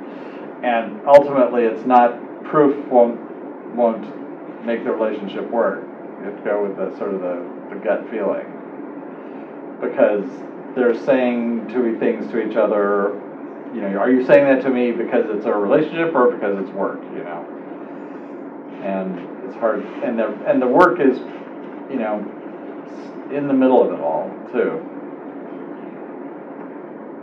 [0.65, 3.21] and ultimately, it's not, proof won't,
[3.75, 5.83] won't make the relationship work.
[6.17, 8.49] You have to go with the, sort of the, the gut feeling.
[9.79, 10.25] Because
[10.75, 13.19] they're saying to things to each other,
[13.73, 16.71] you know, are you saying that to me because it's a relationship or because it's
[16.71, 17.45] work, you know?
[18.83, 21.17] And it's hard, and the, and the work is,
[21.89, 22.19] you know,
[23.31, 24.87] in the middle of it all, too.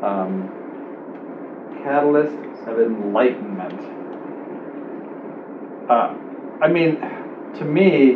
[0.02, 0.48] Um,
[1.84, 3.80] catalysts of enlightenment.
[5.90, 6.14] Uh,
[6.60, 7.00] I mean,
[7.58, 8.14] to me,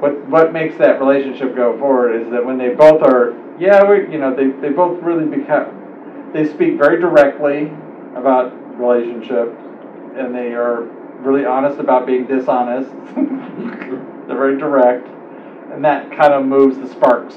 [0.00, 4.12] what, what makes that relationship go forward is that when they both are, yeah, we,
[4.12, 7.72] you know, they, they both really become, they speak very directly
[8.14, 9.48] about relationship,
[10.16, 10.82] and they are
[11.20, 12.90] really honest about being dishonest.
[14.26, 15.06] They're very direct,
[15.72, 17.34] and that kind of moves the sparks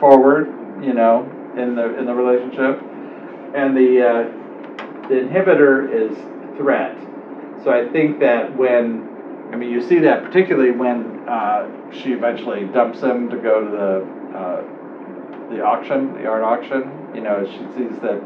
[0.00, 0.48] forward,
[0.82, 2.82] you know, in the, in the relationship.
[3.54, 6.16] And the, uh, the inhibitor is
[6.56, 6.96] threat.
[7.62, 9.08] So I think that when,
[9.52, 13.70] I mean, you see that particularly when uh, she eventually dumps him to go to
[13.70, 14.81] the uh,
[15.52, 16.90] the auction, the art auction.
[17.14, 18.20] You know, she sees that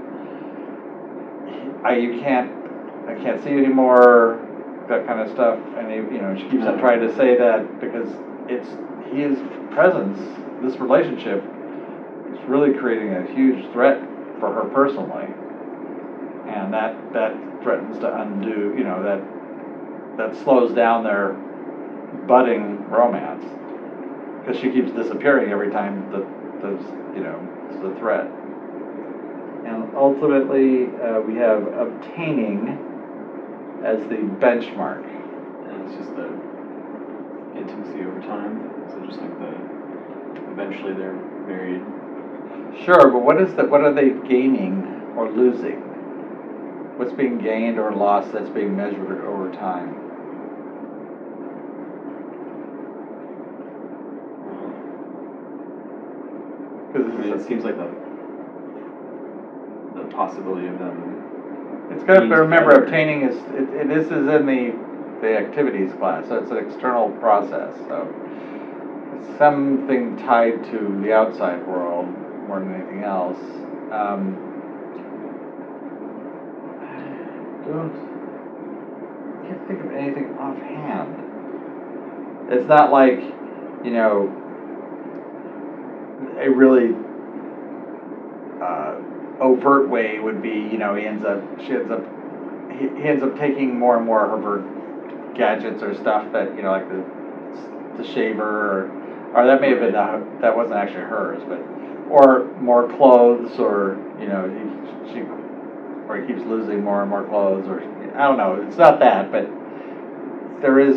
[1.84, 2.50] I you can't
[3.08, 4.40] I can't see anymore,
[4.88, 7.80] that kind of stuff, and he, you know she keeps on trying to say that
[7.80, 8.08] because
[8.48, 8.68] it's
[9.12, 9.38] his
[9.72, 10.18] presence,
[10.62, 11.44] this relationship,
[12.32, 14.00] is really creating a huge threat
[14.40, 15.26] for her personally,
[16.46, 19.20] and that that threatens to undo, you know, that
[20.16, 21.32] that slows down their
[22.26, 23.44] budding romance.
[24.40, 26.24] Because she keeps disappearing every time that
[26.62, 26.84] there's,
[27.14, 27.38] you know,
[27.70, 28.26] it's a threat.
[29.66, 32.78] And ultimately, uh, we have obtaining
[33.84, 35.04] as the benchmark.
[35.68, 36.28] And it's just the
[37.56, 38.70] intimacy over time.
[38.88, 39.76] So just like the
[40.52, 41.14] eventually they're
[41.46, 41.82] married.
[42.84, 45.80] Sure, but what is the, what are they gaining or losing?
[46.96, 50.06] What's being gained or lost that's being measured over time?
[56.94, 57.88] I mean, it seems like the
[59.96, 61.88] the possibility of them.
[61.90, 62.84] It's good, being but remember, together.
[62.86, 64.74] obtaining is, it, it, this is in the,
[65.20, 68.08] the activities class, so it's an external process, so.
[69.14, 72.06] it's Something tied to the outside world
[72.48, 73.38] more than anything else.
[73.92, 74.36] Um,
[77.66, 77.92] Don't,
[79.46, 81.14] can't think of anything offhand.
[82.50, 83.20] It's not like,
[83.84, 84.32] you know,
[86.38, 86.94] a really
[88.62, 88.96] uh,
[89.40, 92.02] overt way would be, you know, he ends up, she ends up,
[92.72, 96.62] he, he ends up taking more and more of her gadgets or stuff that, you
[96.62, 97.04] know, like the,
[98.02, 98.42] the shaver
[98.88, 98.90] or,
[99.34, 101.60] or that may have been, the- that wasn't actually hers, but,
[102.10, 105.20] or more clothes or, you know, he, she,
[106.08, 107.82] or he keeps losing more and more clothes or,
[108.16, 109.48] I don't know, it's not that, but
[110.62, 110.96] there is,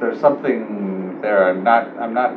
[0.00, 2.32] there's something there, I'm not, I'm not,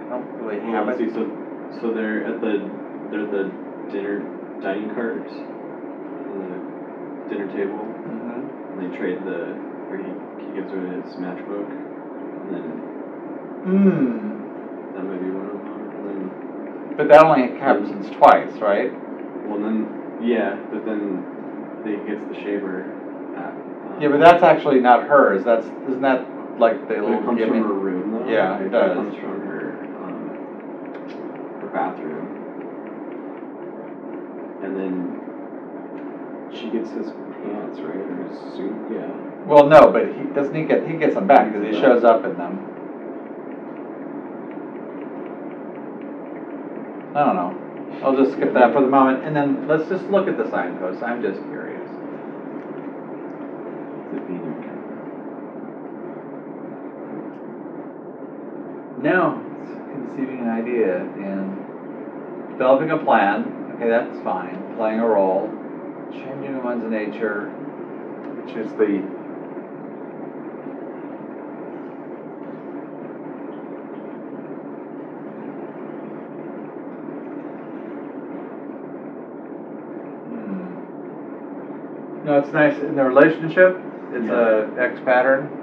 [0.00, 1.10] I don't really Well, have it.
[1.14, 1.22] so
[1.80, 2.68] so they're at the
[3.10, 3.50] they're at the
[3.90, 4.20] dinner
[4.60, 8.72] dining cart, the dinner table, Mhm.
[8.72, 9.54] and they trade the
[9.88, 10.04] where he,
[10.44, 11.66] he gives her his matchbook,
[12.44, 12.64] and then
[13.64, 14.28] Hmm,
[14.94, 15.52] that might be one of
[16.04, 16.30] them,
[16.96, 18.92] but that only happens twice, right?
[19.48, 19.86] well then
[20.20, 21.24] yeah, but then
[21.84, 22.84] he gets the shaver.
[23.36, 26.26] At, um, Yeah, but that's actually not hers, that's, isn't that
[26.58, 27.62] like the But little it comes gimmick?
[27.62, 28.28] from her room though.
[28.30, 28.94] Yeah, it does.
[28.96, 30.30] comes from her um,
[31.08, 31.14] her
[31.72, 32.26] bathroom,
[34.62, 35.22] and then
[36.52, 38.74] she gets his pants right or his suit.
[38.92, 39.10] Yeah.
[39.46, 42.24] Well, no, but he, doesn't he get, he gets them back because he shows up
[42.24, 42.68] in them.
[47.14, 50.28] I don't know, I'll just skip that for the moment, and then let's just look
[50.28, 51.88] at the signposts, I'm just curious.
[54.12, 54.20] The
[59.02, 59.42] No,
[60.12, 63.44] conceiving an idea and developing a plan,
[63.74, 65.50] okay, that's fine, playing a role,
[66.12, 67.48] changing one's nature,
[68.44, 69.00] which is the
[80.28, 82.26] Hmm.
[82.26, 83.80] No, it's nice in the relationship,
[84.12, 85.61] it's a X pattern.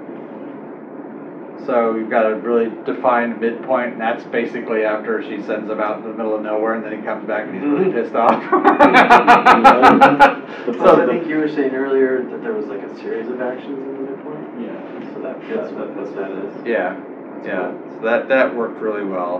[1.66, 5.98] So you've got a really defined midpoint, and that's basically after she sends him out
[5.98, 8.40] in the middle of nowhere, and then he comes back and he's really pissed off.
[10.66, 13.40] So plus, I think you were saying earlier that there was like a series of
[13.40, 15.14] actions in the midpoint, Yeah.
[15.14, 16.66] so that fits with what that is.
[16.66, 17.00] Yeah,
[17.44, 19.36] yeah, so that, that worked really well.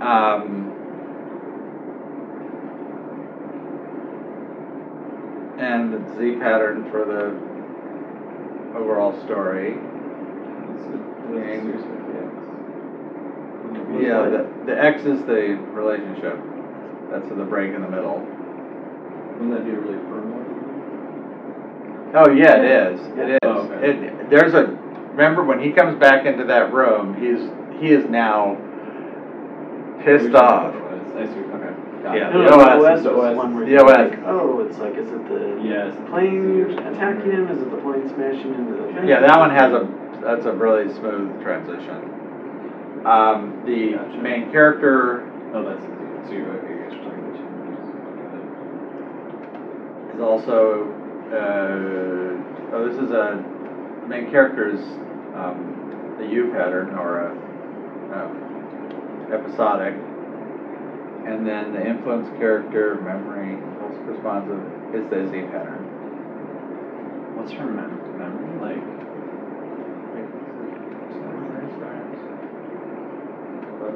[0.00, 0.70] Um,
[5.58, 9.76] and the Z pattern for the overall story.
[14.00, 16.38] Yeah, the, the X is the relationship.
[17.10, 18.18] That's the break in the middle.
[18.20, 20.46] Wouldn't that be a really firm one?
[22.14, 23.38] Oh, yeah, it is, it oh, is.
[23.42, 23.90] Oh, okay.
[23.90, 24.66] It, there's a,
[25.12, 27.50] remember when he comes back into that room, he's,
[27.80, 28.56] he is now
[30.04, 30.74] pissed off.
[30.74, 31.74] I see, okay.
[32.02, 32.30] Got Yeah.
[32.30, 33.36] No, the the OS OS the OS.
[33.36, 34.10] one where The OS.
[34.10, 35.94] like, oh, it's like, is it the Yes.
[36.08, 37.48] plane attacking him?
[37.48, 39.06] Is it the plane smashing into the thing?
[39.08, 39.86] Yeah, that one has a,
[40.20, 41.96] that's a really smooth transition.
[43.04, 44.18] Um, the Gotcha.
[44.18, 45.22] main character
[45.52, 45.84] Oh, that's,
[46.28, 47.50] so you, okay, you guys are talking about two.
[50.14, 50.86] is also,
[51.32, 53.42] uh, oh, this is a,
[54.06, 54.80] main character is,
[55.34, 57.30] um, the U pattern or a,
[58.12, 59.94] um, episodic.
[61.26, 64.60] And then the influence character, memory, impulse responsive,
[64.94, 65.82] is the Z pattern.
[67.34, 68.99] What's her mem- memory like?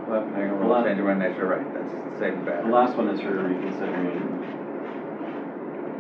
[0.09, 2.71] Left triangle The will last- change one nature, right, that's the same The pattern.
[2.71, 4.21] last one is her reconsidering.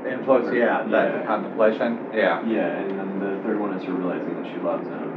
[0.07, 1.25] Influence, yeah, that Yeah.
[1.27, 2.43] contemplation, yeah.
[2.45, 5.11] Yeah, and then the third one is her realizing that she loves him.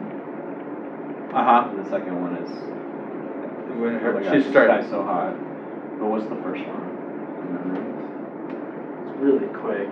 [1.33, 1.67] Uh-huh.
[1.69, 2.49] And the second one is,
[3.77, 5.33] When oh her, my gosh, she this started, guy's so hot.
[5.99, 6.87] But what's the first one?
[7.43, 7.81] Remember?
[9.05, 9.91] It's really quick.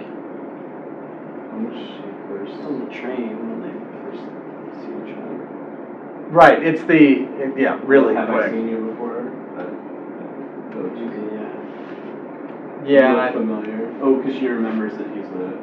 [1.52, 2.66] When was she first?
[2.66, 3.76] On the train when they
[4.10, 4.24] first
[4.82, 5.45] see each other.
[6.36, 8.52] Right, it's the, it- yeah, really Have I quick.
[8.52, 9.32] seen you before?
[9.56, 9.72] That-
[10.72, 10.98] that-
[12.86, 12.86] Yeah.
[12.86, 13.96] Yeah, You and look familiar.
[14.04, 15.58] Oh, because she remembers that he's the.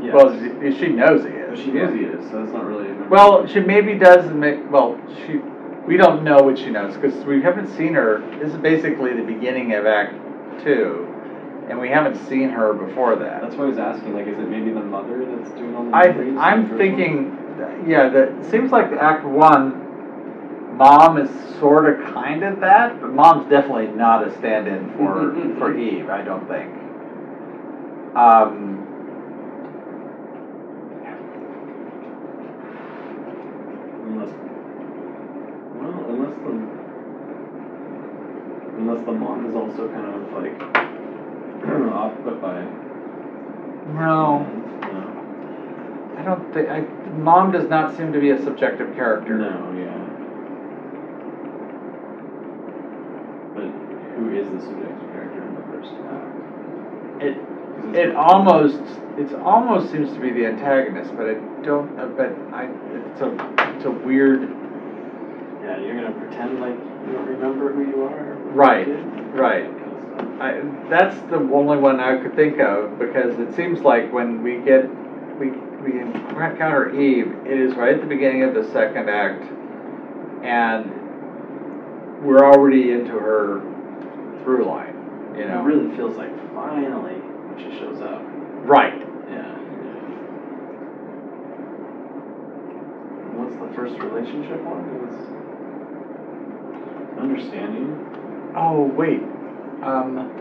[0.00, 0.14] Yes.
[0.14, 1.58] well, she- she knows he But is.
[1.60, 1.82] Oh, she yeah.
[1.84, 2.86] knows he is, so that's not really.
[2.86, 3.08] a memory.
[3.08, 5.38] Well, she maybe does make, well, she,
[5.86, 9.22] we don't know what she knows, because we haven't seen her, this is basically the
[9.24, 10.14] beginning of Act
[10.62, 11.06] Two,
[11.68, 13.42] and we haven't seen her before that.
[13.42, 15.90] That's why I was asking, like, is it maybe the mother that's doing all the
[15.96, 16.78] I, memories in the I'm first one?
[16.78, 17.38] thinking,
[17.86, 19.84] yeah, that, seems like Act One,
[20.78, 21.28] Mom is
[21.58, 26.72] sorta kinda that, but Mom's definitely not a stand-in for, for Eve, I don't think.
[28.16, 28.84] Um,
[34.08, 34.30] Unless,
[35.74, 36.52] well, unless the,
[38.78, 40.60] unless the mom is also kind of like
[41.92, 42.62] off put by.
[43.92, 44.46] no,
[44.80, 46.14] No.
[46.16, 46.80] I don't think, I,
[47.18, 49.36] Mom does not seem to be a subjective character.
[49.36, 50.04] No, yeah.
[53.54, 53.70] But
[54.18, 57.22] who is the subjective character in the first act?
[57.22, 58.82] It, 'Cause it's it almost,
[59.16, 62.68] it's almost seems to be the antagonist, but I don't, uh, but I,
[63.14, 63.30] it's a,
[63.76, 64.42] it's a weird,
[65.62, 66.74] Yeah, you're gonna pretend like
[67.06, 68.34] you don't remember who you are.
[68.52, 69.04] Right, Kid?
[69.34, 69.70] right.
[70.40, 74.58] I, that's the only one I could think of, because it seems like when we
[74.58, 74.88] get,
[75.38, 75.50] we,
[75.82, 79.42] we encounter Eve, it is right at the beginning of the second act,
[80.44, 80.90] and
[82.24, 83.60] we're already into her
[84.42, 84.94] through line,
[85.36, 88.22] you It really feels like finally when she shows up.
[88.64, 88.98] Right.
[89.30, 89.54] Yeah.
[93.38, 94.88] What's the first relationship one?
[94.88, 95.38] It was
[97.18, 98.52] Understanding.
[98.56, 99.22] Oh, wait,
[99.82, 100.34] um.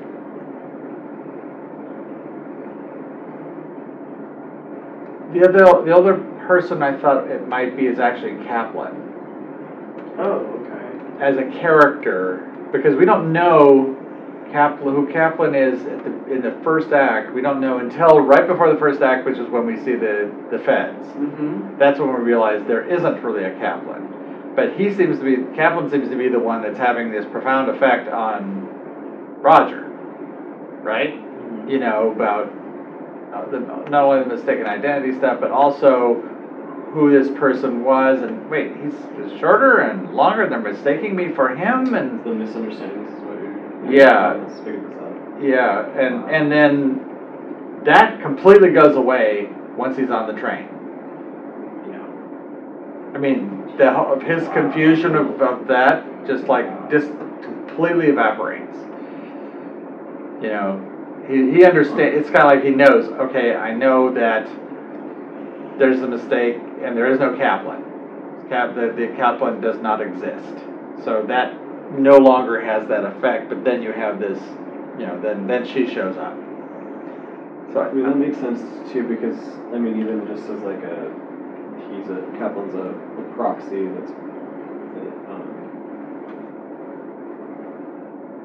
[5.34, 6.18] The other, the other
[6.48, 8.96] person I thought it might be is actually Kaplan.
[10.20, 11.24] oh okay.
[11.24, 13.96] as a character because we don't know
[14.52, 17.34] Kaplan, who Kaplan is at the, in the first act.
[17.34, 20.32] We don't know until right before the first act, which is when we see the,
[20.52, 21.06] the feds.
[21.08, 21.78] Mm-hmm.
[21.78, 24.54] That's when we realize there isn't really a Kaplan.
[24.56, 27.70] But he seems to be, Kaplan seems to be the one that's having this profound
[27.70, 28.68] effect on
[29.42, 29.84] Roger,
[30.82, 31.14] right?
[31.70, 32.52] You know, about
[33.34, 36.24] uh, the, not only the mistaken identity stuff, but also
[36.94, 38.22] who this person was.
[38.22, 38.94] And wait, he's,
[39.40, 40.48] shorter and longer.
[40.48, 43.92] They're mistaking me for him, and The misunderstandings is what you're.
[43.92, 44.34] Yeah.
[44.34, 45.44] Let's figure this out.
[45.44, 47.08] yeah, and and then
[47.86, 50.68] that completely goes away once he's on the train.
[51.90, 53.16] Yeah.
[53.16, 57.08] I mean, the of his confusion of, of that just like just
[57.44, 58.76] completely evaporates.
[60.42, 62.18] You know, he he understands.
[62.18, 63.10] It's kind of like he knows.
[63.30, 64.48] Okay, I know that
[65.80, 67.84] there's a mistake and there is no Kaplan.
[68.50, 70.64] Cap, the, the Kaplan does not exist.
[71.04, 71.54] So that
[71.98, 74.40] no longer has that effect, but then you have this,
[75.00, 76.36] you know, then, then she shows up.
[77.74, 79.38] So I mean, that makes sense too, because,
[79.74, 81.12] I mean, even just as like a,
[81.92, 85.44] he's a, Kaplan's a a proxy that's, that, um,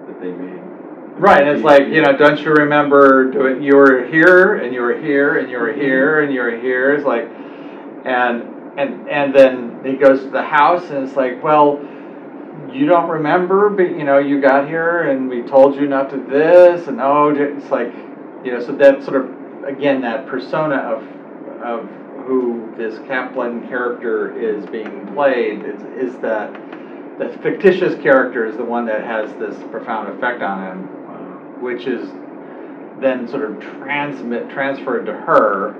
[0.06, 0.60] that they made.
[1.20, 4.80] Right, and it's like, you know, don't you remember doing, you were here, and you
[4.80, 7.28] were here, and you were here, and you were here, it's like,
[8.04, 11.80] and, and, and then he goes to the house, and it's like, well,
[12.72, 16.16] you don't remember, but, you know, you got here, and we told you not to
[16.16, 17.92] this, and oh, it's like,
[18.44, 21.02] you know, so that sort of, again, that persona of,
[21.62, 21.88] of
[22.26, 26.52] who this Kaplan character is being played, is, is that,
[27.18, 32.08] the fictitious character is the one that has this profound effect on him, which is
[33.00, 35.74] then sort of transmit transferred to her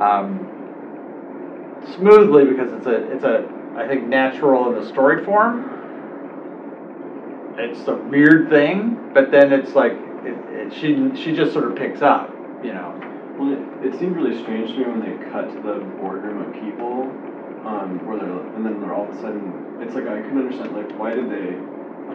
[0.00, 0.59] um,
[1.96, 5.76] smoothly because it's a it's a I think natural in the story form.
[7.58, 9.92] It's a weird thing, but then it's like
[10.24, 12.96] it, it, she she just sort of picks up, you know.
[13.38, 16.52] Well, it, it seemed really strange to me when they cut to the boardroom of
[16.52, 17.08] people,
[17.64, 20.76] um, where they're, and then they're all of a sudden, it's like, I couldn't understand,
[20.76, 21.56] like, why did they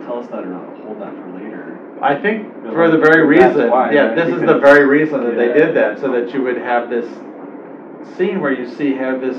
[0.05, 1.79] tell us that or not hold that for later?
[2.01, 4.15] I think for the very reason, why, yeah, right?
[4.15, 7.07] this is the very reason that they did that, so that you would have this
[8.15, 9.37] scene where you see have this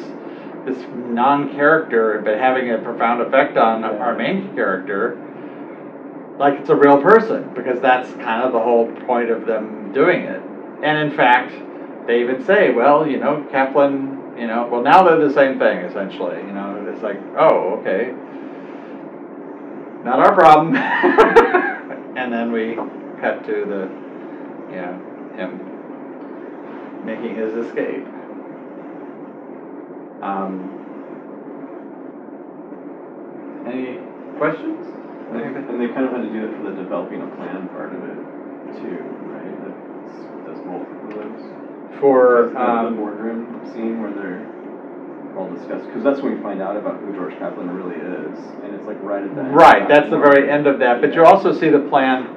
[0.65, 3.99] this non-character but having a profound effect on Yeah.
[3.99, 5.17] our main character,
[6.39, 10.23] like it's a real person, because that's kind of the whole point of them doing
[10.23, 10.43] it.
[10.83, 11.53] And in fact,
[12.07, 15.79] they even say, well, you know, Kaplan, you know, well now they're the same thing
[15.79, 16.39] essentially.
[16.39, 18.13] You know, it's like, oh, okay,
[20.05, 20.75] not our problem.
[22.17, 22.75] and then we
[23.21, 23.89] cut to the,
[24.75, 25.01] you know,
[25.37, 25.61] him
[27.07, 28.05] making his escape.
[30.23, 30.73] Um,
[33.67, 33.99] any
[34.39, 34.87] questions?
[35.31, 37.69] And they, and they kind of had to do it for the developing a plan
[37.71, 38.17] part of it
[38.81, 39.55] too, right?
[39.67, 39.83] That's,
[40.47, 41.43] that's both of those.
[42.01, 44.47] For, The- The um, boardroom scene where they're
[45.37, 48.75] all discussed, because that's when we find out about who George Kaplan really is, and
[48.75, 51.25] it's like right at of right, that that's the very end of that, but you
[51.25, 52.33] also see the plan.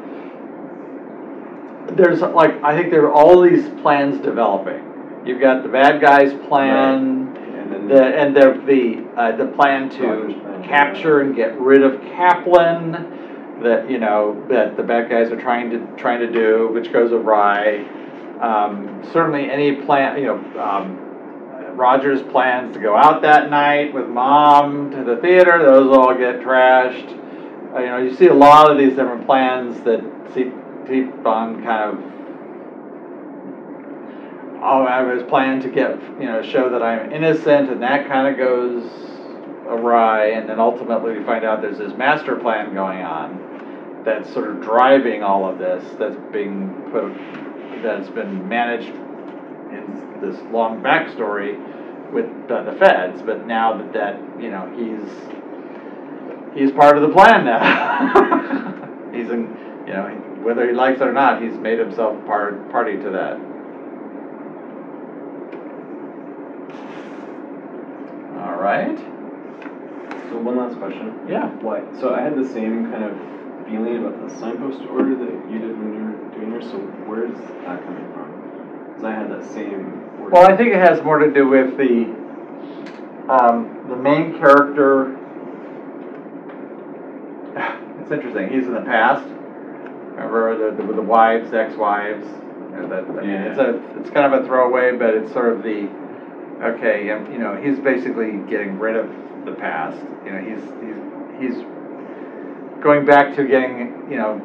[1.95, 4.83] There's like, I think there are all these plans developing.
[5.25, 7.18] You've got the bad guy's plan,
[7.71, 7.87] And then.
[7.87, 12.01] The, and the, the, uh, the plan Rogers to plan, capture and get rid of
[12.01, 16.93] Kaplan, that, you know, that the bad guys are trying to, trying to do, which
[16.93, 17.85] goes awry.
[18.39, 21.05] Um, certainly any plan, you know, um,
[21.75, 26.39] Rogers plans to go out that night with mom to the theater, those all get
[26.39, 27.17] trashed.
[27.73, 30.01] Uh, you know, you see a lot of these different plans that
[30.33, 30.53] keep,
[30.87, 32.08] keep on kind of
[34.61, 38.27] oh, I was planning to get, you know, show that I'm innocent, and that kind
[38.27, 38.83] of goes
[39.67, 44.49] awry, and then ultimately we find out there's this master plan going on that's sort
[44.49, 47.13] of driving all of this, that's being put,
[47.83, 51.57] that's been managed in this long backstory
[52.11, 57.13] with uh, the feds, but now that that, you know, he's, he's part of the
[57.13, 59.11] plan now.
[59.13, 59.55] he's in,
[59.85, 60.07] you know,
[60.43, 63.48] whether he likes it or not, he's made himself part, party to that.
[68.39, 68.97] All right.
[70.29, 71.19] So one last question.
[71.27, 71.47] Yeah.
[71.61, 73.17] Why, so I had the same kind of
[73.67, 77.37] feeling about the signpost order that you did when you were doing yours, so where's
[77.65, 78.87] that coming from?
[78.87, 80.01] Because I had that same.
[80.19, 80.31] order.
[80.31, 82.05] Well, I think it has more to do with the
[83.29, 85.15] um, the main character.
[88.01, 88.49] It's interesting.
[88.49, 89.23] He's in the past.
[89.23, 92.25] Remember the, the the wives, ex-wives.
[92.25, 95.55] You know, that I mean, it's a it's kind of a throwaway, but it's sort
[95.55, 95.87] of the
[96.61, 97.09] okay.
[97.11, 99.09] um, You know, he's basically getting rid of
[99.45, 100.05] the past.
[100.25, 100.99] You know, he's he's
[101.39, 101.65] he's
[102.81, 104.41] going back to getting you know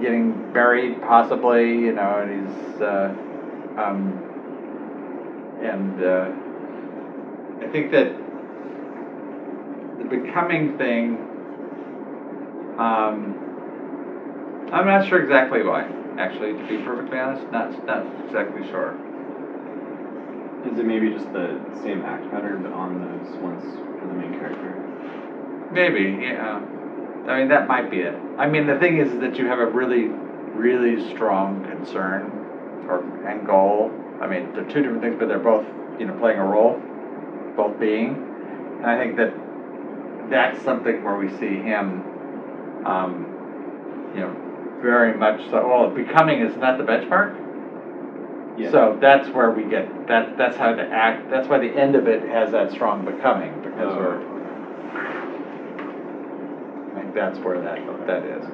[0.00, 1.86] getting buried possibly.
[1.86, 2.80] You know, and he's.
[2.80, 3.14] Uh,
[3.76, 4.22] um,
[5.60, 6.30] and uh,
[7.60, 8.12] I think that
[9.98, 11.16] the becoming thing,
[12.78, 13.34] um,
[14.72, 15.82] I'm not sure exactly why.
[16.18, 18.94] Actually, to be perfectly honest, not not exactly sure.
[20.66, 23.62] Is it maybe just the same act pattern, but on those ones
[24.00, 25.70] for the main character?
[25.72, 26.56] Maybe, yeah.
[27.28, 28.14] I mean, that might be it.
[28.36, 30.08] I mean, the thing is that you have a really,
[30.54, 32.22] really strong concern
[32.88, 33.92] or and goal.
[34.20, 35.64] I mean, they're two different things, but they're both,
[36.00, 36.80] you know, playing a role,
[37.56, 38.16] both being.
[38.78, 39.32] And I think that
[40.30, 42.02] that's something where we see him,
[42.84, 45.66] um, you know, very much so.
[45.66, 47.45] Well, becoming is not the benchmark.
[48.56, 48.70] Yeah.
[48.70, 52.06] So that's where we get, that, that's how the act, that's why the end of
[52.06, 53.98] it has that strong becoming, because Oh.
[53.98, 54.18] we're,
[56.96, 58.44] I think that's where that, that is.